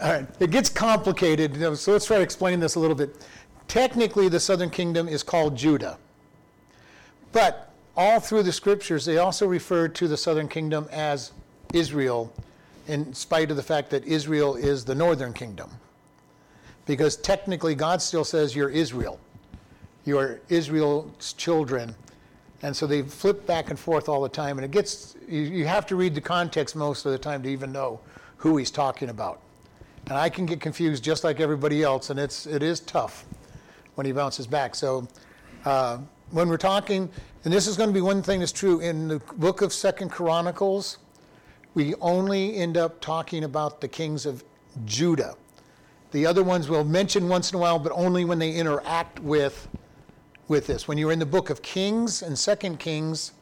All 0.03 0.13
right, 0.13 0.27
it 0.41 0.51
gets 0.51 0.69
complicated, 0.69 1.57
so 1.79 1.93
let's 1.93 2.07
try 2.07 2.19
to 2.19 2.23
explain 2.23 2.61
this 2.61 2.75
a 2.75 2.81
little 2.81 2.95
bit. 2.95 3.27
Technically, 3.67 4.29
the 4.29 4.39
southern 4.39 4.71
kingdom 4.71 5.09
is 5.09 5.23
called 5.23 5.57
Judah, 5.57 5.99
but 7.33 7.73
all 7.97 8.21
through 8.21 8.43
the 8.43 8.53
scriptures, 8.53 9.05
they 9.05 9.19
also 9.19 9.47
refer 9.47 9.89
to 9.89 10.09
the 10.09 10.17
southern 10.17 10.49
kingdom 10.49 10.89
as 10.93 11.33
Israel, 11.73 12.33
in 12.87 13.13
spite 13.15 13.51
of 13.51 13.57
the 13.57 13.63
fact 13.63 13.91
that 13.91 14.05
Israel 14.05 14.57
is 14.57 14.85
the 14.85 14.95
northern 14.95 15.33
kingdom 15.33 15.71
because 16.87 17.17
technically 17.17 17.75
God 17.75 18.01
still 18.01 18.25
says 18.25 18.55
you're 18.55 18.71
Israel. 18.71 19.21
You're 20.05 20.41
Israel's 20.49 21.33
children. 21.35 21.95
And 22.63 22.75
so 22.75 22.87
they 22.87 23.03
flip 23.03 23.45
back 23.47 23.71
and 23.71 23.79
forth 23.79 24.09
all 24.09 24.23
the 24.23 24.29
time. 24.29 24.57
And 24.59 24.65
it 24.65 24.71
gets, 24.71 25.17
you, 25.29 25.41
you 25.41 25.67
have 25.67 25.85
to 25.87 25.97
read 25.97 26.15
the 26.15 26.21
context 26.21 26.77
most 26.77 27.05
of 27.05 27.13
the 27.13 27.19
time 27.19 27.43
to 27.43 27.49
even 27.49 27.73
know 27.73 28.01
who 28.37 28.57
he's 28.57 28.71
talking 28.71 29.11
about. 29.11 29.43
And 30.07 30.15
I 30.15 30.29
can 30.29 30.47
get 30.47 30.61
confused 30.61 31.03
just 31.03 31.25
like 31.25 31.41
everybody 31.41 31.83
else, 31.83 32.11
and 32.11 32.21
it's, 32.21 32.47
it 32.47 32.63
is 32.63 32.79
tough 32.79 33.25
when 33.97 34.07
he 34.07 34.13
bounces 34.13 34.47
back. 34.47 34.77
So 34.77 35.09
uh, 35.65 35.99
when 36.31 36.49
we're 36.49 36.57
talking, 36.57 37.09
and 37.45 37.53
this 37.53 37.67
is 37.67 37.77
going 37.77 37.89
to 37.89 37.95
be 37.95 38.01
one 38.01 38.23
thing 38.23 38.41
that's 38.41 38.53
true 38.53 38.81
in 38.81 39.09
the 39.09 39.19
book 39.37 39.63
of 39.63 39.73
Second 39.73 40.11
Chronicles, 40.11 40.99
we 41.75 41.95
only 41.97 42.57
end 42.57 42.77
up 42.77 43.01
talking 43.01 43.45
about 43.45 43.81
the 43.81 43.89
kings 43.89 44.27
of 44.27 44.43
Judah. 44.85 45.35
The 46.11 46.27
other 46.27 46.43
ones 46.43 46.69
we'll 46.69 46.85
mention 46.85 47.29
once 47.29 47.53
in 47.53 47.57
a 47.57 47.59
while, 47.61 47.79
but 47.79 47.93
only 47.93 48.25
when 48.25 48.39
they 48.39 48.53
interact 48.53 49.21
with, 49.21 49.69
with 50.49 50.67
this. 50.67 50.89
When 50.89 50.99
you're 50.99 51.13
in 51.13 51.19
the 51.19 51.27
book 51.27 51.51
of 51.51 51.63
Kings 51.63 52.23
and 52.23 52.39
Second 52.39 52.79
Kings, 52.79 53.33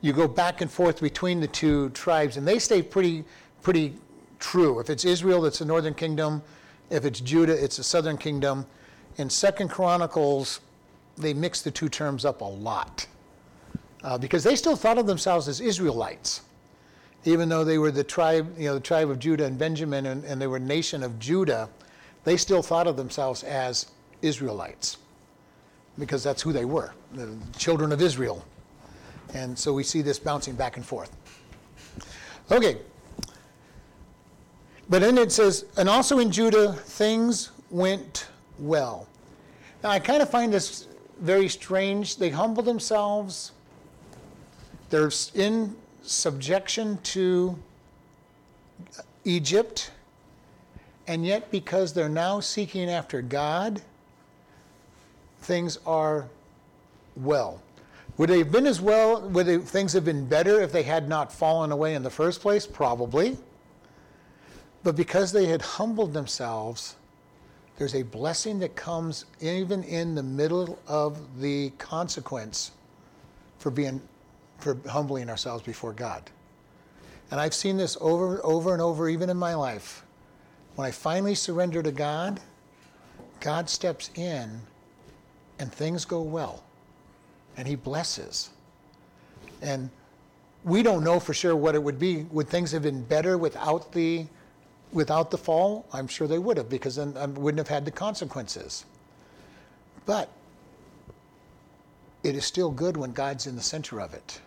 you 0.00 0.12
go 0.12 0.28
back 0.28 0.60
and 0.60 0.70
forth 0.70 1.00
between 1.00 1.40
the 1.40 1.48
two 1.48 1.90
tribes, 1.90 2.36
and 2.36 2.46
they 2.46 2.58
stay 2.58 2.82
pretty, 2.82 3.24
pretty 3.62 3.94
true. 4.38 4.78
If 4.80 4.90
it's 4.90 5.04
Israel, 5.04 5.46
it's 5.46 5.60
the 5.60 5.64
northern 5.64 5.94
kingdom. 5.94 6.42
If 6.90 7.04
it's 7.04 7.20
Judah, 7.20 7.52
it's 7.52 7.78
the 7.78 7.84
southern 7.84 8.18
kingdom. 8.18 8.66
In 9.16 9.30
Second 9.30 9.68
Chronicles, 9.68 10.60
they 11.16 11.34
mix 11.34 11.62
the 11.62 11.70
two 11.70 11.88
terms 11.88 12.24
up 12.24 12.40
a 12.40 12.44
lot 12.44 13.06
uh, 14.02 14.18
because 14.18 14.42
they 14.42 14.56
still 14.56 14.76
thought 14.76 14.98
of 14.98 15.06
themselves 15.06 15.48
as 15.48 15.60
Israelites, 15.60 16.42
even 17.24 17.48
though 17.48 17.64
they 17.64 17.78
were 17.78 17.90
the 17.90 18.04
tribe, 18.04 18.52
you 18.58 18.66
know, 18.66 18.74
the 18.74 18.80
tribe 18.80 19.10
of 19.10 19.18
Judah 19.18 19.44
and 19.44 19.58
Benjamin, 19.58 20.06
and, 20.06 20.24
and 20.24 20.40
they 20.40 20.46
were 20.46 20.58
nation 20.58 21.02
of 21.02 21.18
Judah. 21.18 21.68
They 22.24 22.36
still 22.36 22.62
thought 22.62 22.86
of 22.86 22.96
themselves 22.96 23.42
as 23.42 23.86
Israelites 24.22 24.98
because 25.98 26.22
that's 26.22 26.40
who 26.42 26.52
they 26.52 26.64
were, 26.64 26.92
the 27.12 27.36
children 27.58 27.92
of 27.92 28.00
Israel. 28.00 28.44
And 29.34 29.58
so 29.58 29.72
we 29.72 29.82
see 29.82 30.02
this 30.02 30.18
bouncing 30.18 30.54
back 30.54 30.76
and 30.76 30.84
forth. 30.84 31.14
Okay. 32.50 32.78
But 34.88 35.00
then 35.00 35.16
it 35.16 35.32
says, 35.32 35.64
and 35.76 35.88
also 35.88 36.18
in 36.18 36.30
Judah, 36.30 36.72
things 36.72 37.50
went 37.70 38.28
well. 38.58 39.08
Now, 39.82 39.90
I 39.90 39.98
kind 39.98 40.22
of 40.22 40.30
find 40.30 40.52
this 40.52 40.86
very 41.20 41.48
strange. 41.48 42.16
They 42.16 42.30
humble 42.30 42.62
themselves, 42.62 43.52
they're 44.90 45.10
in 45.34 45.74
subjection 46.02 46.98
to 47.02 47.58
Egypt, 49.24 49.90
and 51.06 51.24
yet 51.24 51.50
because 51.50 51.92
they're 51.92 52.08
now 52.08 52.40
seeking 52.40 52.90
after 52.90 53.22
God, 53.22 53.80
things 55.40 55.78
are 55.86 56.28
well. 57.16 57.62
Would 58.18 58.28
they 58.28 58.38
have 58.38 58.52
been 58.52 58.66
as 58.66 58.80
well? 58.80 59.20
Would 59.30 59.46
they, 59.46 59.58
things 59.58 59.92
have 59.94 60.04
been 60.04 60.26
better 60.26 60.60
if 60.60 60.72
they 60.72 60.82
had 60.82 61.08
not 61.08 61.32
fallen 61.32 61.72
away 61.72 61.94
in 61.94 62.02
the 62.02 62.10
first 62.10 62.40
place? 62.40 62.66
Probably. 62.66 63.38
But 64.82 64.96
because 64.96 65.32
they 65.32 65.46
had 65.46 65.62
humbled 65.62 66.12
themselves, 66.12 66.96
there's 67.76 67.94
a 67.94 68.02
blessing 68.02 68.58
that 68.60 68.76
comes 68.76 69.24
even 69.40 69.82
in 69.84 70.14
the 70.14 70.22
middle 70.22 70.78
of 70.86 71.40
the 71.40 71.70
consequence 71.78 72.72
for 73.58 73.70
being 73.70 74.00
for 74.58 74.76
humbling 74.88 75.28
ourselves 75.28 75.62
before 75.62 75.92
God. 75.92 76.22
And 77.30 77.40
I've 77.40 77.54
seen 77.54 77.76
this 77.76 77.96
over 78.00 78.40
over 78.44 78.72
and 78.72 78.82
over 78.82 79.08
even 79.08 79.30
in 79.30 79.36
my 79.36 79.54
life. 79.54 80.04
When 80.76 80.86
I 80.86 80.90
finally 80.90 81.34
surrender 81.34 81.82
to 81.82 81.92
God, 81.92 82.40
God 83.40 83.68
steps 83.68 84.10
in 84.14 84.60
and 85.58 85.72
things 85.72 86.04
go 86.04 86.20
well. 86.20 86.62
And 87.56 87.66
he 87.68 87.74
blesses. 87.74 88.50
And 89.60 89.90
we 90.64 90.82
don't 90.82 91.04
know 91.04 91.20
for 91.20 91.34
sure 91.34 91.56
what 91.56 91.74
it 91.74 91.82
would 91.82 91.98
be. 91.98 92.22
Would 92.30 92.48
things 92.48 92.72
have 92.72 92.82
been 92.82 93.02
better 93.02 93.36
without 93.36 93.92
the 93.92 94.26
without 94.92 95.30
the 95.30 95.38
fall? 95.38 95.86
I'm 95.92 96.06
sure 96.06 96.28
they 96.28 96.38
would 96.38 96.56
have, 96.56 96.68
because 96.68 96.96
then 96.96 97.16
I 97.16 97.26
wouldn't 97.26 97.58
have 97.58 97.68
had 97.68 97.84
the 97.84 97.90
consequences. 97.90 98.84
But 100.06 100.28
it 102.22 102.36
is 102.36 102.44
still 102.44 102.70
good 102.70 102.96
when 102.96 103.12
God's 103.12 103.46
in 103.46 103.56
the 103.56 103.62
center 103.62 104.00
of 104.00 104.14
it. 104.14 104.40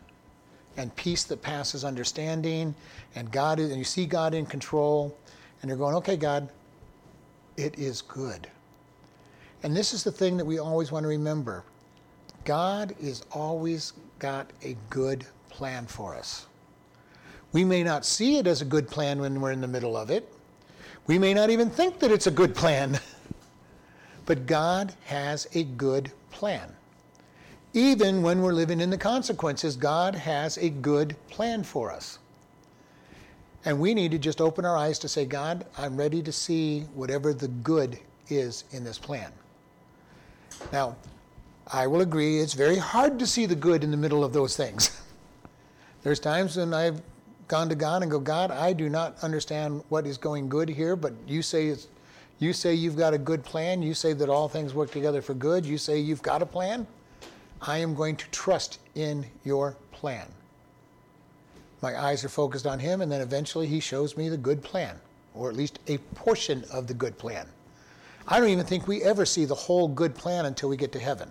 And 0.78 0.96
peace 0.96 1.24
that 1.26 1.42
passes 1.42 1.84
understanding, 1.84 2.76
and 3.16 3.32
God 3.32 3.60
is, 3.60 3.70
and 3.70 3.78
you 3.78 3.86
see 3.86 4.06
God 4.06 4.34
in 4.34 4.46
control, 4.46 5.18
and 5.62 5.70
you're 5.70 5.78
going, 5.78 5.96
okay, 5.96 6.18
God, 6.18 6.50
it 7.58 7.78
is 7.80 8.02
good. 8.02 8.48
And 9.64 9.76
this 9.76 9.94
is 9.94 10.04
the 10.04 10.12
thing 10.12 10.38
that 10.38 10.46
we 10.46 10.60
always 10.60 10.92
want 10.92 11.04
to 11.04 11.08
remember. 11.08 11.64
God 12.44 12.94
is 13.02 13.24
always 13.32 13.94
got 14.20 14.52
a 14.64 14.76
good 14.90 15.26
plan 15.50 15.86
for 15.86 16.14
us. 16.14 16.46
We 17.54 17.64
may 17.64 17.84
not 17.84 18.06
see 18.06 18.38
it 18.38 18.48
as 18.48 18.62
a 18.62 18.66
good 18.66 18.88
plan 18.88 19.20
when 19.20 19.40
we're 19.40 19.54
in 19.54 19.62
the 19.62 19.68
middle 19.68 19.96
of 19.96 20.10
it. 20.10 20.32
We 21.08 21.20
may 21.20 21.34
not 21.34 21.50
even 21.50 21.70
think 21.70 22.00
that 22.00 22.12
it's 22.12 22.28
a 22.28 22.32
good 22.32 22.56
plan. 22.56 23.00
but 24.26 24.46
God 24.46 24.94
has 25.06 25.48
a 25.54 25.64
good 25.64 26.12
plan. 26.32 26.74
Even 27.74 28.22
when 28.22 28.42
we're 28.42 28.54
living 28.54 28.82
in 28.82 28.90
the 28.90 28.98
consequences, 28.98 29.76
God 29.76 30.16
has 30.16 30.58
a 30.58 30.70
good 30.70 31.16
plan 31.30 31.64
for 31.64 31.92
us. 31.92 32.20
And 33.66 33.80
we 33.80 33.94
need 33.94 34.12
to 34.12 34.20
just 34.20 34.42
open 34.42 34.64
our 34.66 34.78
eyes 34.78 35.00
to 35.00 35.08
say, 35.08 35.26
God, 35.26 35.66
I'm 35.78 35.98
ready 35.98 36.22
to 36.22 36.32
see 36.32 36.82
whatever 36.94 37.34
the 37.34 37.48
good 37.48 38.00
is 38.30 38.64
in 38.72 38.84
this 38.84 38.98
plan. 38.98 39.32
Now, 40.72 40.96
I 41.72 41.88
will 41.88 42.02
agree, 42.02 42.40
it's 42.40 42.54
very 42.54 42.78
hard 42.78 43.20
to 43.20 43.28
see 43.28 43.46
the 43.46 43.56
good 43.56 43.84
in 43.84 43.92
the 43.92 43.98
middle 43.98 44.24
of 44.24 44.34
those 44.34 44.56
things. 44.56 45.02
There's 46.04 46.20
times 46.20 46.58
when 46.58 46.74
I've 46.74 47.02
gone 47.48 47.70
to 47.70 47.76
God 47.76 48.02
and 48.02 48.12
go, 48.12 48.20
God, 48.20 48.52
I 48.52 48.74
do 48.74 48.90
not 48.90 49.18
understand 49.22 49.84
what 49.90 50.06
is 50.06 50.18
going 50.18 50.50
good 50.50 50.70
here, 50.70 50.96
but 50.96 51.14
you 51.28 51.42
say 51.42 51.68
it's, 51.68 51.88
you 52.40 52.54
say 52.54 52.74
you've 52.74 52.98
got 52.98 53.14
a 53.14 53.18
good 53.18 53.44
plan. 53.44 53.82
You 53.82 53.94
say 53.94 54.14
that 54.14 54.30
all 54.30 54.50
things 54.50 54.74
work 54.74 54.92
together 54.92 55.22
for 55.22 55.34
good. 55.34 55.66
You 55.66 55.78
say 55.78 56.00
you've 56.00 56.22
got 56.22 56.42
a 56.42 56.46
plan. 56.46 56.86
I 57.62 57.78
am 57.78 57.96
going 57.96 58.16
to 58.18 58.30
trust 58.32 58.80
in 58.96 59.26
your 59.44 59.78
plan. 59.92 60.28
My 61.82 62.00
eyes 62.00 62.26
are 62.26 62.30
focused 62.30 62.66
on 62.66 62.80
him, 62.80 63.02
and 63.02 63.12
then 63.12 63.22
eventually 63.22 63.68
he 63.68 63.80
shows 63.80 64.18
me 64.18 64.28
the 64.28 64.38
good 64.38 64.62
plan, 64.64 65.00
or 65.34 65.50
at 65.50 65.56
least 65.56 65.80
a 65.88 65.98
portion 66.16 66.66
of 66.74 66.88
the 66.88 66.94
good 66.94 67.18
plan. 67.18 67.48
I 68.28 68.40
don't 68.40 68.50
even 68.50 68.66
think 68.66 68.88
we 68.88 69.04
ever 69.04 69.26
see 69.26 69.46
the 69.46 69.56
whole 69.56 69.88
good 69.88 70.16
plan 70.16 70.46
until 70.46 70.68
we 70.68 70.78
get 70.78 70.92
to 70.94 71.00
heaven. 71.00 71.30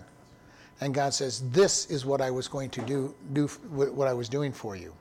And 0.81 0.93
God 0.93 1.13
says, 1.13 1.49
This 1.51 1.89
is 1.91 2.05
what 2.05 2.21
I 2.21 2.31
was 2.31 2.47
going 2.47 2.69
to 2.71 2.81
do, 2.81 3.13
do 3.33 3.47
what 3.69 4.07
I 4.07 4.13
was 4.13 4.29
doing 4.29 4.51
for 4.51 4.75
you. 4.75 4.93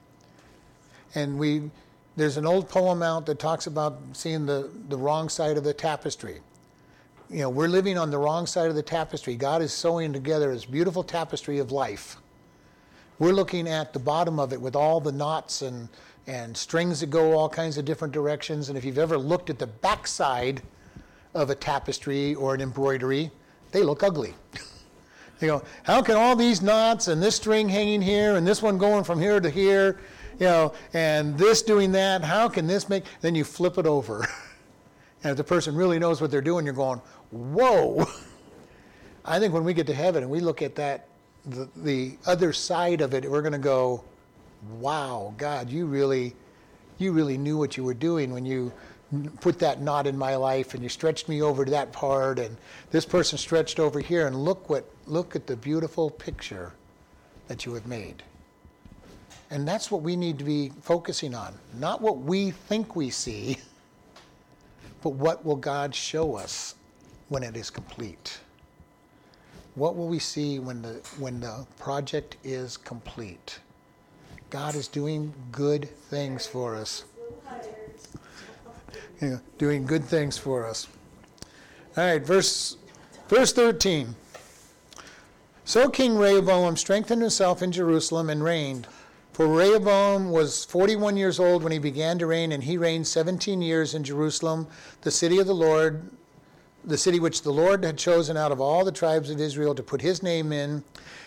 And 1.15 1.39
we, 1.39 1.71
there's 2.17 2.37
an 2.37 2.47
old 2.47 2.69
poem 2.69 3.03
out 3.03 3.27
that 3.27 3.39
talks 3.39 3.67
about 3.67 4.01
seeing 4.13 4.47
the, 4.47 4.71
the 4.89 4.97
wrong 4.97 5.29
side 5.29 5.57
of 5.57 5.65
the 5.65 5.75
tapestry. 5.75 6.41
You 7.31 7.41
know, 7.41 7.51
we're 7.51 7.69
living 7.69 7.97
on 7.99 8.11
the 8.11 8.19
wrong 8.19 8.47
side 8.47 8.69
of 8.69 8.75
the 8.75 8.83
tapestry. 8.83 9.35
God 9.37 9.63
is 9.63 9.73
sewing 9.73 10.13
together 10.13 10.53
this 10.53 10.65
beautiful 10.65 11.03
tapestry 11.03 11.59
of 11.59 11.73
life. 11.73 12.17
We're 13.19 13.33
looking 13.33 13.69
at 13.69 13.93
the 13.93 13.99
bottom 13.99 14.39
of 14.39 14.53
it 14.53 14.61
with 14.61 14.77
all 14.77 15.01
the 15.01 15.13
knots 15.13 15.63
and, 15.63 15.89
and 16.27 16.57
strings 16.57 17.01
that 17.01 17.11
go 17.11 17.33
all 17.33 17.49
kinds 17.49 17.79
of 17.79 17.85
different 17.85 18.13
directions. 18.13 18.69
And 18.69 18.77
if 18.77 18.85
you've 18.85 18.99
ever 18.99 19.17
looked 19.17 19.51
at 19.51 19.59
the 19.59 19.67
backside 19.67 20.63
of 21.33 21.51
a 21.51 21.55
tapestry 21.55 22.35
or 22.35 22.55
an 22.55 22.61
embroidery, 22.61 23.31
they 23.73 23.83
look 23.83 24.03
ugly. 24.03 24.35
you 25.41 25.49
know, 25.49 25.63
how 25.85 26.03
can 26.03 26.17
all 26.17 26.37
these 26.37 26.61
knots 26.63 27.09
and 27.09 27.23
this 27.23 27.37
string 27.37 27.69
hanging 27.69 28.03
here 28.03 28.37
and 28.37 28.47
this 28.47 28.63
one 28.63 28.79
going 28.79 29.05
from 29.05 29.21
here 29.21 29.41
to 29.41 29.51
here, 29.51 29.99
you 30.39 30.47
know, 30.47 30.75
and 30.93 31.37
this 31.39 31.63
doing 31.63 31.93
that, 31.93 32.23
how 32.23 32.49
can 32.49 32.67
this 32.67 32.89
make, 32.89 33.05
then 33.21 33.35
you 33.35 33.45
flip 33.45 33.79
it 33.79 33.87
over. 33.87 34.21
and 35.23 35.31
if 35.31 35.37
the 35.37 35.45
person 35.45 35.75
really 35.75 35.99
knows 35.99 36.21
what 36.21 36.31
they're 36.31 36.41
doing, 36.41 36.65
you're 36.65 36.75
going, 36.75 37.01
whoa. 37.31 38.07
I 39.25 39.39
think 39.39 39.55
when 39.55 39.65
we 39.65 39.73
get 39.73 39.87
to 39.87 39.95
heaven 39.95 40.23
and 40.23 40.31
we 40.31 40.41
look 40.41 40.61
at 40.63 40.75
that, 40.77 41.09
the, 41.47 41.69
the 41.77 42.17
other 42.27 42.53
side 42.53 43.01
of 43.01 43.15
it, 43.15 43.31
we're 43.31 43.43
going 43.43 43.53
to 43.53 43.59
go, 43.59 44.05
wow, 44.79 45.35
God, 45.37 45.71
you 45.71 45.87
really, 45.87 46.35
you 46.99 47.13
really 47.13 47.39
knew 47.39 47.57
what 47.57 47.77
you 47.77 47.85
were 47.85 47.95
doing 47.95 48.33
when 48.33 48.45
you 48.45 48.73
put 49.41 49.59
that 49.59 49.81
knot 49.81 50.07
in 50.07 50.17
my 50.17 50.37
life 50.37 50.75
and 50.75 50.83
you 50.83 50.89
stretched 50.89 51.29
me 51.29 51.43
over 51.43 51.65
to 51.65 51.71
that 51.71 51.93
part 51.93 52.39
and 52.39 52.57
this 52.91 53.05
person 53.05 53.39
stretched 53.39 53.79
over 53.79 54.01
here 54.01 54.27
and 54.27 54.37
look 54.37 54.69
what 54.69 54.85
look 55.07 55.37
at 55.37 55.47
the 55.47 55.57
beautiful 55.57 56.11
picture 56.11 56.73
that 57.47 57.65
you 57.65 57.75
have 57.75 57.87
made 57.87 58.23
and 59.55 59.67
that's 59.67 59.91
what 59.91 60.03
we 60.03 60.17
need 60.17 60.39
to 60.39 60.45
be 60.45 60.71
focusing 60.83 61.35
on 61.35 61.55
not 61.79 62.01
what 62.03 62.19
we 62.19 62.51
think 62.51 62.95
we 62.95 63.09
see 63.09 63.57
but 65.03 65.11
what 65.11 65.45
will 65.45 65.57
god 65.57 65.95
show 65.95 66.37
us 66.37 66.75
when 67.29 67.43
it 67.43 67.57
is 67.57 67.71
complete 67.71 68.41
what 69.75 69.97
will 69.97 70.09
we 70.09 70.19
see 70.19 70.59
when 70.59 70.83
the 70.83 71.01
when 71.19 71.41
the 71.41 71.67
project 71.79 72.37
is 72.45 72.77
complete 72.77 73.61
god 74.51 74.75
is 74.75 74.89
doing 74.89 75.33
good 75.51 75.89
things 76.11 76.47
for 76.47 76.77
us 76.77 77.05
you 79.21 79.29
know, 79.31 79.41
doing 79.59 79.87
good 79.87 80.05
things 80.05 80.37
for 80.37 80.67
us. 80.67 80.89
All 81.97 82.05
right, 82.05 82.25
verse, 82.25 82.77
verse 83.29 83.53
13. 83.53 84.15
So 85.65 85.89
King 85.89 86.17
Rehoboam 86.17 86.77
strengthened 86.77 87.23
himself 87.23 87.63
in 87.63 87.73
Jerusalem 87.73 88.29
and 88.29 88.43
reigned. 88.43 88.87
For 89.35 89.49
Rehoboam 89.49 90.31
was 90.31 90.65
41 90.65 91.17
years 91.17 91.41
old 91.41 91.65
when 91.65 91.73
he 91.73 91.81
began 91.81 92.21
to 92.21 92.27
reign, 92.29 92.53
and 92.53 92.63
he 92.63 92.79
reigned 92.79 93.09
17 93.09 93.61
years 93.61 93.93
in 93.93 94.05
Jerusalem, 94.05 94.69
the 95.01 95.11
city 95.11 95.41
of 95.41 95.49
the 95.49 95.55
Lord, 95.55 96.09
the 96.85 96.97
city 96.97 97.19
which 97.19 97.43
the 97.43 97.51
Lord 97.51 97.83
had 97.83 97.99
chosen 97.99 98.37
out 98.37 98.53
of 98.53 98.61
all 98.61 98.85
the 98.85 98.93
tribes 98.93 99.31
of 99.31 99.41
Israel 99.41 99.75
to 99.75 99.83
put 99.83 100.03
his 100.03 100.23
name 100.23 100.53
in. 100.53 100.85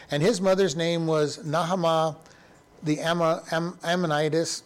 And 0.10 0.24
his 0.24 0.39
mother's 0.39 0.74
name 0.74 1.05
was 1.05 1.39
Naamah 1.39 2.16
the 2.82 2.99
Ammonitess, 2.99 4.64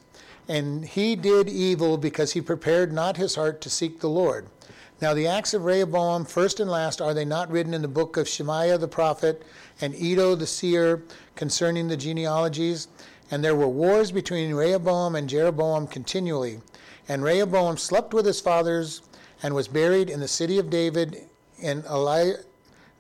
and 0.48 0.86
he 0.86 1.16
did 1.16 1.50
evil 1.50 1.98
because 1.98 2.34
he 2.34 2.42
prepared 2.42 2.94
not 2.94 3.18
his 3.18 3.34
heart 3.34 3.60
to 3.62 3.72
seek 3.72 4.02
the 4.02 4.10
Lord. 4.10 4.46
Now, 5.02 5.16
the 5.16 5.26
acts 5.26 5.56
of 5.56 5.66
Rehoboam, 5.66 6.26
first 6.26 6.60
and 6.60 6.70
last, 6.70 7.02
are 7.02 7.16
they 7.16 7.26
not 7.26 7.50
written 7.50 7.74
in 7.74 7.82
the 7.82 7.88
book 7.88 8.18
of 8.18 8.30
Shemaiah 8.30 8.78
the 8.78 8.88
prophet 8.88 9.42
and 9.80 9.96
Iddo 9.96 10.36
the 10.36 10.46
seer 10.46 11.02
concerning 11.36 11.88
the 11.88 11.98
genealogies? 11.98 12.88
And 13.32 13.44
there 13.44 13.56
were 13.56 13.68
wars 13.68 14.12
between 14.12 14.54
Rehoboam 14.54 15.16
and 15.16 15.28
Jeroboam 15.28 15.88
continually. 15.88 16.60
And 17.08 17.24
Rehoboam 17.24 17.78
slept 17.78 18.14
with 18.14 18.26
his 18.26 18.42
fathers 18.42 19.02
and 19.42 19.56
was 19.56 19.68
buried 19.68 20.10
in 20.10 20.20
the 20.20 20.28
city 20.28 20.60
of 20.60 20.70
David, 20.70 21.24
and 21.64 21.84
Eli- 21.86 22.34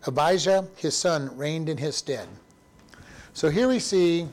Abijah, 0.08 0.68
his 0.76 0.96
son, 0.96 1.36
reigned 1.38 1.70
in 1.70 1.78
his 1.78 1.96
stead. 1.96 2.28
So 3.34 3.50
here 3.50 3.68
we 3.68 3.80
see 3.80 4.28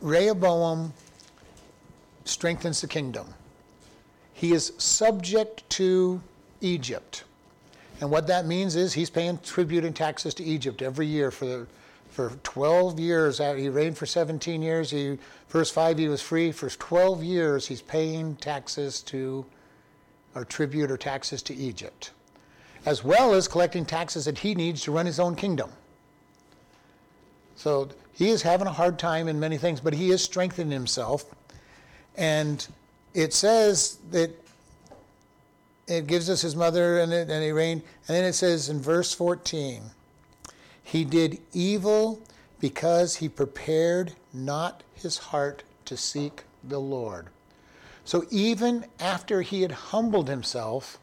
Rehoboam 0.00 0.92
strengthens 2.24 2.80
the 2.80 2.86
kingdom. 2.86 3.34
He 4.32 4.52
is 4.52 4.72
subject 4.78 5.68
to 5.70 6.22
Egypt. 6.60 7.24
And 8.00 8.10
what 8.10 8.28
that 8.28 8.46
means 8.46 8.76
is 8.76 8.92
he's 8.92 9.10
paying 9.10 9.38
tribute 9.38 9.84
and 9.84 9.94
taxes 9.94 10.32
to 10.34 10.44
Egypt 10.44 10.82
every 10.82 11.06
year 11.06 11.30
for 11.30 11.44
the, 11.44 11.66
for 12.10 12.30
12 12.42 12.98
years. 12.98 13.40
Uh, 13.40 13.54
he 13.54 13.68
reigned 13.68 13.96
for 13.96 14.06
17 14.06 14.62
years. 14.62 14.90
He 14.90 15.18
first 15.46 15.74
five 15.74 15.98
he 15.98 16.08
was 16.08 16.22
free. 16.22 16.52
For 16.52 16.68
12 16.68 17.22
years 17.22 17.66
he's 17.66 17.82
paying 17.82 18.36
taxes 18.36 19.02
to 19.02 19.44
or 20.34 20.44
tribute 20.44 20.90
or 20.90 20.96
taxes 20.96 21.42
to 21.42 21.54
Egypt, 21.54 22.12
as 22.86 23.02
well 23.02 23.34
as 23.34 23.48
collecting 23.48 23.84
taxes 23.84 24.24
that 24.26 24.38
he 24.38 24.54
needs 24.54 24.82
to 24.82 24.92
run 24.92 25.06
his 25.06 25.18
own 25.18 25.34
kingdom. 25.34 25.70
So 27.56 27.88
he 28.12 28.28
is 28.28 28.42
having 28.42 28.66
a 28.66 28.72
hard 28.72 28.98
time 28.98 29.26
in 29.26 29.40
many 29.40 29.58
things, 29.58 29.80
but 29.80 29.94
he 29.94 30.10
is 30.10 30.22
strengthening 30.22 30.70
himself 30.70 31.24
and 32.18 32.66
it 33.14 33.32
says 33.32 33.98
that 34.10 34.30
it 35.86 36.06
gives 36.06 36.28
us 36.28 36.42
his 36.42 36.56
mother 36.56 36.98
and, 36.98 37.12
it, 37.12 37.30
and 37.30 37.42
he 37.42 37.52
reigned. 37.52 37.82
And 38.06 38.16
then 38.16 38.24
it 38.24 38.34
says 38.34 38.68
in 38.68 38.80
verse 38.80 39.14
14, 39.14 39.82
he 40.88 41.04
did 41.04 41.38
evil 41.52 42.18
because 42.60 43.16
he 43.16 43.28
prepared 43.28 44.14
not 44.32 44.82
his 44.94 45.18
heart 45.18 45.62
to 45.84 45.98
seek 45.98 46.44
the 46.64 46.78
Lord. 46.78 47.26
So 48.06 48.24
even 48.30 48.86
after 48.98 49.42
he 49.42 49.60
had 49.60 49.70
humbled 49.70 50.30
himself, 50.30 50.98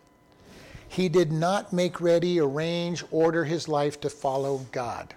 he 0.88 1.08
did 1.08 1.32
not 1.32 1.72
make 1.72 2.02
ready, 2.02 2.40
arrange, 2.40 3.04
order 3.12 3.46
his 3.46 3.68
life 3.68 4.02
to 4.02 4.10
follow 4.10 4.66
God. 4.72 5.14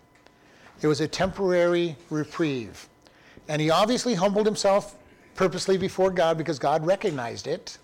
It 0.82 0.86
was 0.86 1.00
a 1.00 1.08
temporary 1.08 1.96
reprieve. 2.10 2.90
And 3.48 3.62
he 3.62 3.70
obviously 3.70 4.16
humbled 4.16 4.44
himself 4.44 4.96
purposely 5.34 5.78
before 5.78 6.10
God 6.10 6.36
because 6.36 6.58
God 6.58 6.84
recognized 6.84 7.46
it, 7.46 7.78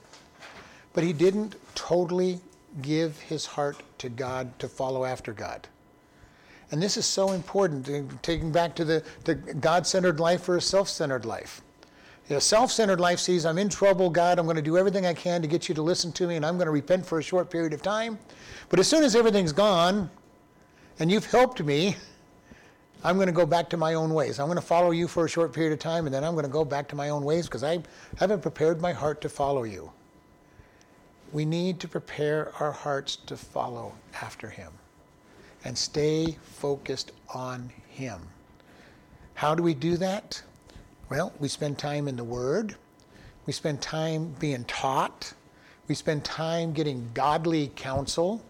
but 0.92 1.02
he 1.02 1.14
didn't 1.14 1.56
totally 1.74 2.40
give 2.82 3.18
his 3.20 3.46
heart 3.46 3.82
to 3.96 4.10
God 4.10 4.58
to 4.58 4.68
follow 4.68 5.06
after 5.06 5.32
God. 5.32 5.66
And 6.74 6.82
this 6.82 6.96
is 6.96 7.06
so 7.06 7.30
important, 7.30 8.20
taking 8.24 8.50
back 8.50 8.74
to 8.74 8.84
the, 8.84 9.04
the 9.22 9.36
God 9.36 9.86
centered 9.86 10.18
life 10.18 10.48
or 10.48 10.56
a 10.56 10.60
self 10.60 10.88
centered 10.88 11.24
life. 11.24 11.62
A 12.30 12.40
self 12.40 12.72
centered 12.72 12.98
life 12.98 13.20
sees, 13.20 13.46
I'm 13.46 13.58
in 13.58 13.68
trouble, 13.68 14.10
God, 14.10 14.40
I'm 14.40 14.44
going 14.44 14.56
to 14.56 14.62
do 14.62 14.76
everything 14.76 15.06
I 15.06 15.14
can 15.14 15.40
to 15.40 15.46
get 15.46 15.68
you 15.68 15.74
to 15.76 15.82
listen 15.82 16.10
to 16.10 16.26
me, 16.26 16.34
and 16.34 16.44
I'm 16.44 16.56
going 16.56 16.66
to 16.66 16.72
repent 16.72 17.06
for 17.06 17.20
a 17.20 17.22
short 17.22 17.48
period 17.48 17.74
of 17.74 17.80
time. 17.80 18.18
But 18.70 18.80
as 18.80 18.88
soon 18.88 19.04
as 19.04 19.14
everything's 19.14 19.52
gone, 19.52 20.10
and 20.98 21.12
you've 21.12 21.26
helped 21.26 21.62
me, 21.62 21.94
I'm 23.04 23.14
going 23.14 23.28
to 23.28 23.32
go 23.32 23.46
back 23.46 23.70
to 23.70 23.76
my 23.76 23.94
own 23.94 24.12
ways. 24.12 24.40
I'm 24.40 24.48
going 24.48 24.56
to 24.56 24.60
follow 24.60 24.90
you 24.90 25.06
for 25.06 25.26
a 25.26 25.28
short 25.28 25.52
period 25.52 25.74
of 25.74 25.78
time, 25.78 26.06
and 26.06 26.12
then 26.12 26.24
I'm 26.24 26.32
going 26.32 26.44
to 26.44 26.50
go 26.50 26.64
back 26.64 26.88
to 26.88 26.96
my 26.96 27.10
own 27.10 27.22
ways 27.22 27.46
because 27.46 27.62
I 27.62 27.84
haven't 28.16 28.42
prepared 28.42 28.80
my 28.80 28.92
heart 28.92 29.20
to 29.20 29.28
follow 29.28 29.62
you. 29.62 29.92
We 31.32 31.44
need 31.44 31.78
to 31.78 31.86
prepare 31.86 32.52
our 32.58 32.72
hearts 32.72 33.14
to 33.26 33.36
follow 33.36 33.92
after 34.20 34.50
him. 34.50 34.72
And 35.64 35.76
stay 35.76 36.36
focused 36.42 37.12
on 37.32 37.70
Him. 37.88 38.20
How 39.34 39.54
do 39.54 39.62
we 39.62 39.74
do 39.74 39.96
that? 39.96 40.42
Well, 41.10 41.32
we 41.40 41.48
spend 41.48 41.78
time 41.78 42.08
in 42.08 42.16
the 42.16 42.24
Word, 42.24 42.76
we 43.46 43.52
spend 43.52 43.82
time 43.82 44.34
being 44.38 44.64
taught, 44.64 45.34
we 45.88 45.94
spend 45.94 46.24
time 46.24 46.72
getting 46.72 47.10
godly 47.14 47.72
counsel. 47.76 48.42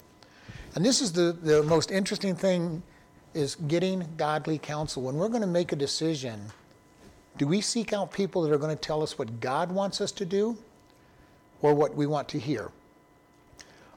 And 0.75 0.85
this 0.85 1.01
is 1.01 1.13
the, 1.13 1.37
the 1.43 1.63
most 1.63 1.91
interesting 1.91 2.35
thing 2.35 2.83
is 3.33 3.57
getting 3.57 4.07
godly 4.17 4.59
counsel. 4.59 5.03
When 5.03 5.17
we're 5.17 5.29
going 5.29 5.41
to 5.41 5.47
make 5.47 5.73
a 5.73 5.77
decision, 5.77 6.41
do 7.37 7.47
we 7.47 7.61
seek 7.61 7.93
out 7.93 8.13
people 8.13 8.43
that 8.43 8.53
are 8.53 8.59
going 8.59 8.77
to 8.77 8.81
tell 8.81 9.03
us 9.03 9.19
what 9.19 9.41
God 9.41 9.73
wants 9.73 10.01
us 10.01 10.13
to 10.13 10.25
do 10.25 10.57
or 11.63 11.75
what 11.75 11.95
we 11.95 12.07
want 12.07 12.29
to 12.29 12.39
hear? 12.39 12.71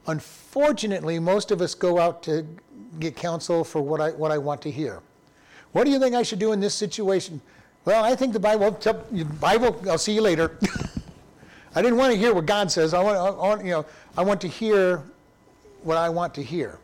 Unfortunately, 0.07 1.19
most 1.19 1.51
of 1.51 1.61
us 1.61 1.75
go 1.75 1.99
out 1.99 2.23
to 2.23 2.45
get 2.99 3.15
counsel 3.15 3.63
for 3.63 3.81
what 3.81 4.01
I, 4.01 4.11
what 4.11 4.31
I 4.31 4.37
want 4.37 4.61
to 4.63 4.71
hear. 4.71 5.01
What 5.73 5.83
do 5.83 5.91
you 5.91 5.99
think 5.99 6.15
I 6.15 6.23
should 6.23 6.39
do 6.39 6.53
in 6.53 6.59
this 6.59 6.73
situation? 6.73 7.41
Well, 7.85 8.03
I 8.03 8.15
think 8.15 8.33
the 8.33 8.39
Bible, 8.39 8.71
Bible, 9.39 9.81
I'll 9.89 9.97
see 9.97 10.13
you 10.13 10.21
later. 10.21 10.57
I 11.75 11.81
didn't 11.81 11.97
want 11.97 12.13
to 12.13 12.17
hear 12.17 12.33
what 12.33 12.45
God 12.45 12.71
says. 12.71 12.93
I 12.93 13.01
want, 13.01 13.17
I 13.17 13.31
want, 13.31 13.65
you 13.65 13.71
know, 13.71 13.85
I 14.17 14.23
want 14.23 14.41
to 14.41 14.47
hear 14.47 15.03
what 15.83 15.97
I 15.97 16.09
want 16.09 16.33
to 16.35 16.43
hear. 16.43 16.79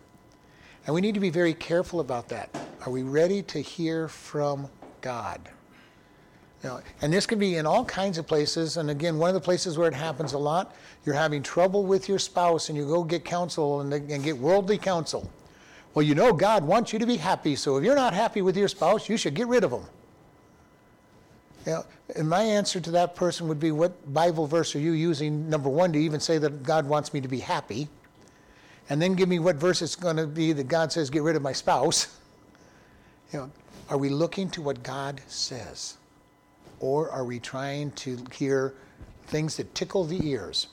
And 0.85 0.93
we 0.93 1.01
need 1.01 1.13
to 1.13 1.19
be 1.19 1.29
very 1.29 1.53
careful 1.53 1.99
about 1.99 2.29
that. 2.29 2.55
Are 2.85 2.91
we 2.91 3.03
ready 3.03 3.41
to 3.43 3.59
hear 3.59 4.07
from 4.07 4.69
God? 5.01 5.49
You 6.63 6.69
know, 6.69 6.81
and 7.01 7.11
this 7.11 7.25
can 7.25 7.39
be 7.39 7.57
in 7.57 7.65
all 7.65 7.83
kinds 7.83 8.17
of 8.17 8.25
places. 8.25 8.77
And 8.77 8.89
again, 8.89 9.17
one 9.17 9.29
of 9.29 9.33
the 9.33 9.41
places 9.41 9.77
where 9.77 9.87
it 9.87 9.93
happens 9.93 10.31
a 10.31 10.37
lot, 10.37 10.73
you're 11.05 11.15
having 11.15 11.43
trouble 11.43 11.83
with 11.83 12.07
your 12.07 12.19
spouse 12.19 12.69
and 12.69 12.77
you 12.77 12.85
go 12.85 13.03
get 13.03 13.25
counsel 13.25 13.81
and, 13.81 13.93
and 13.93 14.23
get 14.23 14.37
worldly 14.37 14.77
counsel. 14.77 15.29
Well, 15.93 16.03
you 16.03 16.15
know 16.15 16.31
God 16.31 16.63
wants 16.63 16.93
you 16.93 16.99
to 16.99 17.05
be 17.05 17.17
happy, 17.17 17.55
so 17.55 17.77
if 17.77 17.83
you're 17.83 17.95
not 17.95 18.13
happy 18.13 18.41
with 18.41 18.57
your 18.57 18.67
spouse, 18.67 19.09
you 19.09 19.17
should 19.17 19.35
get 19.35 19.47
rid 19.47 19.63
of 19.63 19.71
them. 19.71 19.83
You 21.65 21.71
know, 21.73 21.85
and 22.15 22.27
my 22.27 22.41
answer 22.41 22.79
to 22.79 22.91
that 22.91 23.15
person 23.15 23.47
would 23.47 23.59
be, 23.59 23.71
what 23.71 24.13
Bible 24.13 24.47
verse 24.47 24.75
are 24.75 24.79
you 24.79 24.93
using, 24.93 25.49
number 25.49 25.69
one, 25.69 25.93
to 25.93 25.99
even 25.99 26.19
say 26.19 26.37
that 26.39 26.63
God 26.63 26.85
wants 26.87 27.13
me 27.13 27.21
to 27.21 27.27
be 27.27 27.39
happy? 27.39 27.87
And 28.89 29.01
then 29.01 29.13
give 29.13 29.29
me 29.29 29.39
what 29.39 29.57
verse 29.57 29.81
it's 29.81 29.95
going 29.95 30.17
to 30.17 30.27
be 30.27 30.51
that 30.53 30.67
God 30.67 30.91
says, 30.91 31.09
get 31.09 31.23
rid 31.23 31.35
of 31.35 31.41
my 31.41 31.53
spouse. 31.53 32.19
You 33.31 33.39
know, 33.39 33.51
are 33.89 33.97
we 33.97 34.09
looking 34.09 34.47
to 34.51 34.61
what 34.61 34.83
God 34.83 35.19
says? 35.25 35.97
Or 36.83 37.09
are 37.11 37.23
we 37.23 37.39
trying 37.39 37.91
to 37.91 38.17
hear 38.33 38.73
things 39.27 39.55
that 39.55 39.73
tickle 39.73 40.03
the 40.03 40.19
ears? 40.27 40.67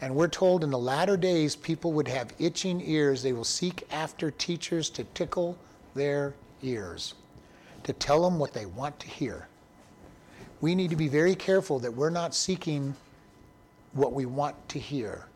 And 0.00 0.14
we're 0.14 0.26
told 0.26 0.64
in 0.64 0.70
the 0.70 0.78
latter 0.78 1.18
days, 1.18 1.54
people 1.54 1.92
would 1.92 2.08
have 2.08 2.32
itching 2.38 2.80
ears. 2.80 3.22
They 3.22 3.34
will 3.34 3.44
seek 3.44 3.86
after 3.90 4.30
teachers 4.30 4.88
to 4.90 5.04
tickle 5.04 5.58
their 5.94 6.32
ears, 6.62 7.12
to 7.82 7.92
tell 7.92 8.22
them 8.22 8.38
what 8.38 8.54
they 8.54 8.64
want 8.64 8.98
to 9.00 9.08
hear. 9.08 9.48
We 10.62 10.74
need 10.74 10.88
to 10.88 10.96
be 10.96 11.08
very 11.08 11.34
careful 11.34 11.78
that 11.80 11.92
we're 11.92 12.08
not 12.08 12.34
seeking 12.34 12.94
what 13.92 14.14
we 14.14 14.24
want 14.24 14.56
to 14.70 14.78
hear. 14.78 15.26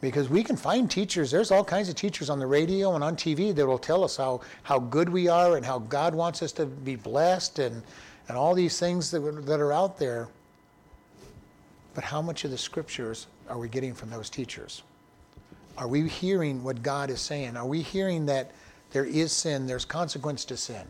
Because 0.00 0.30
we 0.30 0.42
can 0.42 0.56
find 0.56 0.90
teachers, 0.90 1.30
there's 1.30 1.50
all 1.50 1.64
kinds 1.64 1.90
of 1.90 1.96
teachers 1.96 2.30
on 2.30 2.38
the 2.38 2.46
radio 2.46 2.94
and 2.94 3.04
on 3.04 3.14
TV 3.14 3.54
that 3.54 3.66
will 3.66 3.78
tell 3.78 4.02
us 4.04 4.16
how, 4.16 4.40
how 4.62 4.78
good 4.78 5.10
we 5.10 5.28
are 5.28 5.58
and 5.58 5.66
how 5.66 5.80
God 5.80 6.14
wants 6.14 6.42
us 6.42 6.52
to 6.52 6.64
be 6.64 6.96
blessed 6.96 7.58
and, 7.58 7.82
and 8.28 8.36
all 8.36 8.54
these 8.54 8.78
things 8.78 9.10
that, 9.10 9.20
that 9.46 9.60
are 9.60 9.72
out 9.72 9.98
there. 9.98 10.28
But 11.94 12.04
how 12.04 12.22
much 12.22 12.44
of 12.44 12.50
the 12.50 12.58
scriptures 12.58 13.26
are 13.48 13.58
we 13.58 13.68
getting 13.68 13.94
from 13.94 14.10
those 14.10 14.30
teachers? 14.30 14.82
Are 15.76 15.88
we 15.88 16.08
hearing 16.08 16.62
what 16.62 16.82
God 16.82 17.10
is 17.10 17.20
saying? 17.20 17.56
Are 17.56 17.66
we 17.66 17.82
hearing 17.82 18.26
that 18.26 18.52
there 18.92 19.04
is 19.04 19.32
sin, 19.32 19.66
there's 19.66 19.84
consequence 19.84 20.44
to 20.46 20.56
sin? 20.56 20.86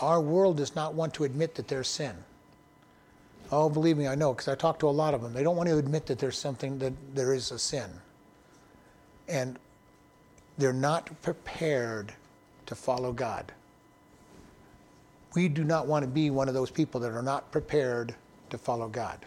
Our 0.00 0.20
world 0.20 0.56
does 0.56 0.74
not 0.74 0.94
want 0.94 1.14
to 1.14 1.24
admit 1.24 1.54
that 1.56 1.68
there's 1.68 1.88
sin. 1.88 2.14
Oh, 3.50 3.68
believe 3.68 3.98
me, 3.98 4.06
I 4.06 4.14
know, 4.14 4.32
because 4.32 4.48
I 4.48 4.54
talk 4.54 4.78
to 4.78 4.88
a 4.88 4.90
lot 4.90 5.12
of 5.12 5.22
them. 5.22 5.34
They 5.34 5.42
don't 5.42 5.56
want 5.56 5.68
to 5.68 5.76
admit 5.76 6.06
that 6.06 6.18
there's 6.18 6.38
something, 6.38 6.78
that 6.78 6.94
there 7.14 7.34
is 7.34 7.50
a 7.50 7.58
sin. 7.58 7.90
And 9.28 9.58
they're 10.56 10.72
not 10.72 11.10
prepared 11.22 12.12
to 12.66 12.74
follow 12.74 13.12
God. 13.12 13.52
We 15.34 15.48
do 15.48 15.64
not 15.64 15.86
want 15.86 16.02
to 16.02 16.08
be 16.08 16.30
one 16.30 16.48
of 16.48 16.54
those 16.54 16.70
people 16.70 17.00
that 17.00 17.12
are 17.12 17.22
not 17.22 17.50
prepared 17.52 18.14
to 18.50 18.58
follow 18.58 18.88
God. 18.88 19.18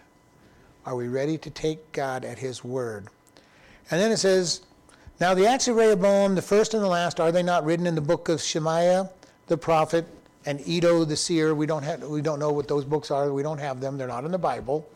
Are 0.85 0.95
we 0.95 1.07
ready 1.07 1.37
to 1.39 1.49
take 1.49 1.91
God 1.91 2.23
at 2.23 2.37
His 2.37 2.63
word? 2.63 3.07
And 3.89 3.99
then 3.99 4.11
it 4.11 4.17
says, 4.17 4.61
Now 5.19 5.33
the 5.33 5.47
acts 5.47 5.67
of 5.67 5.75
Rehoboam, 5.75 6.35
the 6.35 6.41
first 6.41 6.73
and 6.73 6.83
the 6.83 6.87
last, 6.87 7.19
are 7.19 7.31
they 7.31 7.41
not 7.41 7.65
written 7.65 7.87
in 7.87 7.95
the 7.95 8.01
book 8.01 8.29
of 8.29 8.41
Shemaiah 8.41 9.09
the 9.47 9.57
prophet 9.57 10.05
and 10.45 10.59
Iddo 10.67 11.05
the 11.05 11.15
seer? 11.15 11.55
We 11.55 11.65
don't, 11.65 11.83
have, 11.83 12.03
we 12.03 12.21
don't 12.21 12.39
know 12.39 12.51
what 12.51 12.67
those 12.67 12.85
books 12.85 13.09
are. 13.09 13.31
We 13.33 13.41
don't 13.41 13.57
have 13.57 13.81
them. 13.81 13.97
They're 13.97 14.07
not 14.07 14.25
in 14.25 14.31
the 14.31 14.37
Bible. 14.37 14.87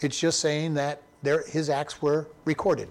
It's 0.00 0.18
just 0.18 0.40
saying 0.40 0.74
that 0.74 1.02
his 1.48 1.70
acts 1.70 2.00
were 2.00 2.28
recorded. 2.44 2.88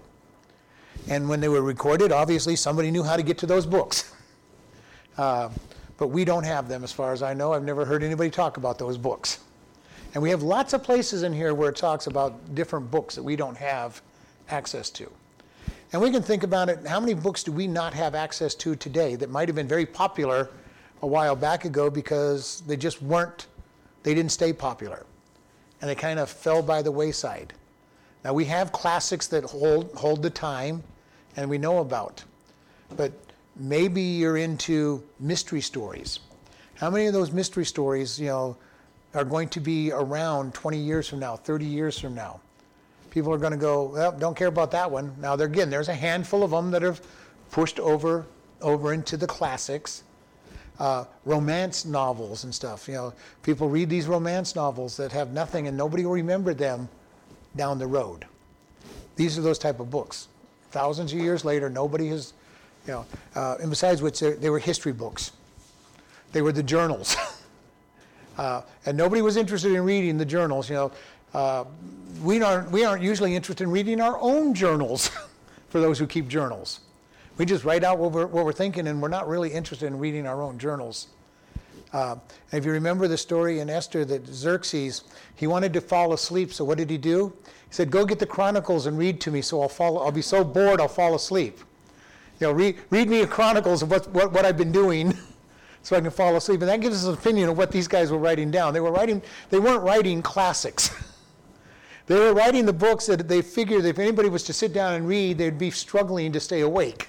And 1.08 1.28
when 1.28 1.40
they 1.40 1.48
were 1.48 1.62
recorded, 1.62 2.12
obviously 2.12 2.56
somebody 2.56 2.90
knew 2.90 3.02
how 3.02 3.16
to 3.16 3.22
get 3.22 3.38
to 3.38 3.46
those 3.46 3.66
books. 3.66 4.10
Uh, 5.16 5.48
but 6.04 6.08
we 6.08 6.22
don't 6.22 6.44
have 6.44 6.68
them 6.68 6.84
as 6.84 6.92
far 6.92 7.14
as 7.14 7.22
I 7.22 7.32
know. 7.32 7.54
I've 7.54 7.64
never 7.64 7.86
heard 7.86 8.02
anybody 8.02 8.28
talk 8.28 8.58
about 8.58 8.78
those 8.78 8.98
books. 8.98 9.38
And 10.12 10.22
we 10.22 10.28
have 10.28 10.42
lots 10.42 10.74
of 10.74 10.82
places 10.82 11.22
in 11.22 11.32
here 11.32 11.54
where 11.54 11.70
it 11.70 11.76
talks 11.76 12.08
about 12.08 12.54
different 12.54 12.90
books 12.90 13.14
that 13.14 13.22
we 13.22 13.36
don't 13.36 13.56
have 13.56 14.02
access 14.50 14.90
to. 14.90 15.10
And 15.94 16.02
we 16.02 16.10
can 16.10 16.22
think 16.22 16.42
about 16.42 16.68
it 16.68 16.86
how 16.86 17.00
many 17.00 17.14
books 17.14 17.42
do 17.42 17.52
we 17.52 17.66
not 17.66 17.94
have 17.94 18.14
access 18.14 18.54
to 18.56 18.76
today 18.76 19.16
that 19.16 19.30
might 19.30 19.48
have 19.48 19.56
been 19.56 19.66
very 19.66 19.86
popular 19.86 20.50
a 21.00 21.06
while 21.06 21.34
back 21.34 21.64
ago 21.64 21.88
because 21.88 22.62
they 22.66 22.76
just 22.76 23.00
weren't, 23.00 23.46
they 24.02 24.12
didn't 24.12 24.32
stay 24.32 24.52
popular. 24.52 25.06
And 25.80 25.88
they 25.88 25.94
kind 25.94 26.18
of 26.18 26.28
fell 26.28 26.60
by 26.60 26.82
the 26.82 26.92
wayside. 26.92 27.54
Now 28.24 28.34
we 28.34 28.44
have 28.44 28.72
classics 28.72 29.26
that 29.28 29.44
hold, 29.44 29.90
hold 29.94 30.22
the 30.22 30.28
time 30.28 30.82
and 31.34 31.48
we 31.48 31.56
know 31.56 31.78
about. 31.78 32.22
But 32.94 33.10
maybe 33.56 34.02
you're 34.02 34.36
into 34.36 35.02
mystery 35.20 35.60
stories. 35.60 36.20
How 36.74 36.90
many 36.90 37.06
of 37.06 37.12
those 37.12 37.32
mystery 37.32 37.64
stories, 37.64 38.18
you 38.18 38.26
know, 38.26 38.56
are 39.14 39.24
going 39.24 39.48
to 39.50 39.60
be 39.60 39.92
around 39.92 40.54
20 40.54 40.76
years 40.76 41.08
from 41.08 41.20
now, 41.20 41.36
30 41.36 41.64
years 41.64 41.98
from 41.98 42.14
now. 42.14 42.40
People 43.10 43.32
are 43.32 43.38
going 43.38 43.52
to 43.52 43.58
go, 43.58 43.84
well, 43.84 44.10
don't 44.10 44.36
care 44.36 44.48
about 44.48 44.72
that 44.72 44.90
one. 44.90 45.14
Now, 45.20 45.34
again, 45.34 45.70
there's 45.70 45.88
a 45.88 45.94
handful 45.94 46.42
of 46.42 46.50
them 46.50 46.72
that 46.72 46.82
have 46.82 47.00
pushed 47.50 47.78
over 47.78 48.26
over 48.60 48.92
into 48.92 49.16
the 49.16 49.26
classics. 49.26 50.02
Uh, 50.80 51.04
romance 51.24 51.84
novels 51.84 52.42
and 52.42 52.52
stuff. 52.52 52.88
You 52.88 52.94
know, 52.94 53.12
people 53.44 53.68
read 53.68 53.88
these 53.88 54.08
romance 54.08 54.56
novels 54.56 54.96
that 54.96 55.12
have 55.12 55.32
nothing, 55.32 55.68
and 55.68 55.76
nobody 55.76 56.04
will 56.04 56.12
remember 56.12 56.52
them 56.52 56.88
down 57.54 57.78
the 57.78 57.86
road. 57.86 58.24
These 59.14 59.38
are 59.38 59.42
those 59.42 59.58
type 59.58 59.78
of 59.78 59.88
books. 59.88 60.26
Thousands 60.72 61.12
of 61.12 61.20
years 61.20 61.44
later, 61.44 61.70
nobody 61.70 62.08
has, 62.08 62.32
you 62.86 62.92
know, 62.92 63.06
uh, 63.34 63.56
and 63.60 63.70
besides 63.70 64.02
which, 64.02 64.20
they 64.20 64.50
were 64.50 64.58
history 64.58 64.92
books. 64.92 65.32
They 66.32 66.42
were 66.42 66.52
the 66.52 66.62
journals. 66.62 67.16
Uh, 68.36 68.62
and 68.86 68.96
nobody 68.96 69.22
was 69.22 69.36
interested 69.36 69.72
in 69.72 69.84
reading 69.84 70.18
the 70.18 70.24
journals. 70.24 70.68
You 70.68 70.74
know, 70.74 70.92
uh, 71.34 71.64
we 72.22 72.42
aren't 72.42 72.70
we 72.70 72.84
aren't 72.84 73.02
usually 73.02 73.34
interested 73.36 73.64
in 73.64 73.70
reading 73.70 74.00
our 74.00 74.18
own 74.20 74.54
journals. 74.54 75.10
for 75.68 75.80
those 75.80 75.98
who 75.98 76.06
keep 76.06 76.28
journals, 76.28 76.80
we 77.38 77.44
just 77.44 77.64
write 77.64 77.84
out 77.84 77.98
what 77.98 78.12
we're 78.12 78.26
what 78.26 78.44
we're 78.44 78.52
thinking, 78.52 78.88
and 78.88 79.00
we're 79.00 79.08
not 79.08 79.28
really 79.28 79.52
interested 79.52 79.86
in 79.86 79.98
reading 79.98 80.26
our 80.26 80.42
own 80.42 80.58
journals. 80.58 81.08
Uh, 81.92 82.16
if 82.50 82.64
you 82.64 82.72
remember 82.72 83.06
the 83.06 83.16
story 83.16 83.60
in 83.60 83.70
Esther 83.70 84.04
that 84.04 84.26
Xerxes, 84.26 85.04
he 85.36 85.46
wanted 85.46 85.72
to 85.72 85.80
fall 85.80 86.12
asleep, 86.12 86.52
so 86.52 86.64
what 86.64 86.76
did 86.76 86.90
he 86.90 86.98
do? 86.98 87.32
He 87.44 87.74
said, 87.74 87.88
"Go 87.88 88.04
get 88.04 88.18
the 88.18 88.26
Chronicles 88.26 88.86
and 88.86 88.98
read 88.98 89.20
to 89.20 89.30
me, 89.30 89.42
so 89.42 89.62
I'll 89.62 89.68
fall. 89.68 90.02
I'll 90.02 90.10
be 90.10 90.22
so 90.22 90.42
bored 90.42 90.80
I'll 90.80 90.88
fall 90.88 91.14
asleep. 91.14 91.60
You 92.40 92.48
know, 92.48 92.52
read 92.52 92.76
read 92.90 93.08
me 93.08 93.22
a 93.22 93.26
Chronicles 93.26 93.82
of 93.82 93.90
what 93.90 94.08
what, 94.10 94.32
what 94.32 94.44
I've 94.44 94.58
been 94.58 94.72
doing." 94.72 95.16
so 95.84 95.96
I 95.96 96.00
can 96.00 96.10
fall 96.10 96.34
asleep. 96.34 96.62
And 96.62 96.70
that 96.70 96.80
gives 96.80 96.96
us 96.96 97.04
an 97.04 97.14
opinion 97.14 97.50
of 97.50 97.58
what 97.58 97.70
these 97.70 97.86
guys 97.86 98.10
were 98.10 98.18
writing 98.18 98.50
down. 98.50 98.72
They 98.72 98.80
were 98.80 98.90
writing, 98.90 99.20
they 99.50 99.58
weren't 99.58 99.82
writing 99.82 100.22
classics. 100.22 100.90
they 102.06 102.18
were 102.18 102.32
writing 102.32 102.64
the 102.64 102.72
books 102.72 103.06
that 103.06 103.28
they 103.28 103.42
figured 103.42 103.84
if 103.84 103.98
anybody 103.98 104.30
was 104.30 104.42
to 104.44 104.54
sit 104.54 104.72
down 104.72 104.94
and 104.94 105.06
read, 105.06 105.36
they'd 105.36 105.58
be 105.58 105.70
struggling 105.70 106.32
to 106.32 106.40
stay 106.40 106.62
awake. 106.62 107.08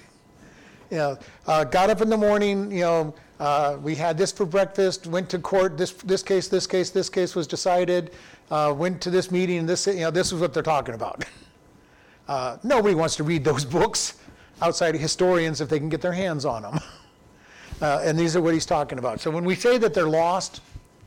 You 0.90 0.98
know, 0.98 1.18
uh, 1.46 1.64
got 1.64 1.88
up 1.88 2.02
in 2.02 2.10
the 2.10 2.18
morning, 2.18 2.70
you 2.70 2.82
know, 2.82 3.14
uh, 3.40 3.78
we 3.82 3.94
had 3.94 4.16
this 4.16 4.30
for 4.30 4.44
breakfast, 4.44 5.06
went 5.06 5.28
to 5.30 5.38
court, 5.38 5.78
this, 5.78 5.92
this 5.92 6.22
case, 6.22 6.48
this 6.48 6.66
case, 6.66 6.90
this 6.90 7.08
case 7.08 7.34
was 7.34 7.46
decided, 7.46 8.12
uh, 8.50 8.74
went 8.76 9.00
to 9.00 9.10
this 9.10 9.30
meeting, 9.30 9.66
this, 9.66 9.86
you 9.86 10.00
know, 10.00 10.10
this 10.10 10.32
is 10.32 10.40
what 10.40 10.52
they're 10.54 10.62
talking 10.62 10.94
about. 10.94 11.24
Uh, 12.28 12.58
nobody 12.64 12.92
wants 12.92 13.14
to 13.14 13.22
read 13.22 13.44
those 13.44 13.64
books 13.64 14.14
outside 14.62 14.94
historians 14.94 15.60
if 15.60 15.68
they 15.68 15.78
can 15.78 15.88
get 15.88 16.00
their 16.00 16.12
hands 16.12 16.44
on 16.44 16.62
them. 16.62 16.80
Uh, 17.82 18.00
and 18.04 18.18
these 18.18 18.34
are 18.34 18.40
what 18.40 18.54
he's 18.54 18.64
talking 18.64 18.98
about. 18.98 19.20
So 19.20 19.30
when 19.30 19.44
we 19.44 19.54
say 19.54 19.76
that 19.76 19.92
they're 19.92 20.08
lost, 20.08 20.62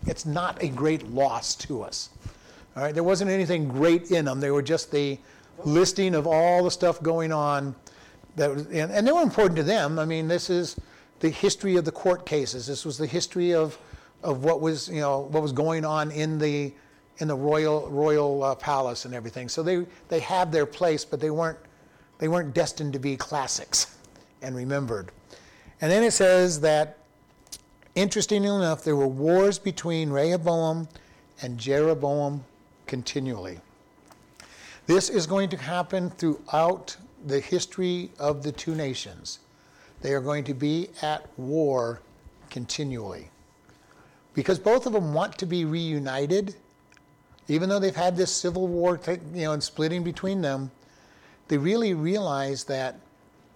it's 0.06 0.26
not 0.26 0.62
a 0.62 0.68
great 0.68 1.10
loss 1.10 1.56
to 1.56 1.82
us. 1.82 2.10
All 2.76 2.84
right, 2.84 2.94
there 2.94 3.04
wasn't 3.04 3.32
anything 3.32 3.68
great 3.68 4.12
in 4.12 4.26
them. 4.26 4.40
They 4.40 4.52
were 4.52 4.62
just 4.62 4.92
the 4.92 5.18
listing 5.66 6.14
of 6.14 6.28
all 6.28 6.64
the 6.64 6.70
stuff 6.70 7.02
going 7.02 7.32
on 7.32 7.76
that 8.36 8.52
was, 8.52 8.68
and, 8.68 8.92
and 8.92 9.08
they 9.08 9.12
were 9.12 9.24
important 9.24 9.56
to 9.58 9.64
them. 9.64 9.98
I 9.98 10.06
mean, 10.06 10.28
this 10.28 10.50
is 10.50 10.80
the 11.20 11.30
history 11.30 11.76
of 11.76 11.86
the 11.86 11.92
court 11.92 12.26
cases. 12.26 12.68
This 12.68 12.86
was 12.86 12.98
the 12.98 13.08
history 13.08 13.54
of, 13.54 13.78
of 14.24 14.44
what 14.44 14.62
was, 14.62 14.90
you 14.90 15.02
know, 15.02 15.22
what 15.32 15.42
was 15.42 15.52
going 15.52 15.84
on 15.84 16.12
in 16.12 16.38
the, 16.38 16.74
in 17.18 17.28
the 17.28 17.36
royal, 17.36 17.90
royal 17.90 18.44
uh, 18.44 18.56
palace 18.56 19.06
and 19.06 19.14
everything. 19.14 19.50
So 19.50 19.64
they, 19.64 19.86
they 20.08 20.20
had 20.20 20.52
their 20.52 20.66
place, 20.66 21.04
but 21.04 21.20
they 21.20 21.32
weren't, 21.32 21.58
they 22.20 22.28
weren't 22.28 22.54
destined 22.54 22.94
to 22.94 23.00
be 23.00 23.18
classics 23.18 23.98
and 24.42 24.56
remembered. 24.56 25.12
And 25.82 25.92
then 25.92 26.04
it 26.04 26.12
says 26.12 26.62
that, 26.62 26.98
interestingly 27.96 28.50
enough, 28.50 28.84
there 28.84 28.96
were 28.96 29.08
wars 29.08 29.58
between 29.58 30.10
Rehoboam 30.10 30.88
and 31.42 31.58
Jeroboam 31.58 32.44
continually. 32.86 33.60
This 34.86 35.10
is 35.10 35.26
going 35.26 35.50
to 35.50 35.58
happen 35.58 36.10
throughout 36.12 36.98
the 37.26 37.40
history 37.40 38.12
of 38.20 38.44
the 38.44 38.52
two 38.52 38.76
nations. 38.76 39.40
They 40.02 40.14
are 40.14 40.22
going 40.22 40.44
to 40.46 40.54
be 40.54 40.90
at 41.02 41.28
war 41.38 42.02
continually. 42.50 43.30
Because 44.34 44.60
both 44.60 44.86
of 44.86 44.94
them 44.94 45.14
want 45.14 45.38
to 45.38 45.46
be 45.46 45.66
reunited, 45.66 46.56
even 47.48 47.70
though 47.70 47.80
they've 47.80 47.96
had 47.96 48.16
this 48.16 48.32
civil 48.32 48.68
war, 48.68 49.00
you 49.08 49.44
know, 49.44 49.54
and 49.54 49.64
splitting 49.64 50.04
between 50.04 50.42
them, 50.42 50.72
they 51.50 51.58
really 51.58 51.94
realize 51.94 52.64
that 52.66 53.00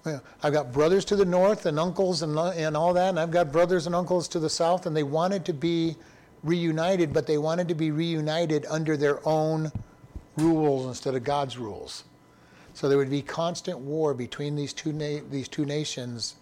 well, 0.03 0.21
I've 0.41 0.51
got 0.51 0.73
brothers 0.73 1.05
to 1.05 1.15
the 1.15 1.25
north 1.25 1.65
and 1.65 1.79
uncles 1.79 2.23
and, 2.23 2.37
and 2.37 2.75
all 2.75 2.93
that, 2.93 3.09
and 3.09 3.19
I've 3.19 3.31
got 3.31 3.53
brothers 3.53 3.85
and 3.85 3.95
uncles 3.95 4.27
to 4.29 4.39
the 4.39 4.49
south, 4.49 4.85
and 4.85 4.95
they 4.95 5.03
wanted 5.03 5.45
to 5.45 5.53
be 5.53 5.95
reunited, 6.43 7.13
but 7.13 7.25
they 7.25 7.37
wanted 7.37 7.69
to 7.69 7.75
be 7.75 7.91
reunited 7.91 8.65
under 8.69 8.97
their 8.97 9.25
own 9.25 9.71
rules 10.35 10.87
instead 10.87 11.15
of 11.15 11.23
God's 11.23 11.57
rules. 11.57 12.03
So 12.73 12.89
there 12.89 12.97
would 12.97 13.09
be 13.09 13.21
constant 13.21 13.79
war 13.79 14.13
between 14.13 14.55
these 14.55 14.73
two, 14.73 14.91
na- 14.91 15.21
these 15.29 15.47
two 15.47 15.63
nations 15.63 16.35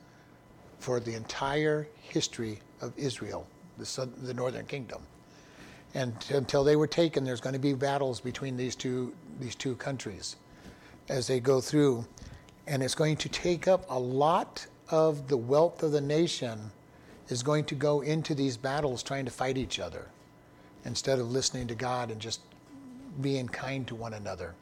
for 0.79 0.99
the 0.99 1.13
entire 1.13 1.87
history 2.01 2.61
of 2.79 2.93
Israel, 2.97 3.45
the, 3.77 4.09
the 4.23 4.33
northern 4.33 4.65
kingdom. 4.65 5.03
And 5.93 6.19
t- 6.21 6.33
until 6.33 6.63
they 6.63 6.77
were 6.77 6.87
taken, 6.87 7.25
there's 7.25 7.41
going 7.41 7.53
to 7.53 7.59
be 7.59 7.73
battles 7.73 8.21
between 8.21 8.57
these 8.57 8.75
two, 8.75 9.13
these 9.39 9.53
two 9.53 9.75
countries 9.75 10.37
as 11.09 11.27
they 11.27 11.39
go 11.39 11.61
through. 11.61 12.05
And 12.67 12.81
it's 12.83 12.95
going 12.95 13.17
to 13.17 13.29
take 13.29 13.67
up 13.67 13.85
a 13.89 13.99
lot 13.99 14.65
of 14.89 15.27
the 15.27 15.37
wealth 15.37 15.83
of 15.83 15.91
the 15.91 16.01
nation 16.01 16.71
is 17.29 17.41
going 17.43 17.63
to 17.65 17.75
go 17.75 18.01
into 18.01 18.35
these 18.35 18.57
battles 18.57 19.01
trying 19.01 19.25
to 19.25 19.31
fight 19.31 19.57
each 19.57 19.79
other 19.79 20.07
instead 20.85 21.19
of 21.19 21.31
listening 21.31 21.67
to 21.67 21.75
God 21.75 22.11
and 22.11 22.19
just 22.19 22.41
being 23.21 23.47
kind 23.47 23.87
to 23.87 23.95
one 23.95 24.13
another. 24.13 24.53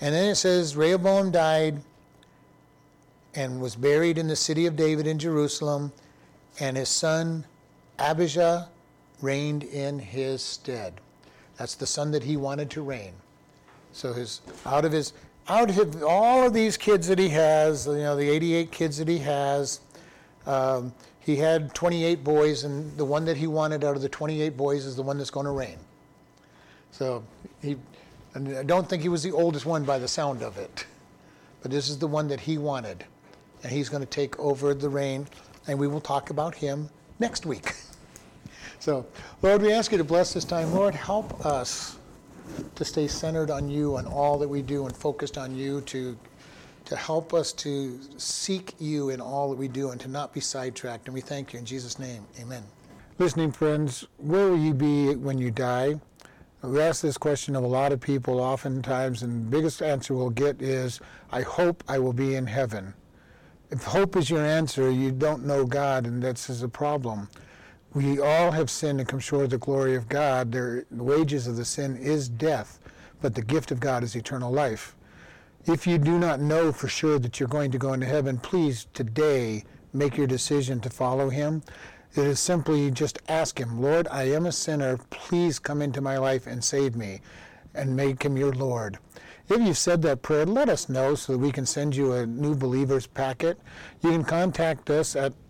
And 0.00 0.14
then 0.14 0.30
it 0.30 0.36
says 0.36 0.76
Rehoboam 0.76 1.30
died 1.30 1.82
and 3.34 3.60
was 3.60 3.76
buried 3.76 4.18
in 4.18 4.28
the 4.28 4.36
city 4.36 4.66
of 4.66 4.76
David 4.76 5.06
in 5.06 5.18
Jerusalem, 5.18 5.92
and 6.58 6.76
his 6.76 6.88
son 6.88 7.44
Abijah 7.98 8.68
reigned 9.20 9.64
in 9.64 9.98
his 9.98 10.42
stead. 10.42 10.94
That's 11.56 11.74
the 11.74 11.86
son 11.86 12.10
that 12.12 12.22
he 12.22 12.36
wanted 12.36 12.70
to 12.70 12.82
reign. 12.82 13.12
So 13.92 14.12
his 14.12 14.40
out 14.64 14.84
of 14.84 14.92
his 14.92 15.12
out 15.48 15.76
of 15.76 16.02
all 16.02 16.46
of 16.46 16.52
these 16.52 16.76
kids 16.76 17.08
that 17.08 17.18
he 17.18 17.28
has, 17.30 17.86
you 17.86 17.94
know, 17.94 18.16
the 18.16 18.28
88 18.28 18.70
kids 18.70 18.98
that 18.98 19.08
he 19.08 19.18
has, 19.18 19.80
um, 20.46 20.92
he 21.20 21.36
had 21.36 21.74
28 21.74 22.24
boys, 22.24 22.64
and 22.64 22.96
the 22.96 23.04
one 23.04 23.24
that 23.24 23.36
he 23.36 23.46
wanted 23.46 23.84
out 23.84 23.96
of 23.96 24.02
the 24.02 24.08
28 24.08 24.56
boys 24.56 24.84
is 24.86 24.96
the 24.96 25.02
one 25.02 25.18
that's 25.18 25.30
going 25.30 25.46
to 25.46 25.52
reign. 25.52 25.78
So 26.90 27.22
he, 27.60 27.76
I 28.34 28.62
don't 28.62 28.88
think 28.88 29.02
he 29.02 29.08
was 29.08 29.22
the 29.22 29.32
oldest 29.32 29.66
one 29.66 29.84
by 29.84 29.98
the 29.98 30.08
sound 30.08 30.42
of 30.42 30.56
it, 30.56 30.86
but 31.62 31.70
this 31.70 31.88
is 31.88 31.98
the 31.98 32.06
one 32.06 32.28
that 32.28 32.40
he 32.40 32.58
wanted, 32.58 33.04
and 33.62 33.72
he's 33.72 33.88
going 33.88 34.02
to 34.02 34.08
take 34.08 34.38
over 34.38 34.74
the 34.74 34.88
reign, 34.88 35.26
and 35.66 35.78
we 35.78 35.88
will 35.88 36.00
talk 36.00 36.30
about 36.30 36.54
him 36.54 36.88
next 37.18 37.46
week. 37.46 37.74
So, 38.80 39.04
Lord, 39.42 39.60
we 39.60 39.74
ask 39.74 39.92
you 39.92 39.98
to 39.98 40.04
bless 40.04 40.32
this 40.32 40.46
time. 40.46 40.72
Lord, 40.72 40.94
help 40.94 41.44
us 41.44 41.98
to 42.74 42.84
stay 42.84 43.08
centered 43.08 43.50
on 43.50 43.68
you 43.68 43.96
and 43.96 44.06
all 44.06 44.38
that 44.38 44.48
we 44.48 44.62
do 44.62 44.86
and 44.86 44.96
focused 44.96 45.38
on 45.38 45.54
you 45.54 45.80
to 45.82 46.16
to 46.86 46.96
help 46.96 47.32
us 47.32 47.52
to 47.52 48.00
seek 48.16 48.74
you 48.80 49.10
in 49.10 49.20
all 49.20 49.50
that 49.50 49.56
we 49.56 49.68
do 49.68 49.90
and 49.90 50.00
to 50.00 50.08
not 50.08 50.32
be 50.32 50.40
sidetracked. 50.40 51.06
And 51.06 51.14
we 51.14 51.20
thank 51.20 51.52
you 51.52 51.58
in 51.60 51.64
Jesus' 51.64 52.00
name. 52.00 52.26
Amen. 52.40 52.64
Listening 53.18 53.52
friends, 53.52 54.06
where 54.16 54.48
will 54.48 54.58
you 54.58 54.74
be 54.74 55.14
when 55.14 55.38
you 55.38 55.52
die? 55.52 56.00
We 56.62 56.80
ask 56.80 57.00
this 57.00 57.16
question 57.16 57.54
of 57.54 57.62
a 57.62 57.66
lot 57.66 57.92
of 57.92 58.00
people 58.00 58.40
oftentimes, 58.40 59.22
and 59.22 59.46
the 59.46 59.50
biggest 59.50 59.82
answer 59.82 60.14
we'll 60.14 60.30
get 60.30 60.60
is, 60.60 61.00
I 61.30 61.42
hope 61.42 61.84
I 61.86 61.98
will 61.98 62.12
be 62.12 62.34
in 62.34 62.46
heaven. 62.46 62.92
If 63.70 63.84
hope 63.84 64.16
is 64.16 64.28
your 64.28 64.44
answer, 64.44 64.90
you 64.90 65.12
don't 65.12 65.46
know 65.46 65.64
God, 65.64 66.06
and 66.06 66.22
that's 66.22 66.48
a 66.60 66.68
problem. 66.68 67.28
We 67.92 68.20
all 68.20 68.52
have 68.52 68.70
sinned 68.70 69.00
and 69.00 69.08
come 69.08 69.18
short 69.18 69.44
of 69.44 69.50
the 69.50 69.58
glory 69.58 69.96
of 69.96 70.08
God. 70.08 70.52
the 70.52 70.84
wages 70.92 71.48
of 71.48 71.56
the 71.56 71.64
sin 71.64 71.96
is 71.96 72.28
death, 72.28 72.78
but 73.20 73.34
the 73.34 73.42
gift 73.42 73.72
of 73.72 73.80
God 73.80 74.04
is 74.04 74.14
eternal 74.14 74.52
life. 74.52 74.94
If 75.66 75.88
you 75.88 75.98
do 75.98 76.16
not 76.16 76.40
know 76.40 76.70
for 76.70 76.86
sure 76.86 77.18
that 77.18 77.40
you're 77.40 77.48
going 77.48 77.72
to 77.72 77.78
go 77.78 77.92
into 77.92 78.06
heaven, 78.06 78.38
please 78.38 78.86
today 78.94 79.64
make 79.92 80.16
your 80.16 80.28
decision 80.28 80.78
to 80.80 80.90
follow 80.90 81.30
Him. 81.30 81.62
It 82.14 82.26
is 82.26 82.38
simply 82.38 82.92
just 82.92 83.18
ask 83.28 83.58
Him, 83.58 83.82
Lord, 83.82 84.06
I 84.08 84.22
am 84.22 84.46
a 84.46 84.52
sinner. 84.52 84.98
Please 85.10 85.58
come 85.58 85.82
into 85.82 86.00
my 86.00 86.16
life 86.16 86.46
and 86.46 86.62
save 86.62 86.94
me 86.94 87.20
and 87.74 87.96
make 87.96 88.22
Him 88.22 88.36
your 88.36 88.52
Lord. 88.52 88.98
If 89.48 89.60
you've 89.60 89.76
said 89.76 90.00
that 90.02 90.22
prayer, 90.22 90.46
let 90.46 90.68
us 90.68 90.88
know 90.88 91.16
so 91.16 91.32
that 91.32 91.38
we 91.38 91.50
can 91.50 91.66
send 91.66 91.96
you 91.96 92.12
a 92.12 92.24
new 92.24 92.54
believers 92.54 93.08
packet. 93.08 93.60
You 94.00 94.10
can 94.10 94.22
contact 94.22 94.90
us 94.90 95.16
at 95.16 95.32